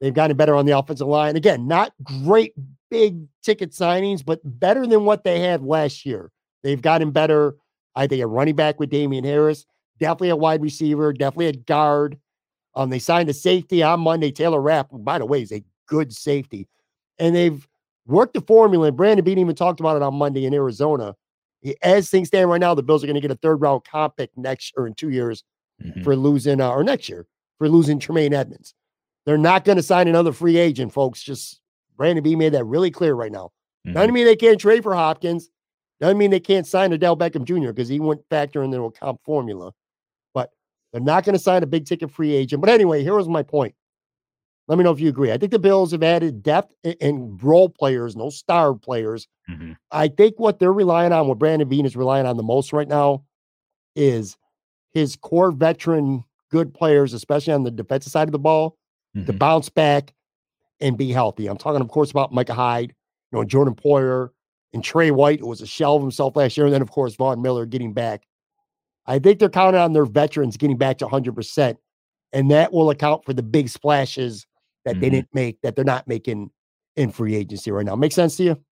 [0.00, 1.36] they've gotten better on the offensive line.
[1.36, 2.54] Again, not great
[2.90, 6.30] big ticket signings, but better than what they had last year.
[6.62, 7.56] They've gotten better.
[7.94, 9.66] I think a running back with Damien Harris,
[9.98, 12.18] definitely a wide receiver, definitely a guard.
[12.74, 16.12] Um, they signed a safety on Monday, Taylor Rapp, by the way, is a good
[16.12, 16.68] safety.
[17.18, 17.66] And they've
[18.06, 18.88] worked the formula.
[18.88, 21.16] And Brandon Beane even talked about it on Monday in Arizona.
[21.62, 23.84] He- As things stand right now, the Bills are going to get a third round
[23.84, 25.42] comp pick next or in two years
[25.82, 26.04] Mhm.
[26.04, 27.26] for losing, uh, or next year
[27.58, 28.74] for losing Tremaine Edmunds.
[29.26, 31.22] They're not going to sign another free agent, folks.
[31.22, 31.60] Just
[32.00, 33.50] Brandon B made that really clear right now.
[33.84, 34.14] Doesn't Mhm.
[34.14, 35.50] mean they can't trade for Hopkins.
[36.00, 37.72] Doesn't mean they can't sign Odell Beckham Jr.
[37.72, 39.72] because he wouldn't factor in their comp formula.
[40.32, 40.50] But
[40.92, 42.62] they're not going to sign a big ticket free agent.
[42.62, 43.74] But anyway, here was my point.
[44.66, 45.30] Let me know if you agree.
[45.30, 49.28] I think the Bills have added depth and role players, no star players.
[49.50, 49.76] Mhm.
[49.90, 52.88] I think what they're relying on, what Brandon Beane is relying on the most right
[52.88, 53.24] now,
[53.94, 54.38] is
[54.94, 58.78] his core veteran good players, especially on the defensive side of the ball,
[59.14, 59.38] to Mhm.
[59.38, 60.14] bounce back
[60.80, 61.46] and be healthy.
[61.46, 62.94] I'm talking, of course, about Micah Hyde,
[63.32, 64.30] you know, Jordan Poyer
[64.72, 66.66] and Trey White, who was a shell of himself last year.
[66.66, 68.22] And then, of course, Von Miller getting back.
[69.06, 71.76] I think they're counting on their veterans getting back to 100%.
[72.32, 74.46] And that will account for the big splashes
[74.84, 75.12] that they Mhm.
[75.12, 76.50] didn't make, that they're not making
[76.96, 77.96] in free agency right now.
[77.96, 78.64] Make sense to you?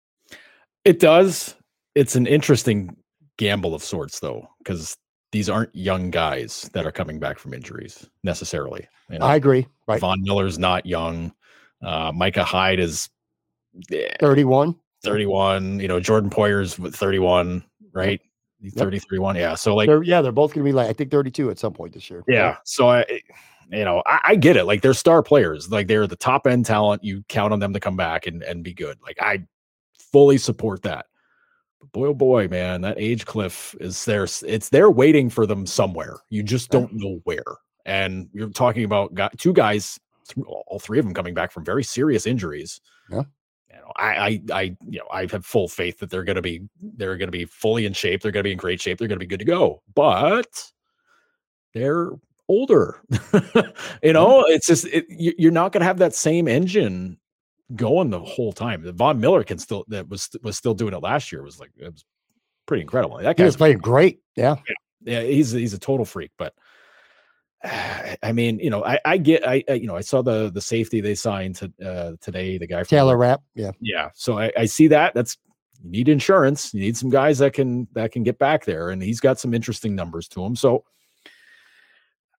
[0.85, 1.57] It does.
[1.95, 2.97] It's an interesting
[3.37, 4.97] gamble of sorts, though, because
[5.33, 8.87] these aren't young guys that are coming back from injuries necessarily.
[9.11, 9.67] You know, I agree.
[9.87, 10.01] Right.
[10.01, 11.33] Von Miller's not young.
[11.83, 13.09] Uh, Micah Hyde is
[13.93, 14.75] eh, 31.
[15.05, 15.81] 31.
[15.81, 18.21] You know, Jordan Poyer's with 31, right?
[18.61, 18.75] Yep.
[18.75, 19.37] 30, 31.
[19.37, 19.55] Yeah.
[19.55, 21.73] So, like, They're, yeah, they're both going to be like, I think 32 at some
[21.73, 22.25] point this year.
[22.27, 22.57] yeah.
[22.65, 23.05] So, I,
[23.71, 24.65] you know, I, I get it.
[24.65, 25.71] Like, they're star players.
[25.71, 27.05] Like, they're the top end talent.
[27.05, 28.99] You count on them to come back and, and be good.
[29.01, 29.45] Like, I
[30.11, 31.07] fully support that.
[31.81, 34.27] But boy, oh boy, man, that age cliff is there.
[34.47, 36.17] It's there waiting for them somewhere.
[36.29, 37.45] You just don't know where.
[37.87, 39.99] And you're talking about got two guys,
[40.29, 42.81] th- all three of them coming back from very serious injuries.
[43.11, 43.23] Yeah.
[43.71, 46.43] You know, I, I, I, you know, I have full faith that they're going to
[46.43, 48.23] be, they're going to be fully in shape.
[48.23, 48.99] They're going to be in great shape.
[48.99, 49.83] They're going to be good to go.
[49.95, 50.73] But
[51.75, 52.11] they're
[52.49, 53.01] older.
[53.11, 54.13] you mm-hmm.
[54.13, 57.19] know, it's just it, you- you're not going to have that same engine
[57.77, 58.83] going the whole time.
[58.83, 61.71] The Von Miller can still that was was still doing it last year was like
[61.77, 62.05] it was
[62.67, 63.19] pretty incredible.
[63.19, 64.21] That He was guy's playing great.
[64.37, 64.57] Yeah.
[65.03, 66.31] yeah, he's he's a total freak.
[66.39, 66.55] But
[67.65, 70.61] I mean, you know, I I get I, I you know I saw the the
[70.61, 72.57] safety they signed to uh, today.
[72.59, 73.43] The guy from Taylor Rapp.
[73.55, 73.73] Yeah.
[73.81, 74.11] yeah.
[74.15, 75.15] So I, I see that.
[75.15, 75.37] That's
[75.83, 76.73] you need insurance.
[76.73, 79.55] You need some guys that can that can get back there, and he's got some
[79.55, 80.55] interesting numbers to him.
[80.55, 80.85] So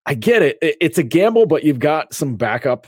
[0.06, 0.58] I get it.
[0.62, 2.88] It- It's a gamble, but you've got some backup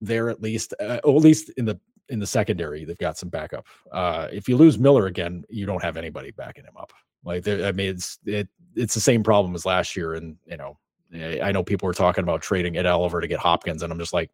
[0.00, 3.28] there at least, uh, or at least in the in the secondary, they've got some
[3.28, 3.66] backup.
[3.90, 6.92] Uh, if you lose Miller again, you don't have anybody backing him up.
[7.24, 10.78] Like I mean, it's it it's the same problem as last year, and you know.
[11.14, 13.98] I I know people were talking about trading Ed Oliver to get Hopkins, and I'm
[13.98, 14.30] just like,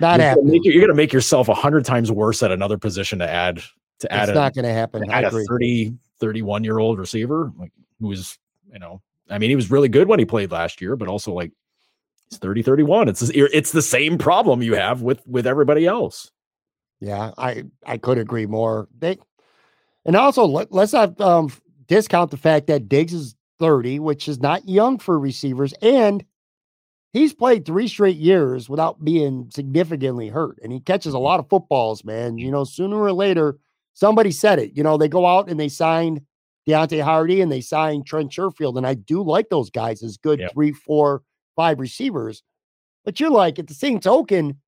[0.00, 0.60] Not you're gonna, happening.
[0.64, 3.62] you're gonna make yourself a hundred times worse at another position to add
[4.00, 5.10] to add It's not going to happen.
[5.10, 5.46] add a agree.
[5.48, 8.38] 30 31 year old receiver like who was
[8.72, 9.00] you know
[9.30, 11.52] I mean he was really good when he played last year but also like
[12.30, 16.30] he's 30 31 it's it's the same problem you have with with everybody else
[17.00, 18.88] Yeah, I I could agree more.
[18.98, 19.18] They
[20.04, 21.50] and also let, let's not um
[21.86, 26.24] discount the fact that Diggs is 30, which is not young for receivers, and
[27.12, 30.58] he's played three straight years without being significantly hurt.
[30.62, 32.38] And he catches a lot of footballs, man.
[32.38, 33.58] You know, sooner or later,
[33.94, 34.76] somebody said it.
[34.76, 36.24] You know, they go out and they sign
[36.68, 38.76] Deonte Harty and they sign Trent Sherfield.
[38.76, 40.52] And I do like those guys as good Yep.
[40.52, 41.22] three, four,
[41.56, 42.42] five receivers.
[43.04, 44.60] But you're like, at the same token,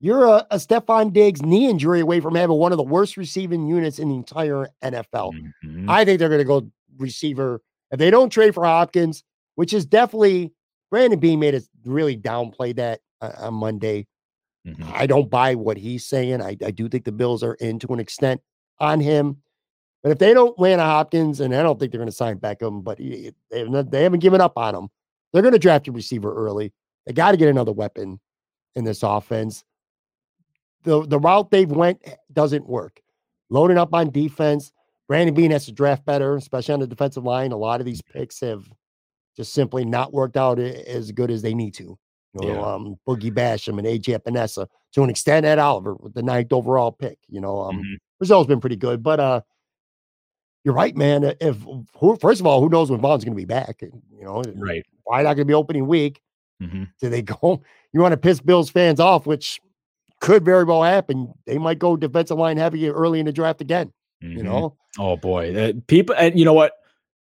[0.00, 3.66] you're a, a Stefon Diggs knee injury away from having one of the worst receiving
[3.66, 5.32] units in the entire NFL.
[5.64, 5.88] Mhm.
[5.90, 7.60] I think they're going to go receiver.
[7.90, 9.24] If they don't trade for Hopkins,
[9.54, 10.52] which is definitely
[10.90, 14.06] Brandon Beane made us really downplay that uh, on Monday.
[14.66, 14.92] Mhm.
[14.92, 16.42] I don't buy what he's saying.
[16.42, 18.40] I, I do think the Bills are in to an extent
[18.80, 19.38] on him.
[20.02, 22.38] But if they don't land a Hopkins, and I don't think they're going to sign
[22.38, 24.88] Beckham, but he- they haven't, they haven't given up on him.
[25.32, 26.72] They're going to draft a receiver early.
[27.06, 28.20] They got to get another weapon
[28.76, 29.64] in this offense.
[30.84, 32.02] the the route they've went
[32.32, 33.00] doesn't work.
[33.50, 34.72] Loading up on defense.
[35.08, 37.50] Brandon Beane has to draft better, especially on the defensive line.
[37.52, 38.70] A lot of these picks have
[39.36, 41.98] just simply not worked out as good as they need to.
[42.34, 42.74] You know, yeah.
[42.74, 46.92] um, Boogie Basham and AJ Epenesa to an extent, Ed Oliver with the ninth overall
[46.92, 47.18] pick.
[47.28, 47.94] You know, um, mm-hmm.
[48.18, 49.40] Brazil's been pretty good, but uh,
[50.62, 51.24] you're right, man.
[51.40, 51.56] If
[51.96, 53.80] who, first of all, who knows when Von's going to be back?
[53.80, 54.84] You know, right?
[55.04, 56.20] Why not going to be opening week?
[56.62, 56.84] Mm-hmm.
[57.00, 57.62] Do they go?
[57.92, 59.60] You want to piss Bills fans off, which
[60.20, 61.32] could very well happen.
[61.46, 63.92] They might go defensive line heavy early in the draft again.
[64.22, 64.38] Mm-hmm.
[64.38, 64.76] You know?
[64.98, 66.72] Oh boy, uh, people, and you know what?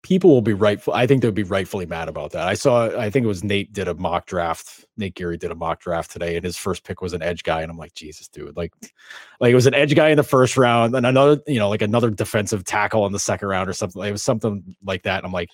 [0.06, 0.94] people will be rightful.
[0.94, 2.46] I think they'll be rightfully mad about that.
[2.46, 4.84] I saw, I think it was Nate did a mock draft.
[4.96, 7.60] Nate Geary did a mock draft today, and his first pick was an edge guy.
[7.60, 8.72] And I'm like, Jesus, dude, like,
[9.40, 11.82] like it was an edge guy in the first round, and another, you know, like
[11.82, 14.00] another defensive tackle in the second round or something.
[14.00, 15.18] It was something like that.
[15.18, 15.50] And I'm like,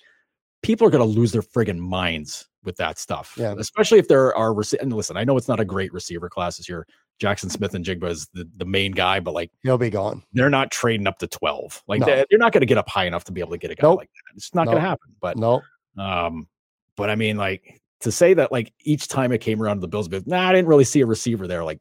[0.61, 3.33] people are gonna lose their friggin' minds with that stuff.
[3.35, 3.55] Yeah.
[3.57, 6.69] Especially if there are and listen, I know it's not a great receiver class this
[6.69, 6.85] year.
[7.21, 10.23] Jaxon Smith-Njigba is the, the main guy, but like he'll be gone.
[10.33, 11.83] They're not trading up to 12.
[11.87, 12.05] Like no.
[12.07, 13.75] they, are not going to get up high enough to be able to get a
[13.75, 13.99] guy nope.
[13.99, 14.35] like that.
[14.35, 14.73] It's not nope.
[14.73, 15.15] going to happen.
[15.21, 15.61] But no,
[15.97, 16.47] um,
[16.95, 19.87] but I mean, like to say that like each time it came around to the
[19.87, 21.63] Bills, but nah, I didn't really see a receiver there.
[21.63, 21.79] Like,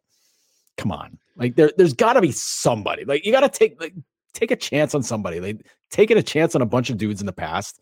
[0.77, 3.05] come on, like there, there's got to be somebody.
[3.05, 3.95] Like you got to take like
[4.35, 5.39] take a chance on somebody.
[5.39, 5.59] They
[5.91, 7.81] taken a chance on a bunch of dudes in the past.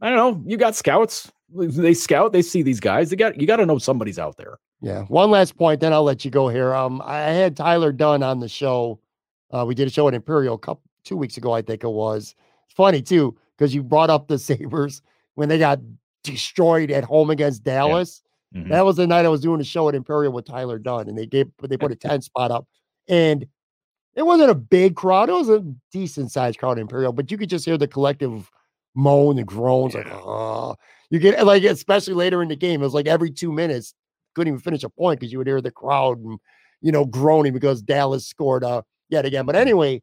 [0.00, 0.50] I don't know.
[0.50, 1.30] You got scouts.
[1.54, 2.32] They scout.
[2.32, 3.10] They see these guys.
[3.10, 4.58] They got you got to know somebody's out there.
[4.82, 5.04] Yeah.
[5.04, 6.74] One last point, then I'll let you go here.
[6.74, 9.00] Um, I had Tyler Dunne on the show.
[9.50, 11.88] Uh, we did a show at Imperial a couple two weeks ago, I think it
[11.88, 12.34] was.
[12.66, 15.02] It's funny too because you brought up the Sabres
[15.34, 15.78] when they got
[16.24, 18.22] destroyed at home against Dallas.
[18.52, 18.60] Yeah.
[18.60, 18.70] Mm-hmm.
[18.70, 21.16] That was the night I was doing a show at Imperial with Tyler Dunne, and
[21.16, 22.66] they gave they put a 10 spot up.
[23.08, 23.46] And
[24.14, 27.38] it wasn't a big crowd, it was a decent sized crowd at Imperial, but you
[27.38, 28.50] could just hear the collective
[28.94, 30.00] moan and groans, yeah.
[30.00, 30.76] like, oh,
[31.08, 33.94] you get like, especially later in the game, it was like every two minutes,
[34.34, 36.38] couldn't even finish a point because you would hear the crowd and
[36.80, 39.46] you know groaning because Dallas scored uh yet again.
[39.46, 40.02] But anyway,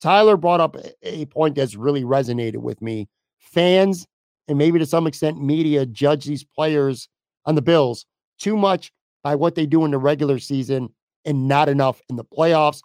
[0.00, 3.08] Tyler brought up a point that's really resonated with me.
[3.38, 4.06] Fans
[4.48, 7.08] and maybe to some extent media judge these players
[7.44, 8.06] on the Bills
[8.38, 8.90] too much
[9.22, 10.88] by what they do in the regular season
[11.24, 12.80] and not enough in the playoffs.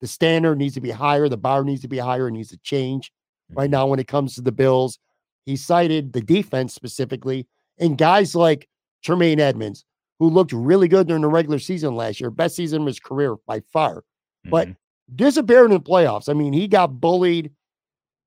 [0.00, 2.58] The standard needs to be higher, the bar needs to be higher, it needs to
[2.58, 3.10] change.
[3.50, 3.72] Right mm-hmm.
[3.72, 4.98] now, when it comes to the Bills,
[5.46, 7.46] he cited the defense specifically
[7.78, 8.68] and guys like
[9.02, 9.84] Tremaine Edmunds,
[10.18, 13.36] who looked really good during the regular season last year, best season of his career
[13.46, 14.50] by far, mm-hmm.
[14.50, 14.68] but
[15.14, 16.28] disappeared in the playoffs.
[16.28, 17.50] I mean, he got bullied,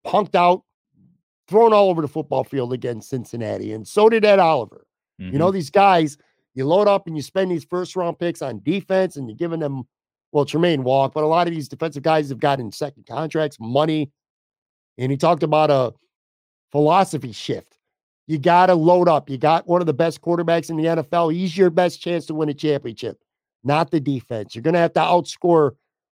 [0.06, 0.64] punked out,
[1.48, 4.86] thrown all over the football field against Cincinnati, and so did Ed Oliver.
[5.20, 5.34] Mm-hmm.
[5.34, 5.56] You know, mm-hmm.
[5.56, 6.18] these guys,
[6.54, 9.60] you load up and you spend these first round picks on defense, and you're giving
[9.60, 9.84] them,
[10.32, 14.12] well, Tremaine walk, but a lot of these defensive guys have gotten second contracts, money.
[15.00, 15.94] And he talked about a
[16.72, 17.79] philosophy shift.
[18.30, 19.28] You got to load up.
[19.28, 21.34] You got one of the best quarterbacks in the NFL.
[21.34, 23.18] He's your best chance to win a championship,
[23.64, 24.54] not the defense.
[24.54, 25.72] You're going to have to outscore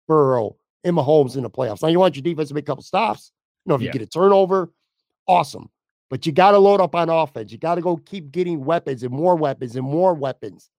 [0.07, 0.55] Burrow
[0.85, 1.83] and Mahomes in the playoffs.
[1.83, 3.33] Now, you want your defense to make a couple stops.
[3.65, 3.87] You know, if yeah.
[3.87, 4.73] you get a turnover,
[5.27, 5.69] awesome.
[6.09, 7.51] But you got to load up on offense.
[7.51, 10.71] You got to go keep getting weapons and more weapons and more weapons.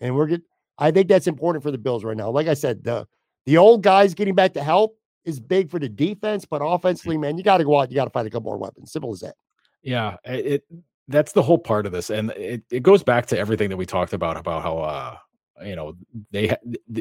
[0.00, 0.42] And we're good.
[0.78, 2.30] I think that's important for the Bills right now.
[2.30, 3.04] Like I said, the
[3.46, 6.72] the old guys getting back to help is big for the defense, but mm.
[6.72, 7.90] offensively, man, you got to go out.
[7.90, 8.92] You got to find a couple more weapons.
[8.92, 9.34] Simple as that.
[9.82, 10.64] Yeah, it
[11.08, 13.86] that's the whole part of this, and it, it goes back to everything that we
[13.86, 15.16] talked about about how uh
[15.64, 15.94] you know
[16.30, 16.54] they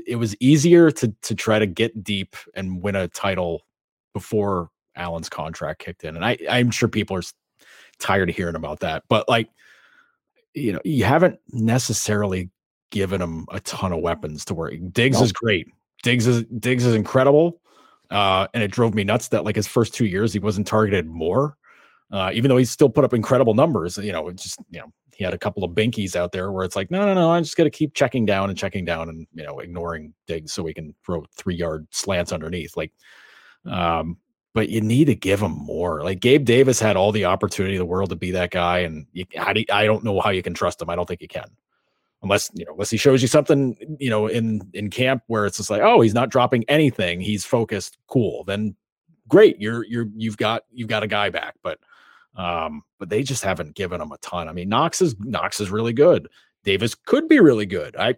[0.06, 3.62] it was easier to to try to get deep and win a title
[4.14, 7.24] before Allen's contract kicked in, and I I'm sure people are
[7.99, 9.49] tired of hearing about that, but like
[10.54, 12.49] you know you haven't necessarily
[12.90, 14.74] given him a ton of weapons to work.
[14.91, 15.26] Diggs nope.
[15.26, 15.68] is great.
[16.04, 17.62] Diggs is Diggs is incredible.
[18.10, 21.06] Uh, and it drove me nuts that like his first two years he wasn't targeted
[21.06, 21.58] more
[22.11, 23.97] uh, even though he's still put up incredible numbers.
[23.97, 26.75] You know, just you know he had a couple of binkies out there where it's
[26.75, 29.27] like, no, no, no, I'm just going to keep checking down and checking down and
[29.34, 32.77] you know ignoring Diggs so we can throw three yard slants underneath.
[32.77, 32.93] Like,
[33.65, 34.17] um,
[34.53, 36.03] but you need to give him more.
[36.03, 39.05] Like Gabe Davis had all the opportunity in the world to be that guy, and
[39.11, 40.89] you, do I don't know how you can trust him.
[40.89, 41.49] I don't think you can.
[42.23, 45.57] Unless you know, unless he shows you something, you know, in in camp where it's
[45.57, 48.43] just like, oh, he's not dropping anything, he's focused, cool.
[48.45, 48.75] Then
[49.27, 51.55] great, you're you're you've got you've got a guy back.
[51.61, 51.79] But
[52.38, 54.47] um, but they just haven't given him a ton.
[54.47, 56.30] I mean, Knox is Knox is really good.
[56.64, 57.95] Davis could be really good.
[57.97, 58.15] I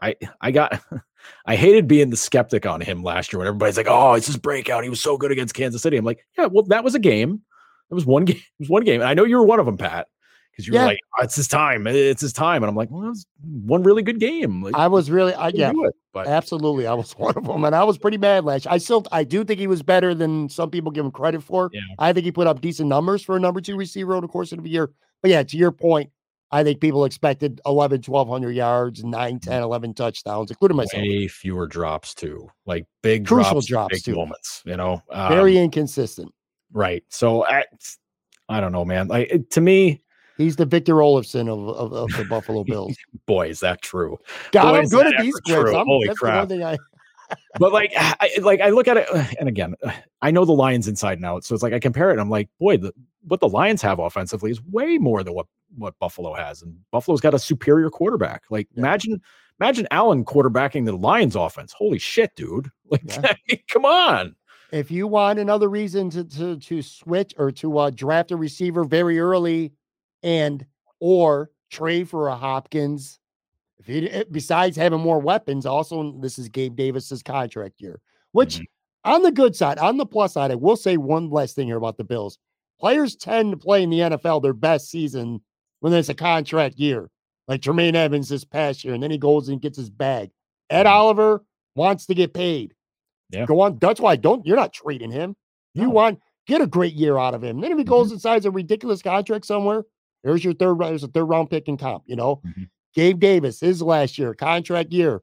[0.00, 0.82] I I got
[1.46, 4.36] I hated being the skeptic on him last year when everybody's like, "Oh, it's his
[4.36, 4.84] breakout.
[4.84, 7.42] He was so good against Kansas City." I'm like, "Yeah, well, that was a game.
[7.90, 8.36] It was one game.
[8.36, 10.08] It was one game." And I know you were one of them, Pat
[10.54, 10.82] because you yeah.
[10.82, 11.86] were like, oh, "It's his time.
[11.86, 14.86] It's his time," and I'm like, "Well, that was one really good game." Like, I
[14.86, 17.98] was really, I, yeah, it, but absolutely, I was one of them, and I was
[17.98, 18.66] pretty mad last.
[18.66, 21.70] I still, I do think he was better than some people give him credit for.
[21.72, 21.80] Yeah.
[21.98, 24.52] I think he put up decent numbers for a number two receiver over the course
[24.52, 24.92] of the year.
[25.22, 26.10] But yeah, to your point,
[26.50, 31.02] I think people expected 11, 1200 yards, 9, 10, 11 touchdowns, including myself.
[31.02, 34.14] Way fewer drops too, like big Crucial drops, drops, big too.
[34.14, 34.62] moments.
[34.64, 36.32] You know, um, Very inconsistent.
[36.72, 37.02] right.
[37.08, 37.64] So I,
[38.48, 39.08] I don't know, man.
[39.08, 40.03] Like it- to me,
[40.36, 42.96] He's the Victor Olofsson of, of, of the Buffalo Bills.
[43.26, 44.18] boy, is that true.
[44.52, 45.70] God, Boy, I'm good at these quips.
[45.72, 46.48] I'm, Holy that's the one crap.
[46.48, 46.76] thing I
[47.58, 49.08] but like I, like I look at it
[49.40, 49.74] and again
[50.20, 52.28] I know the Lions inside and out so it's like I compare it and I'm
[52.28, 52.92] like boy the,
[53.26, 55.46] what the Lions have offensively is way more than what
[55.76, 58.80] what Buffalo has and Buffalo's got a superior quarterback like Yeah.
[58.82, 59.22] imagine
[59.58, 63.32] imagine Allen quarterbacking the Lions offense holy shit dude like Yeah.
[63.70, 64.36] come on
[64.70, 68.84] if you want another reason to to to switch or to uh, draft a receiver
[68.84, 69.72] very early
[70.24, 70.66] and
[70.98, 73.20] or trade for a Hopkins,
[73.78, 78.00] if you eh, besides having more weapons, also this is Gabe Davis's contract year.
[78.32, 78.64] Which Mhm.
[79.04, 81.76] on the good side, on the plus side, I will say one last thing here
[81.76, 82.38] about the Bills.
[82.80, 85.40] Players tend to play in the NFL their best season
[85.80, 87.10] when there's a contract year,
[87.46, 90.30] like Jermaine Evans this past year, and then he goes and gets his bag.
[90.70, 90.90] Ed Mhm.
[90.90, 91.44] Oliver
[91.76, 92.74] wants to get paid.
[93.30, 93.44] Yeah.
[93.46, 93.78] Go on.
[93.78, 95.36] That's why don't you're not trading him.
[95.74, 95.90] You No.
[95.90, 97.60] want get a great year out of him.
[97.60, 99.84] Then if he goes and signs a ridiculous contract somewhere,
[100.24, 102.40] there's your third round, there's a third round pick in comp, you know.
[102.44, 102.68] Mhm.
[102.94, 105.22] Gabe Davis, his last year, contract year.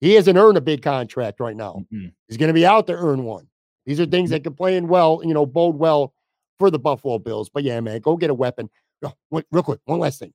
[0.00, 1.84] He hasn't earned a big contract right now.
[1.92, 2.12] Mhm.
[2.28, 3.46] He's going to be out to earn one.
[3.86, 6.14] These are things that can play in well, you know, bode well
[6.58, 7.48] for the Buffalo Bills.
[7.48, 8.70] But yeah, man, go get a weapon.
[9.02, 10.32] Oh, wait, real quick, one last thing.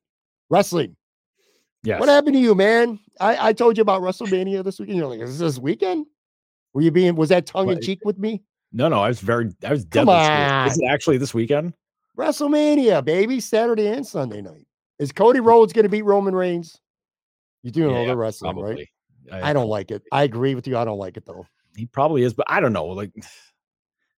[0.50, 0.96] Wrestling.
[1.82, 2.98] yes What happened to you, man?
[3.20, 4.98] I, I told you about WrestleMania this weekend.
[4.98, 6.06] You're like, is this weekend?
[6.74, 8.42] Were you being was that tongue in cheek with me?
[8.72, 10.72] no no I was very I was Come deadly serious.
[10.72, 11.72] is it actually this weekend
[12.16, 14.66] WrestleMania, baby, Saturday and Sunday night.
[14.98, 16.80] Is Cody Rhodes going to beat Roman Reigns?
[17.62, 18.62] You do know Yeah, the wrestling, right?
[18.64, 18.90] probably
[19.42, 20.02] I don't like it.
[20.12, 20.78] I agree with you.
[20.78, 21.46] I don't like it though.
[21.74, 22.86] he probably is, but I don't know.
[22.86, 23.10] Like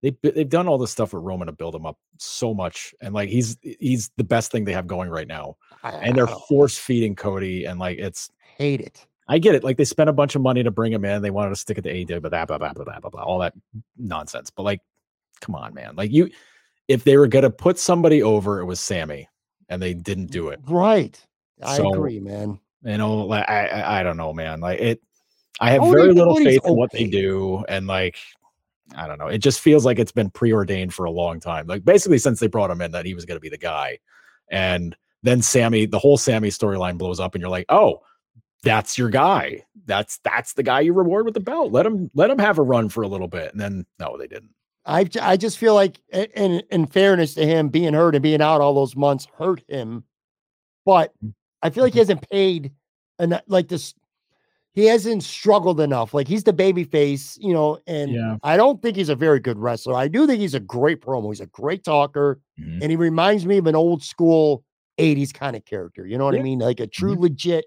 [0.02, 3.14] they they've done all this stuff with Roman to build him up so much, and
[3.14, 6.76] like he's he's the best thing they have going right now, I, and they're force
[6.76, 9.06] feeding Cody, and like it's hate it.
[9.28, 9.64] I get it.
[9.64, 11.78] Like they spent a bunch of money to bring him in, they wanted to stick
[11.78, 13.54] it to AEW, blah blah blah blah blah blah, blah all that
[13.96, 14.50] nonsense.
[14.50, 14.80] But like,
[15.40, 15.96] come on, man.
[15.96, 16.30] Like you,
[16.88, 19.28] if they were gonna put somebody over, it was Sammy,
[19.68, 20.60] and they didn't do it.
[20.68, 21.18] Right.
[21.62, 22.58] I So, agree, man.
[22.82, 24.60] You know, like I I, I don't know, man.
[24.60, 25.02] Like it,
[25.60, 28.16] I have Cody- very little Cody's faith in what they do, and like
[28.94, 29.26] I don't know.
[29.26, 31.66] It just feels like it's been preordained for a long time.
[31.66, 33.98] Like basically since they brought him in, that he was going to be the guy,
[34.50, 38.02] and then Sammy, the whole Sammy storyline blows up, and you're like, oh,
[38.62, 39.64] that's your guy.
[39.86, 41.72] That's that's the guy you reward with the belt.
[41.72, 44.26] Let him let him have a run for a little bit, and then no, they
[44.28, 44.50] didn't.
[44.86, 48.60] I I just feel like, in in fairness to him, being hurt and being out
[48.60, 50.04] all those months hurt him,
[50.84, 51.34] but Mm.
[51.62, 52.72] I feel like he hasn't paid
[53.18, 53.42] enough.
[53.48, 53.94] Like this,
[54.74, 56.14] he hasn't struggled enough.
[56.14, 57.78] Like he's the baby face, you know.
[57.86, 58.36] And Yeah.
[58.44, 59.94] I don't think he's a very good wrestler.
[59.96, 61.28] I do think he's a great promo.
[61.30, 62.80] He's a great talker, Mhm.
[62.82, 64.62] and he reminds me of an old school
[64.98, 66.06] '80s kind of character.
[66.06, 66.58] You know what I mean?
[66.60, 67.66] Like a true legit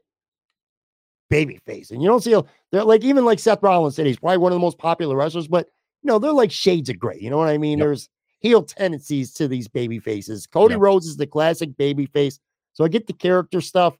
[1.29, 1.91] baby face.
[1.91, 2.35] And you don't see
[2.71, 5.47] they're like even like Seth Rollins said, he's probably one of the most popular wrestlers,
[5.47, 5.67] but
[6.03, 7.17] know, they're like shades of gray.
[7.19, 7.80] You know what I mean?
[7.80, 7.85] Yep.
[7.85, 8.09] There's
[8.39, 10.47] heel tendencies to these baby faces.
[10.47, 10.81] Cody Yep.
[10.81, 12.39] Rhodes is the classic baby face.
[12.73, 13.95] So I get the character stuff.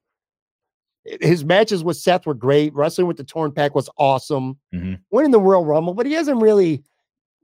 [1.22, 2.74] His matches with Seth were great.
[2.74, 4.58] Wrestling with the Torn Pack was awesome.
[4.74, 5.00] Mhm.
[5.12, 6.84] Winning the Royal Rumble, but he hasn't really,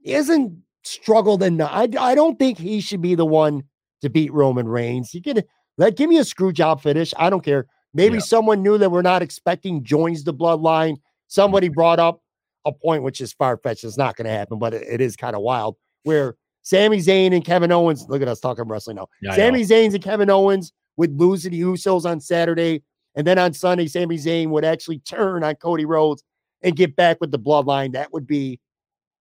[0.02, 1.70] he hasn't struggled enough.
[1.72, 3.64] I, I don't think he should be the one
[4.02, 5.10] to beat Roman Reigns.
[5.10, 5.44] He could
[5.78, 7.12] like give me a screw job finish.
[7.18, 7.66] I don't care.
[7.92, 10.96] Maybe someone new that we're not expecting joins the bloodline.
[11.28, 12.20] Somebody brought up
[12.66, 13.84] a point which is far fetched.
[13.84, 15.76] It's not going to happen, but it, it is kind of wild.
[16.02, 19.06] Where Sami Zayn and Kevin Owens, look at us talking wrestling now.
[19.22, 19.62] Yeah, Sami.
[19.62, 22.82] Zayn's and Kevin Owens would lose to the Usos on Saturday.
[23.14, 26.22] And then on Sunday, Sami Zayn would actually turn on Cody Rhodes
[26.62, 27.92] and get back with the bloodline.
[27.92, 28.60] That would be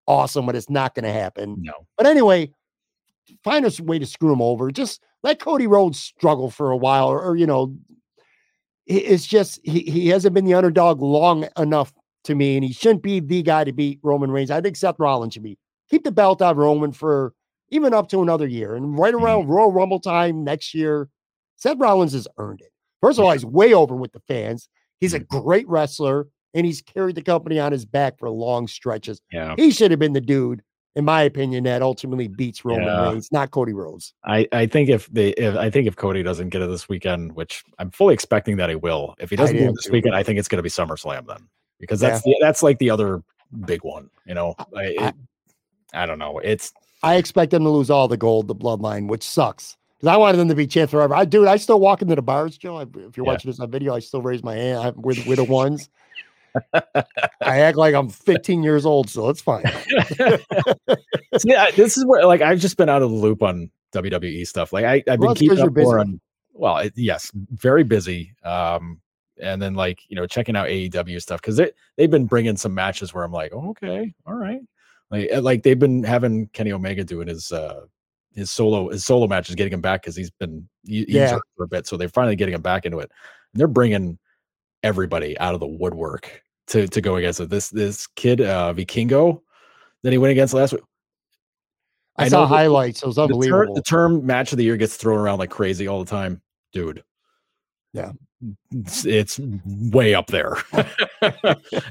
[0.07, 1.57] awesome, but it's not going to happen.
[1.59, 1.73] no.
[1.97, 2.51] But anyway,
[3.43, 4.71] find a way to screw him over.
[4.71, 7.75] Just let Cody Rhodes struggle for a while, or, or, you know,
[8.87, 11.91] it's just he he hasn't been the underdog long enough
[12.25, 14.51] to me, and he shouldn't be the guy to beat Roman Reigns.
[14.51, 15.57] I think Seth Rollins should be
[15.89, 17.33] keep the belt on Roman for
[17.69, 19.21] even up to another year, and right Mhm.
[19.21, 21.09] around Royal Rumble time next year,
[21.55, 22.71] Seth Rollins has earned it.
[23.01, 24.67] First of all, he's way over with the fans.
[24.99, 29.21] He's a great wrestler, and he's carried the company on his back for long stretches.
[29.31, 29.55] Yeah.
[29.57, 30.61] He should have been the dude,
[30.95, 33.09] in my opinion, that ultimately beats Roman Yeah.
[33.11, 34.13] Reigns, not Cody Rhodes.
[34.23, 37.33] I, I think if they if I think if Cody doesn't get it this weekend,
[37.35, 39.91] which I'm fully expecting that he will, if he doesn't get it this too.
[39.91, 41.47] weekend, I think it's going to be SummerSlam then,
[41.79, 42.09] because Yeah.
[42.09, 43.21] that's the, that's like the other
[43.65, 44.09] big one.
[44.25, 45.15] You know, I, I- it,
[45.93, 46.39] I don't know.
[46.39, 46.73] It's
[47.03, 49.77] I expect them to lose all the gold, the bloodline, which sucks.
[49.97, 51.15] Because I wanted them to be champ forever.
[51.15, 52.77] I dude, I still walk into the bars, Joe.
[52.77, 53.31] I, if you're Yeah.
[53.33, 55.89] watching this on video, I still raise my hand I, with with the ones.
[56.73, 59.63] I act like I'm 15 years old, so it's fine.
[60.85, 64.73] I- this is where like I've just been out of the loop on WWE stuff.
[64.73, 66.19] Like I, I've been Well, 'cause keeping up more on
[66.53, 68.33] well, it, yes, very busy.
[68.43, 69.01] Um,
[69.41, 72.73] and then like you know checking out AEW stuff because they they've been bringing some
[72.73, 74.61] matches where I'm like, oh, okay, all right,
[75.11, 77.81] like eh, like they've been having Kenny Omega doing his uh
[78.33, 81.37] his solo his solo matches, getting him back because he's been he, Yeah.
[81.57, 83.11] for a bit, so they're finally getting him back into it.
[83.53, 84.17] And they're bringing
[84.83, 87.49] everybody out of the woodwork to to go against it.
[87.49, 89.41] This this kid uh Vikingo
[90.03, 90.83] that he went against last week.
[92.17, 93.03] I, I saw highlights.
[93.03, 93.75] It was The term, unbelievable.
[93.75, 96.41] the term match of the year gets thrown around like crazy all the time,
[96.71, 97.03] dude.
[97.93, 98.11] Yeah.
[98.71, 99.39] It's, it's
[99.91, 100.57] way up there.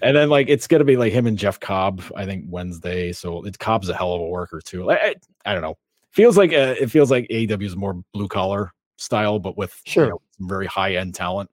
[0.02, 3.12] and then like it's gonna be like him and Jeff Cobb, I think Wednesday.
[3.12, 4.90] So it Cobb's a hell of a worker too.
[4.90, 5.14] I, I,
[5.46, 5.76] I don't know.
[6.10, 9.92] Feels like uh, it feels like AEW is more blue collar style, but with you
[9.92, 10.08] Sure.
[10.10, 11.50] know, some very high end talent.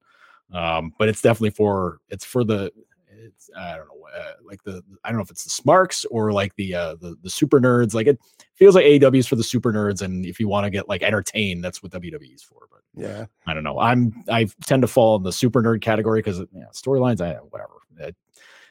[0.54, 2.72] Um, but it's definitely for it's for the
[3.10, 6.32] it's I don't know uh, like the I don't know if it's the smarks or
[6.34, 7.94] like the uh the, the super nerds.
[7.94, 8.20] Like it
[8.56, 11.02] feels like AEW is for the super nerds, and if you want to get like
[11.02, 12.68] entertained, that's what WWE is for.
[12.70, 13.26] But yeah.
[13.48, 13.80] I don't know.
[13.80, 17.74] I'm I tend to fall in the super nerd category because yeah, storylines, I whatever.
[17.98, 18.16] It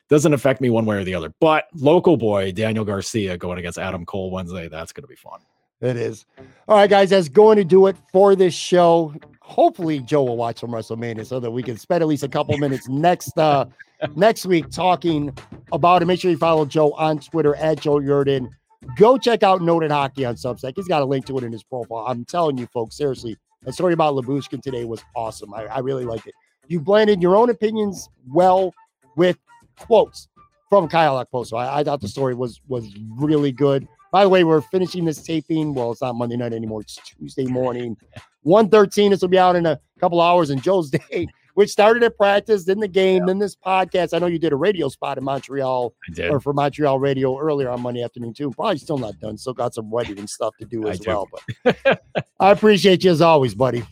[0.09, 1.33] doesn't affect me one way or the other.
[1.41, 5.41] But local boy Daniel Garcia going against Adam Cole Wednesday, that's going to be fun.
[5.81, 6.27] It is.
[6.69, 9.15] All right, guys, that's going to do it for this show.
[9.41, 12.57] Hopefully, Joe will watch some WrestleMania so that we can spend at least a couple
[12.59, 13.67] minutes next uh
[14.15, 15.37] next week talking
[15.73, 16.07] about it.
[16.07, 18.51] Make sure you follow Joe on Twitter at Joe Yerdon.
[18.97, 20.73] Go check out Noted Hockey on Substack.
[20.77, 22.07] He's got a link to it in his profile.
[22.07, 25.53] I'm telling you, folks, seriously, the story about Lyubushkin today was awesome.
[25.55, 26.35] I, I really liked it.
[26.69, 28.73] You blended your own opinions well
[29.17, 29.39] with
[29.79, 30.29] quotes
[30.69, 31.59] from Kyle Okposo.
[31.59, 33.87] I, I thought the story was was really good.
[34.13, 35.75] By the way, we're finishing this taping.
[35.75, 36.81] Well, it's not Monday night anymore.
[36.81, 37.97] It's Tuesday morning.
[38.43, 39.11] 113.
[39.11, 40.51] This will be out in a couple hours.
[40.51, 44.15] And Joe's day, which started at practice, then the game, then this podcast.
[44.15, 45.95] I know you did a radio spot in Montreal
[46.31, 48.51] or for Montreal radio earlier on Monday afternoon, too.
[48.51, 49.37] Probably still not done.
[49.39, 51.11] Still got some writing and stuff to do I as do.
[51.11, 51.29] well.
[51.65, 52.03] But
[52.41, 53.83] I appreciate you as always, buddy.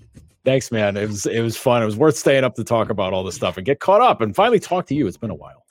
[0.44, 0.96] Thanks, man.
[0.96, 1.82] It was it was fun.
[1.82, 4.20] It was worth staying up to talk about all this stuff and get caught up
[4.20, 5.06] and finally talk to you.
[5.06, 5.64] It's been a while.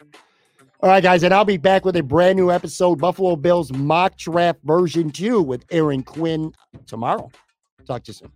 [0.82, 4.16] All right, guys, and I'll be back with a brand new episode, Buffalo Bills mock
[4.18, 6.54] draft version two with Aaron Quinn
[6.86, 7.32] tomorrow.
[7.88, 8.32] Talk to you soon.